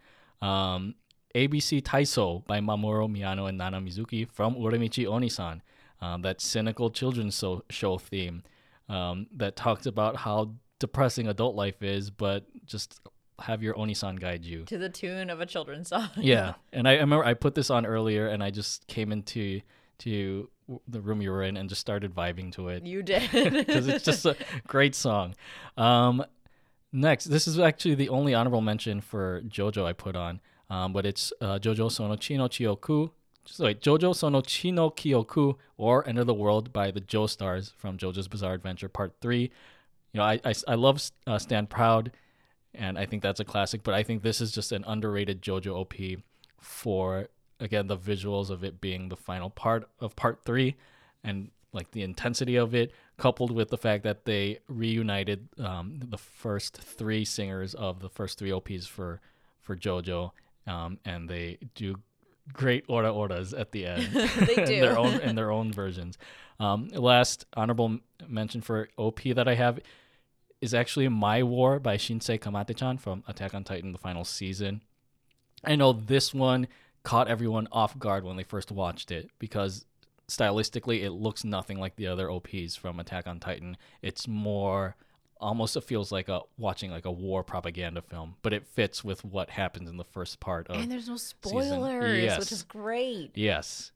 [0.42, 0.96] Um,
[1.36, 5.62] ABC Taiso by Mamoru Miyano and Nana Mizuki from Uramichi Onisan.
[6.02, 8.42] Um, that cynical children's so- show theme
[8.90, 13.00] um, that talks about how depressing adult life is, but just
[13.40, 14.64] have your Onisan guide you.
[14.66, 16.10] To the tune of a children's song.
[16.18, 19.62] Yeah, and I, I remember I put this on earlier, and I just came into
[20.00, 20.50] to
[20.88, 23.30] the room you were in and just started vibing to it You did.
[23.54, 24.36] because it's just a
[24.68, 25.36] great song.
[25.78, 26.24] Um,
[26.92, 30.40] next, this is actually the only honorable mention for JoJo I put on,
[30.70, 33.12] um, but it's uh, JoJo Sono Chino Chioku.
[33.46, 38.28] So wait, JoJo Sono Chino Kyoku or Enter the World by the JO☆STARS from JoJo's
[38.28, 39.52] Bizarre Adventure Part Three.
[40.14, 42.12] You know, I I, I love uh, Stand Proud,
[42.74, 43.84] and I think that's a classic.
[43.84, 46.24] But I think this is just an underrated JoJo OP
[46.60, 47.28] for
[47.60, 50.76] again the visuals of it being the final part of Part Three,
[51.24, 56.18] and like the intensity of it, coupled with the fact that they reunited um, the
[56.18, 59.22] first three singers of the first three OPs for
[59.62, 60.32] for JoJo,
[60.68, 61.96] um, and they do
[62.52, 64.10] great ora oras at the end.
[64.48, 66.18] They in their own in their own versions.
[66.60, 69.80] Um, last honorable mention for OP that I have
[70.60, 74.82] is actually My War by Shinsei Kamattechan from Attack on Titan: The Final Season.
[75.64, 76.68] I know this one
[77.04, 79.86] caught everyone off guard when they first watched it because
[80.32, 83.78] stylistically it looks nothing like the other OPs from Attack on Titan.
[84.02, 84.96] It's more
[85.40, 89.26] almost it feels like a watching like a war propaganda film, but it fits with
[89.26, 92.40] what happens in the first part of and there's no spoilers, Yes.
[92.40, 93.32] which is great.
[93.36, 93.92] Yes.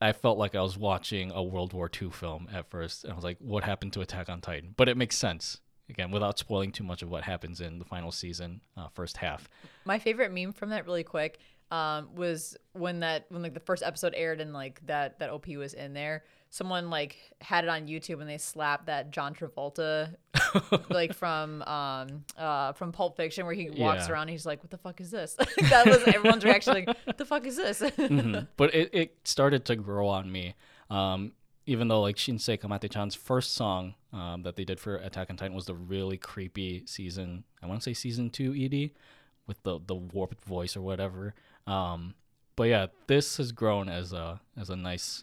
[0.00, 3.02] I felt like I was watching a World War II film at first.
[3.02, 4.72] And I was like, what happened to Attack on Titan?
[4.76, 5.60] But it makes sense,
[5.90, 9.48] again, without spoiling too much of what happens in the final season, uh, first half.
[9.84, 13.82] My favorite meme from that really quick um, was when that when like the first
[13.82, 16.24] episode aired and like that that OP was in there.
[16.50, 20.14] someone like had it on YouTube and they slapped that John Travolta
[20.90, 24.12] like from um uh from Pulp Fiction where he walks Yeah.
[24.12, 25.34] around and he's like, What the fuck is this?
[25.70, 27.80] that was everyone's reaction like, What the fuck is this?
[27.80, 28.46] Mhm.
[28.56, 30.54] But it, it started to grow on me.
[30.88, 31.32] Um,
[31.66, 35.54] even though like Shinsei Kamattechan's first song um, that they did for Attack on Titan
[35.54, 37.44] was the really creepy season.
[37.62, 38.92] I want to say season two ED
[39.46, 41.34] with the the warped voice or whatever.
[41.68, 42.14] Um,
[42.56, 45.22] but yeah, this has grown as a as a nice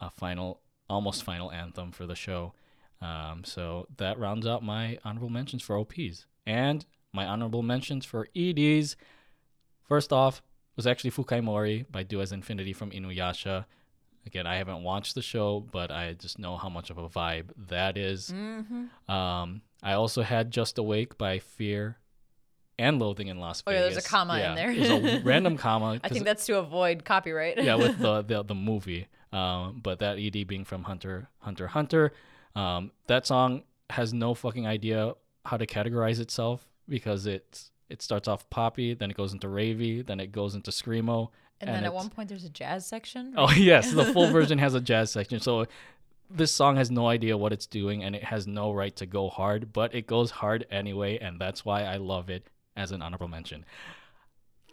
[0.00, 2.52] uh, final, almost final anthem for the show.
[3.00, 8.28] Um, so that rounds out my honorable mentions for OPs and my honorable mentions for
[8.36, 8.96] EDs.
[9.88, 10.42] First off
[10.76, 13.64] was actually Fukai Mori by Do as Infinity from Inuyasha.
[14.26, 17.50] Again, I haven't watched the show, but I just know how much of a vibe
[17.68, 18.30] that is.
[18.30, 19.10] mm-hmm.
[19.10, 21.96] Um, I also had Just Awake by Fear
[22.80, 23.68] and Loathing in Las Vegas.
[23.68, 24.74] Oh, yeah, there's a comma in there.
[24.74, 26.00] there's a random comma.
[26.02, 27.62] I think that's to avoid copyright.
[27.62, 29.06] yeah, with the the, the movie.
[29.32, 32.12] Um, but that ED being from Hunter Hunter Hunter,
[32.56, 38.26] um, that song has no fucking idea how to categorize itself because it it starts
[38.26, 41.28] off poppy, then it goes into ravey, then it goes into screamo,
[41.60, 43.34] and, then at one point there's a jazz section.
[43.36, 45.40] Oh yes, the full version has a jazz section.
[45.40, 45.66] So
[46.30, 49.28] this song has no idea what it's doing and it has no right to go
[49.28, 53.28] hard, but it goes hard anyway, and that's why I love it as an honorable
[53.28, 53.64] mention.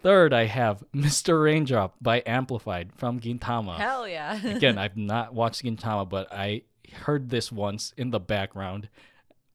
[0.02, 1.44] Third, I have Mr.
[1.44, 3.78] Raindrop by Amplified from Gintama.
[3.78, 4.46] Hell yeah.
[4.56, 6.64] Again, I've not watched Gintama, but I
[7.04, 8.90] heard this once in the background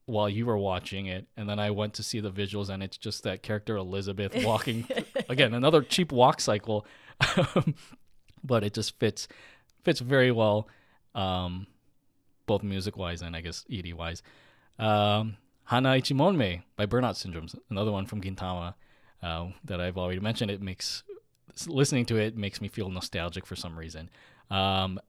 [0.05, 2.97] while you were watching it, and then I went to see the visuals, and it's
[2.97, 4.85] just that character Elizabeth walking.
[5.29, 6.85] again, another cheap walk cycle,
[8.43, 9.27] but it just fits
[9.83, 10.67] fits very well,
[11.15, 11.67] um,
[12.45, 14.21] both music wise and I guess ED wise.
[14.77, 18.75] Um, Hana Ichimonme by Burnout Syndromes, another one from Gintama
[19.21, 20.51] uh, that I've already mentioned.
[20.51, 21.03] It makes
[21.67, 24.09] listening to it makes me feel nostalgic for some reason.
[24.49, 24.99] Um,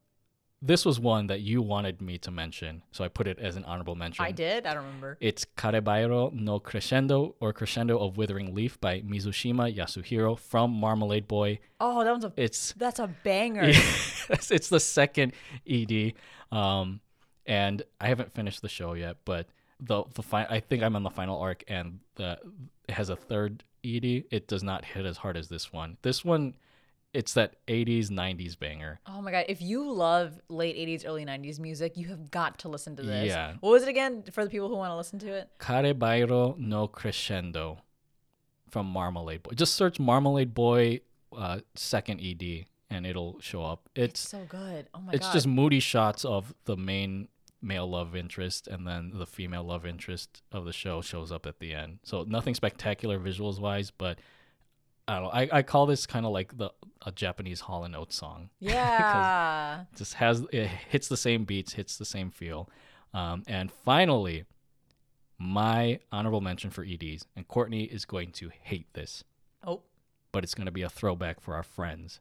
[0.63, 3.65] this was one that you wanted me to mention, so I put it as an
[3.65, 4.25] honorable mention.
[4.25, 4.67] I did.
[4.67, 5.19] I don't remember.
[5.21, 11.59] It's Karebairo no Crescendo or Crescendo of Withering Leaf by Mizushima Yasuhiro from Marmalade Boy.
[11.81, 13.65] Oh, that one's a It's that's a banger.
[14.31, 15.35] it's, it's the second
[15.69, 16.15] ED,
[16.51, 17.01] um,
[17.45, 19.49] and I haven't finished the show yet, but
[19.85, 22.39] the the fi- I think I'm on the final arc, and the
[22.89, 24.24] it has a third ED.
[24.31, 25.97] It does not hit as hard as this one.
[26.02, 26.55] This one,
[27.12, 29.01] it's that 80s 90s banger.
[29.06, 29.44] Oh my god!
[29.48, 33.28] If you love late '80s, early '90s music, you have got to listen to this.
[33.28, 33.55] Yeah.
[33.61, 35.48] What was it again for the people who want to listen to it?
[35.59, 37.78] Karebairo no Crescendo
[38.70, 39.52] from Marmalade Boy.
[39.55, 41.01] Just search Marmalade Boy
[41.36, 43.89] uh, second ED and it'll show up.
[43.94, 44.89] It's So good.
[44.94, 45.32] Oh my it's god.
[45.32, 47.28] just moody shots of the main
[47.65, 51.59] male love interest and then the female love interest of the show shows up at
[51.59, 51.99] the end.
[52.03, 54.19] So nothing spectacular visuals wise, but
[55.09, 55.31] I don't know.
[55.31, 56.70] I, I call this kind of like the
[57.05, 58.51] a Japanese Hall and Oates song.
[58.61, 59.85] yeah.
[59.97, 62.69] Just has it hits the same beats, hits the same feel.
[63.12, 64.45] Um, and finally,
[65.39, 69.24] my honorable mention for EDs, and Courtney is going to hate this,
[69.66, 69.82] oh.
[70.32, 72.20] but it's going to be a throwback for our friends.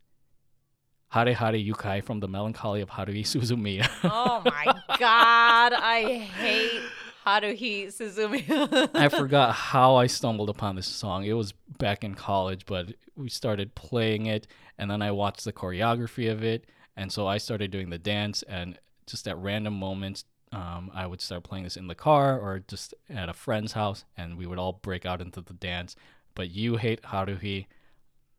[1.14, 3.88] Hare Hare Yukai from the Melancholy of Haruhi Suzumiya.
[4.04, 4.66] Oh my
[4.98, 5.74] god!
[5.74, 6.82] I hate
[7.24, 8.90] Haruhi Suzumi.
[8.96, 11.24] I forgot how I stumbled upon this song.
[11.24, 14.48] It was back in college, but we started playing it,
[14.80, 16.66] and then I watched the choreography of it,
[16.98, 18.42] and so I started doing the dance.
[18.44, 22.64] And just at random moments, um, I would start playing this in the car or
[22.68, 25.96] just at a friend's house, and we would all break out into the dance.
[26.34, 27.68] But you hate Haruhi,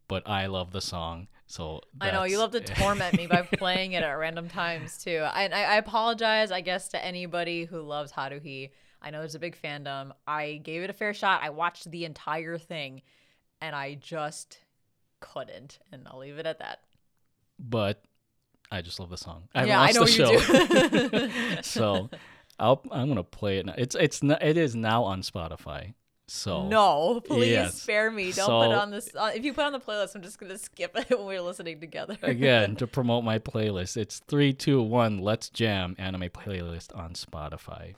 [0.08, 1.28] but I love the song.
[1.46, 5.18] So I know you love to torment me by playing it at random times too.
[5.18, 8.70] I, I I apologize, I guess, to anybody who loves Haruhi.
[9.02, 10.12] I know there's a big fandom.
[10.26, 11.42] I gave it a fair shot.
[11.42, 13.02] I watched the entire thing,
[13.60, 14.58] and I just
[15.20, 15.78] couldn't.
[15.92, 16.80] And I'll leave it at that.
[17.58, 18.02] but
[18.70, 19.44] I just love the song.
[19.54, 21.18] I yeah, I watched know the you show.
[21.18, 21.62] do.
[21.62, 22.10] so
[22.58, 23.66] I'll, I'm gonna play it.
[23.66, 23.74] Now.
[23.76, 25.92] It's it's it is now on Spotify.
[26.26, 27.74] So No, please Yes.
[27.82, 28.32] spare me.
[28.32, 29.10] Don't put it on this.
[29.14, 31.80] Uh, if you put on the playlist, I'm just gonna skip it when we're listening
[31.80, 32.16] together.
[32.22, 35.18] again to promote my playlist, it's three, two, one.
[35.18, 37.94] Let's jam anime playlist on Spotify.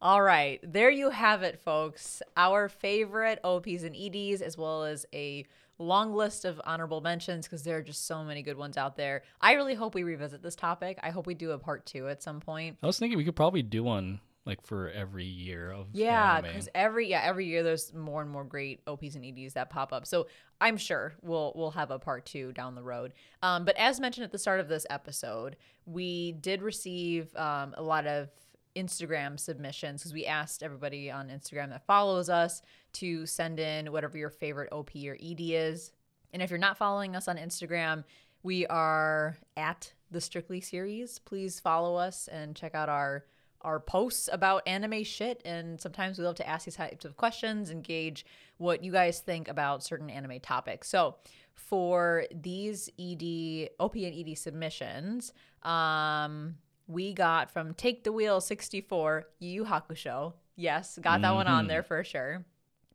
[0.00, 2.22] All right, there you have it, folks.
[2.36, 5.44] Our favorite OPs and EDs, as well as a
[5.80, 9.22] long list of honorable mentions, because there are just so many good ones out there.
[9.40, 11.00] I really hope we revisit this topic.
[11.02, 12.78] I hope we do a part two at some point.
[12.80, 16.68] I was thinking we could probably do one like for every year of Yeah, because
[16.74, 20.06] every yeah every year there's more and more great OPs and EDs that pop up.
[20.06, 20.26] So
[20.60, 23.12] I'm sure we'll we'll have a part two down the road.
[23.42, 27.82] Um, but as mentioned at the start of this episode, we did receive um, a
[27.82, 28.30] lot of
[28.74, 32.62] Instagram submissions because we asked everybody on Instagram that follows us
[32.94, 35.92] to send in whatever your favorite OP or ED is.
[36.32, 38.04] And if you're not following us on Instagram,
[38.42, 41.18] we are at the Strictly series.
[41.18, 43.24] Please follow us and check out our
[43.62, 45.42] our posts about anime shit.
[45.44, 48.24] And sometimes we love to ask these types of questions and gauge
[48.56, 50.88] what you guys think about certain anime topics.
[50.88, 51.16] So
[51.54, 55.32] for these ED OP and ED submissions,
[55.64, 56.56] um,
[56.86, 60.34] we got from Take the Wheel 64 Yu Yu Hakusho.
[60.56, 61.68] Yes, got that one on Mm-hmm.
[61.68, 62.44] there for sure.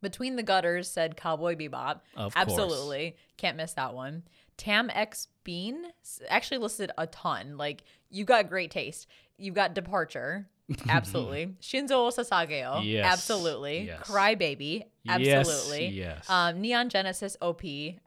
[0.01, 2.01] Between the Gutters said Cowboy Bebop.
[2.17, 2.35] Of course.
[2.35, 3.15] Absolutely.
[3.37, 4.23] Can't miss that one.
[4.57, 5.85] Tam X Bean
[6.29, 7.57] actually listed a ton.
[7.57, 9.07] Like, you got great taste.
[9.37, 10.49] You've got Departure.
[10.87, 11.55] Absolutely.
[11.61, 12.81] Shinzo Sasageo.
[12.83, 13.05] Yes.
[13.05, 13.81] Absolutely.
[13.81, 14.07] Yes.
[14.07, 14.83] Crybaby.
[15.03, 15.87] Yes, Absolutely.
[15.89, 16.29] yes.
[16.29, 17.61] Um, Neon Genesis OP.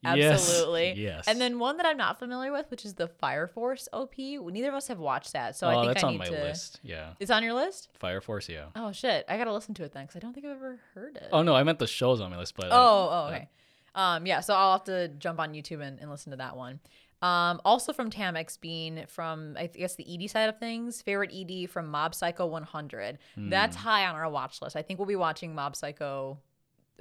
[0.05, 0.95] Absolutely.
[0.97, 1.28] yes.
[1.28, 4.16] And then one that I'm not familiar with, which is the Fire Force OP.
[4.16, 5.57] Neither of us have watched that.
[5.57, 6.33] So oh, I think that's I on my to.
[6.33, 6.81] list.
[6.83, 7.12] Yeah.
[7.20, 7.91] It's on your list?
[7.99, 8.66] Fire Force, yeah.
[8.74, 9.27] Oh, shit.
[9.28, 11.28] I got to listen to it then because I don't think I've ever heard it.
[11.33, 13.49] Oh no, I meant the shows on my list, but Oh, oh, okay.
[13.95, 16.81] Um, yeah, so I'll have to jump on YouTube and, and listen to that one.
[17.22, 21.70] Um, also from Tamex being from I guess the ED side of things, favorite ED
[21.70, 23.18] from Mob Psycho 100.
[23.36, 24.76] That's high on our watch list.
[24.76, 26.38] I think we'll be watching Mob Psycho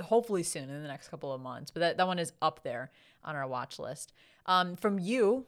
[0.01, 1.71] hopefully soon in the next couple of months.
[1.71, 2.91] But that, that one is up there
[3.23, 4.13] on our watch list.
[4.45, 5.45] Um, from you,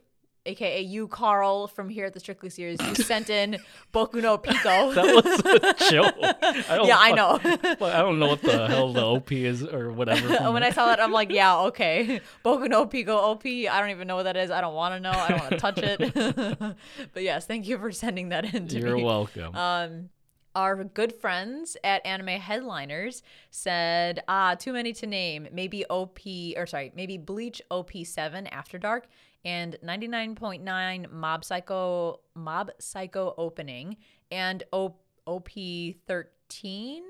[0.48, 3.58] aka you, Carl, from here at the Strictly series, you sent in
[3.94, 4.94] Boku no Pico.
[4.94, 5.40] that was
[5.86, 6.16] a joke.
[6.22, 7.40] I yeah, I know.
[7.44, 10.52] I don't know what the hell the OP is or whatever.
[10.52, 10.64] when.
[10.64, 12.22] I saw that, I'm like, yeah, okay.
[12.44, 13.46] Boku no Pico OP.
[13.46, 14.50] I don't even know what that is.
[14.52, 15.12] I don't want to know.
[15.12, 16.76] I don't want to touch it.
[17.14, 19.04] but yes, thank you for sending that in to You're me.
[19.04, 19.56] welcome.
[19.56, 20.10] Um,
[20.56, 23.22] our good friends at Anime Headliners
[23.52, 25.48] said, ah, too many to name.
[25.54, 26.18] Maybe OP,
[26.56, 29.08] or sorry, maybe Bleach OP7 After Dark
[29.46, 33.98] and 99.9 Mob Psycho, Mob Psycho opening
[34.32, 34.96] and o-
[35.28, 37.02] OP13.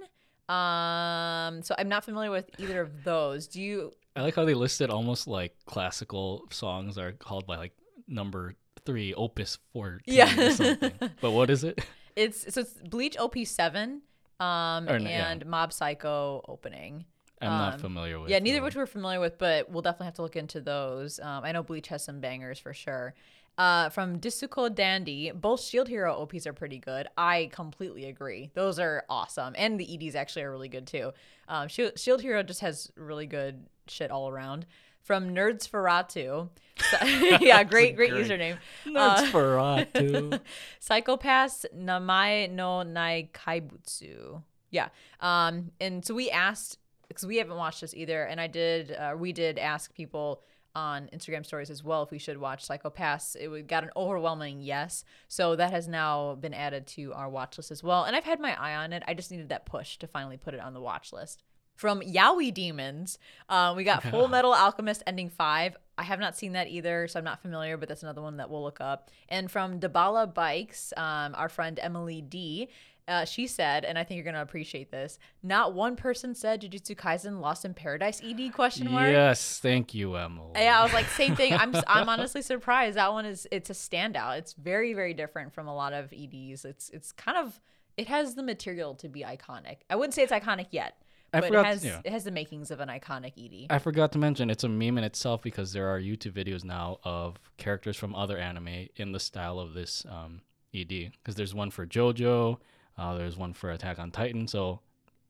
[0.49, 3.47] Um, so I'm not familiar with either of those.
[3.47, 3.91] Do you?
[4.15, 7.73] I like how they listed almost like classical songs are called by like
[8.07, 8.55] number
[8.85, 10.39] three, opus 14 Yeah.
[10.47, 10.93] or something.
[11.21, 11.83] but what is it?
[12.15, 13.99] It's so it's Bleach OP7,
[14.39, 15.29] um, no, yeah.
[15.29, 17.05] and Mob Psycho opening.
[17.41, 18.29] I'm Um, not familiar with.
[18.29, 21.19] Yeah, neither of which we're familiar with, but we'll definitely have to look into those.
[21.19, 23.13] Um, I know Bleach has some bangers for sure.
[23.59, 27.07] Uh, from Disuko Dandy, both Shield Hero OPs are pretty good.
[27.17, 28.51] I completely agree.
[28.53, 29.55] Those are awesome.
[29.57, 31.11] And the EDs actually are really good too.
[31.47, 34.65] Um, Shield, Shield Hero just has really good shit all around.
[35.01, 36.49] From Nerds Ferratu.
[37.41, 38.25] yeah, great, great, great.
[38.27, 38.57] username.
[38.85, 40.39] Nerds Uh, Ferratu.
[40.79, 44.43] Psycho-Pass Namae no Nai Kaibutsu.
[44.69, 44.89] Yeah.
[45.19, 46.77] Um, and so we asked
[47.07, 48.91] because we haven't watched this either, and I did.
[48.91, 50.41] Uh, we did ask people
[50.77, 53.35] on Instagram stories as well if we should watch Psycho-Pass.
[53.35, 55.03] It got an overwhelming yes.
[55.27, 58.03] So that has now been added to our watch list as well.
[58.03, 59.01] And I've had my eye on it.
[59.07, 61.41] I just needed that push to finally put it on the watch list.
[61.75, 63.17] From Yaoi Demons,
[63.49, 65.77] uh, we got Full Metal Alchemist Ending 5.
[65.97, 68.49] I have not seen that either, so I'm not familiar, but that's another one that
[68.49, 69.09] we'll look up.
[69.29, 72.69] And from Dabala Bikes, um, our friend Emily D,
[73.07, 76.61] uh, she said, and I think you're going to appreciate this, not one person said
[76.61, 79.09] Jujutsu Kaisen Lost in Paradise ED question mark.
[79.09, 80.51] yes, thank you, Emily.
[80.55, 81.53] Yeah, I was like, same thing.
[81.53, 82.97] I'm I'm honestly surprised.
[82.97, 84.37] That one is it's a standout.
[84.37, 86.65] It's very very different from a lot of EDs.
[86.65, 87.61] It's it's kind of
[87.95, 89.77] it has the material to be iconic.
[89.89, 91.01] I wouldn't say it's iconic yet,
[91.33, 92.01] I but it has yeah.
[92.03, 93.67] it has the makings of an iconic ED.
[93.69, 96.99] I forgot to mention it's a meme in itself because there are YouTube videos now
[97.03, 100.41] of characters from other anime in the style of this um,
[100.73, 101.11] ED.
[101.11, 102.57] Because there's one for JoJo,
[102.97, 104.47] uh, there's one for Attack on Titan.
[104.47, 104.79] So,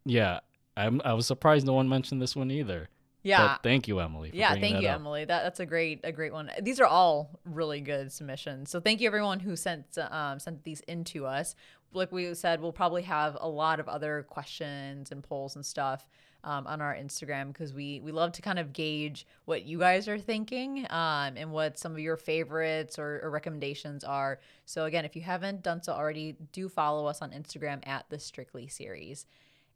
[0.05, 0.39] yeah,
[0.75, 2.89] I'm, I was surprised no one mentioned this one either.
[3.23, 3.47] yeah.
[3.47, 4.29] But thank you, Emily.
[4.29, 4.95] For yeah, thank you, up.
[4.95, 5.25] Emily.
[5.25, 6.51] That that's a great a great one.
[6.61, 8.69] These are all really good submissions.
[8.69, 11.55] So thank you everyone who sent um, sent these in to us.
[11.93, 16.07] Like we said, we'll probably have a lot of other questions and polls and stuff
[16.47, 20.07] um, on our Instagram because we we love to kind of gauge what you guys
[20.07, 24.39] are thinking um, and what some of your favorites or, or recommendations are.
[24.65, 28.17] So again, if you haven't done so already, do follow us on Instagram at the
[28.17, 29.25] Strictly Series.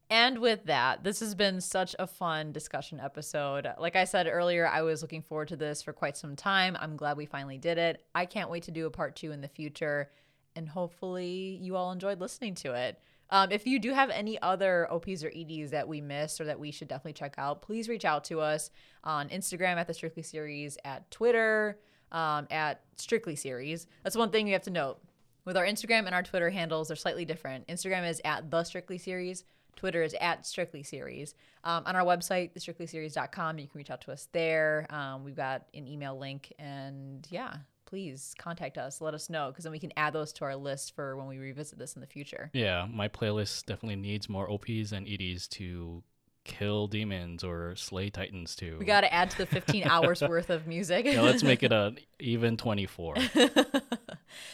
[0.09, 3.67] And with that, this has been such a fun discussion episode.
[3.77, 6.77] Like I said earlier, I was looking forward to this for quite some time.
[6.79, 8.03] I'm glad we finally did it.
[8.15, 10.09] I can't wait to do a part two in the future.
[10.55, 12.99] And hopefully, you all enjoyed listening to it.
[13.31, 16.59] Um, if you do have any other OPs or EDs that we missed or that
[16.59, 18.69] we should definitely check out, please reach out to us
[19.03, 21.79] on Instagram at the Strictly Series, at Twitter
[22.11, 23.87] um, at Strictly Series.
[24.03, 24.99] That's one thing you have to note.
[25.45, 27.67] With our Instagram and our Twitter handles, they're slightly different.
[27.67, 29.43] Instagram is at the Strictly Series.
[29.75, 31.33] Twitter is at Strictly Series.
[31.63, 34.85] Um, on our website, thestrictlyseries.com, you can reach out to us there.
[34.89, 37.55] Um, we've got an email link, and yeah,
[37.91, 39.01] please contact us.
[39.01, 41.37] Let us know because then we can add those to our list for when we
[41.37, 42.49] revisit this in the future.
[42.53, 46.01] Yeah, my playlist definitely needs more OPs and EDs to
[46.45, 48.77] kill demons or slay titans too.
[48.79, 51.05] We got to add to the 15 hours worth of music.
[51.05, 53.15] yeah, let's make it a even 24.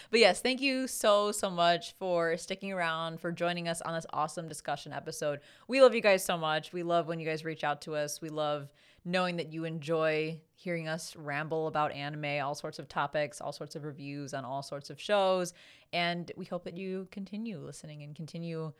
[0.10, 4.08] But yes, thank you so, so much for sticking around, for joining us on this
[4.12, 5.40] awesome discussion episode.
[5.68, 6.74] We love you guys so much.
[6.74, 8.20] We love when you guys reach out to us.
[8.22, 8.70] We love
[9.08, 13.76] knowing that you enjoy hearing us ramble about anime, all sorts of topics, all sorts
[13.76, 15.54] of reviews on all sorts of shows.
[15.94, 18.74] And we hope that you continue listening and continue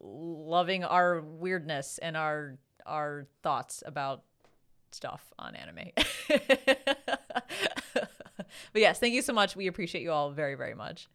[0.00, 4.22] loving our weirdness and our our thoughts about
[4.92, 5.90] stuff on anime.
[6.28, 8.06] but
[8.74, 9.56] yes, thank you so much.
[9.56, 11.08] We appreciate you all very, very much.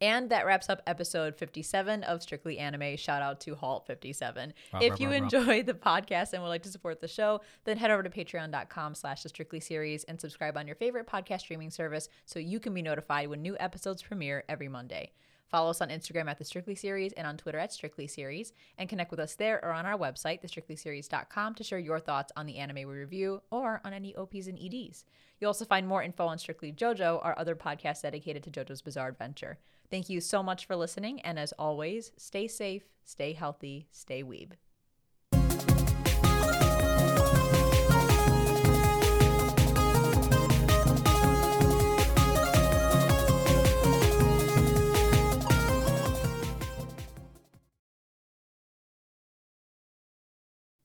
[0.00, 2.96] And that wraps up episode 57 of Strictly Anime.
[2.96, 4.52] Shout out to Halt57.
[4.72, 5.14] Rah, if you rah.
[5.14, 8.94] enjoy the podcast and would like to support the show, then head over to patreon.com
[8.94, 12.74] slash the Strictly series and subscribe on your favorite podcast streaming service so you can
[12.74, 15.12] be notified when new episodes premiere every Monday.
[15.48, 18.88] Follow us on Instagram at The Strictly Series and on Twitter at Strictly Series, and
[18.88, 22.56] connect with us there or on our website, thestrictlyseries.com, to share your thoughts on the
[22.58, 25.04] anime we review or on any OPs and EDs.
[25.40, 29.08] You'll also find more info on Strictly JoJo, our other podcast dedicated to JoJo's Bizarre
[29.08, 29.58] Adventure.
[29.90, 34.52] Thank you so much for listening, and as always, stay safe, stay healthy, stay weeb.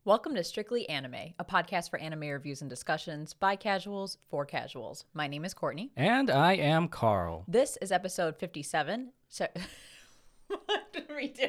[0.03, 5.06] Welcome to Strictly Anime, a podcast for anime reviews and discussions by casuals for casuals.
[5.14, 5.91] My name is Courtney.
[5.95, 7.45] And I am Carl.
[7.48, 9.11] This is episode 57.
[9.30, 9.45] So.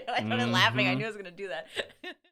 [0.07, 0.53] I started mm-hmm.
[0.53, 0.87] laughing.
[0.87, 1.67] I knew I was going to do that.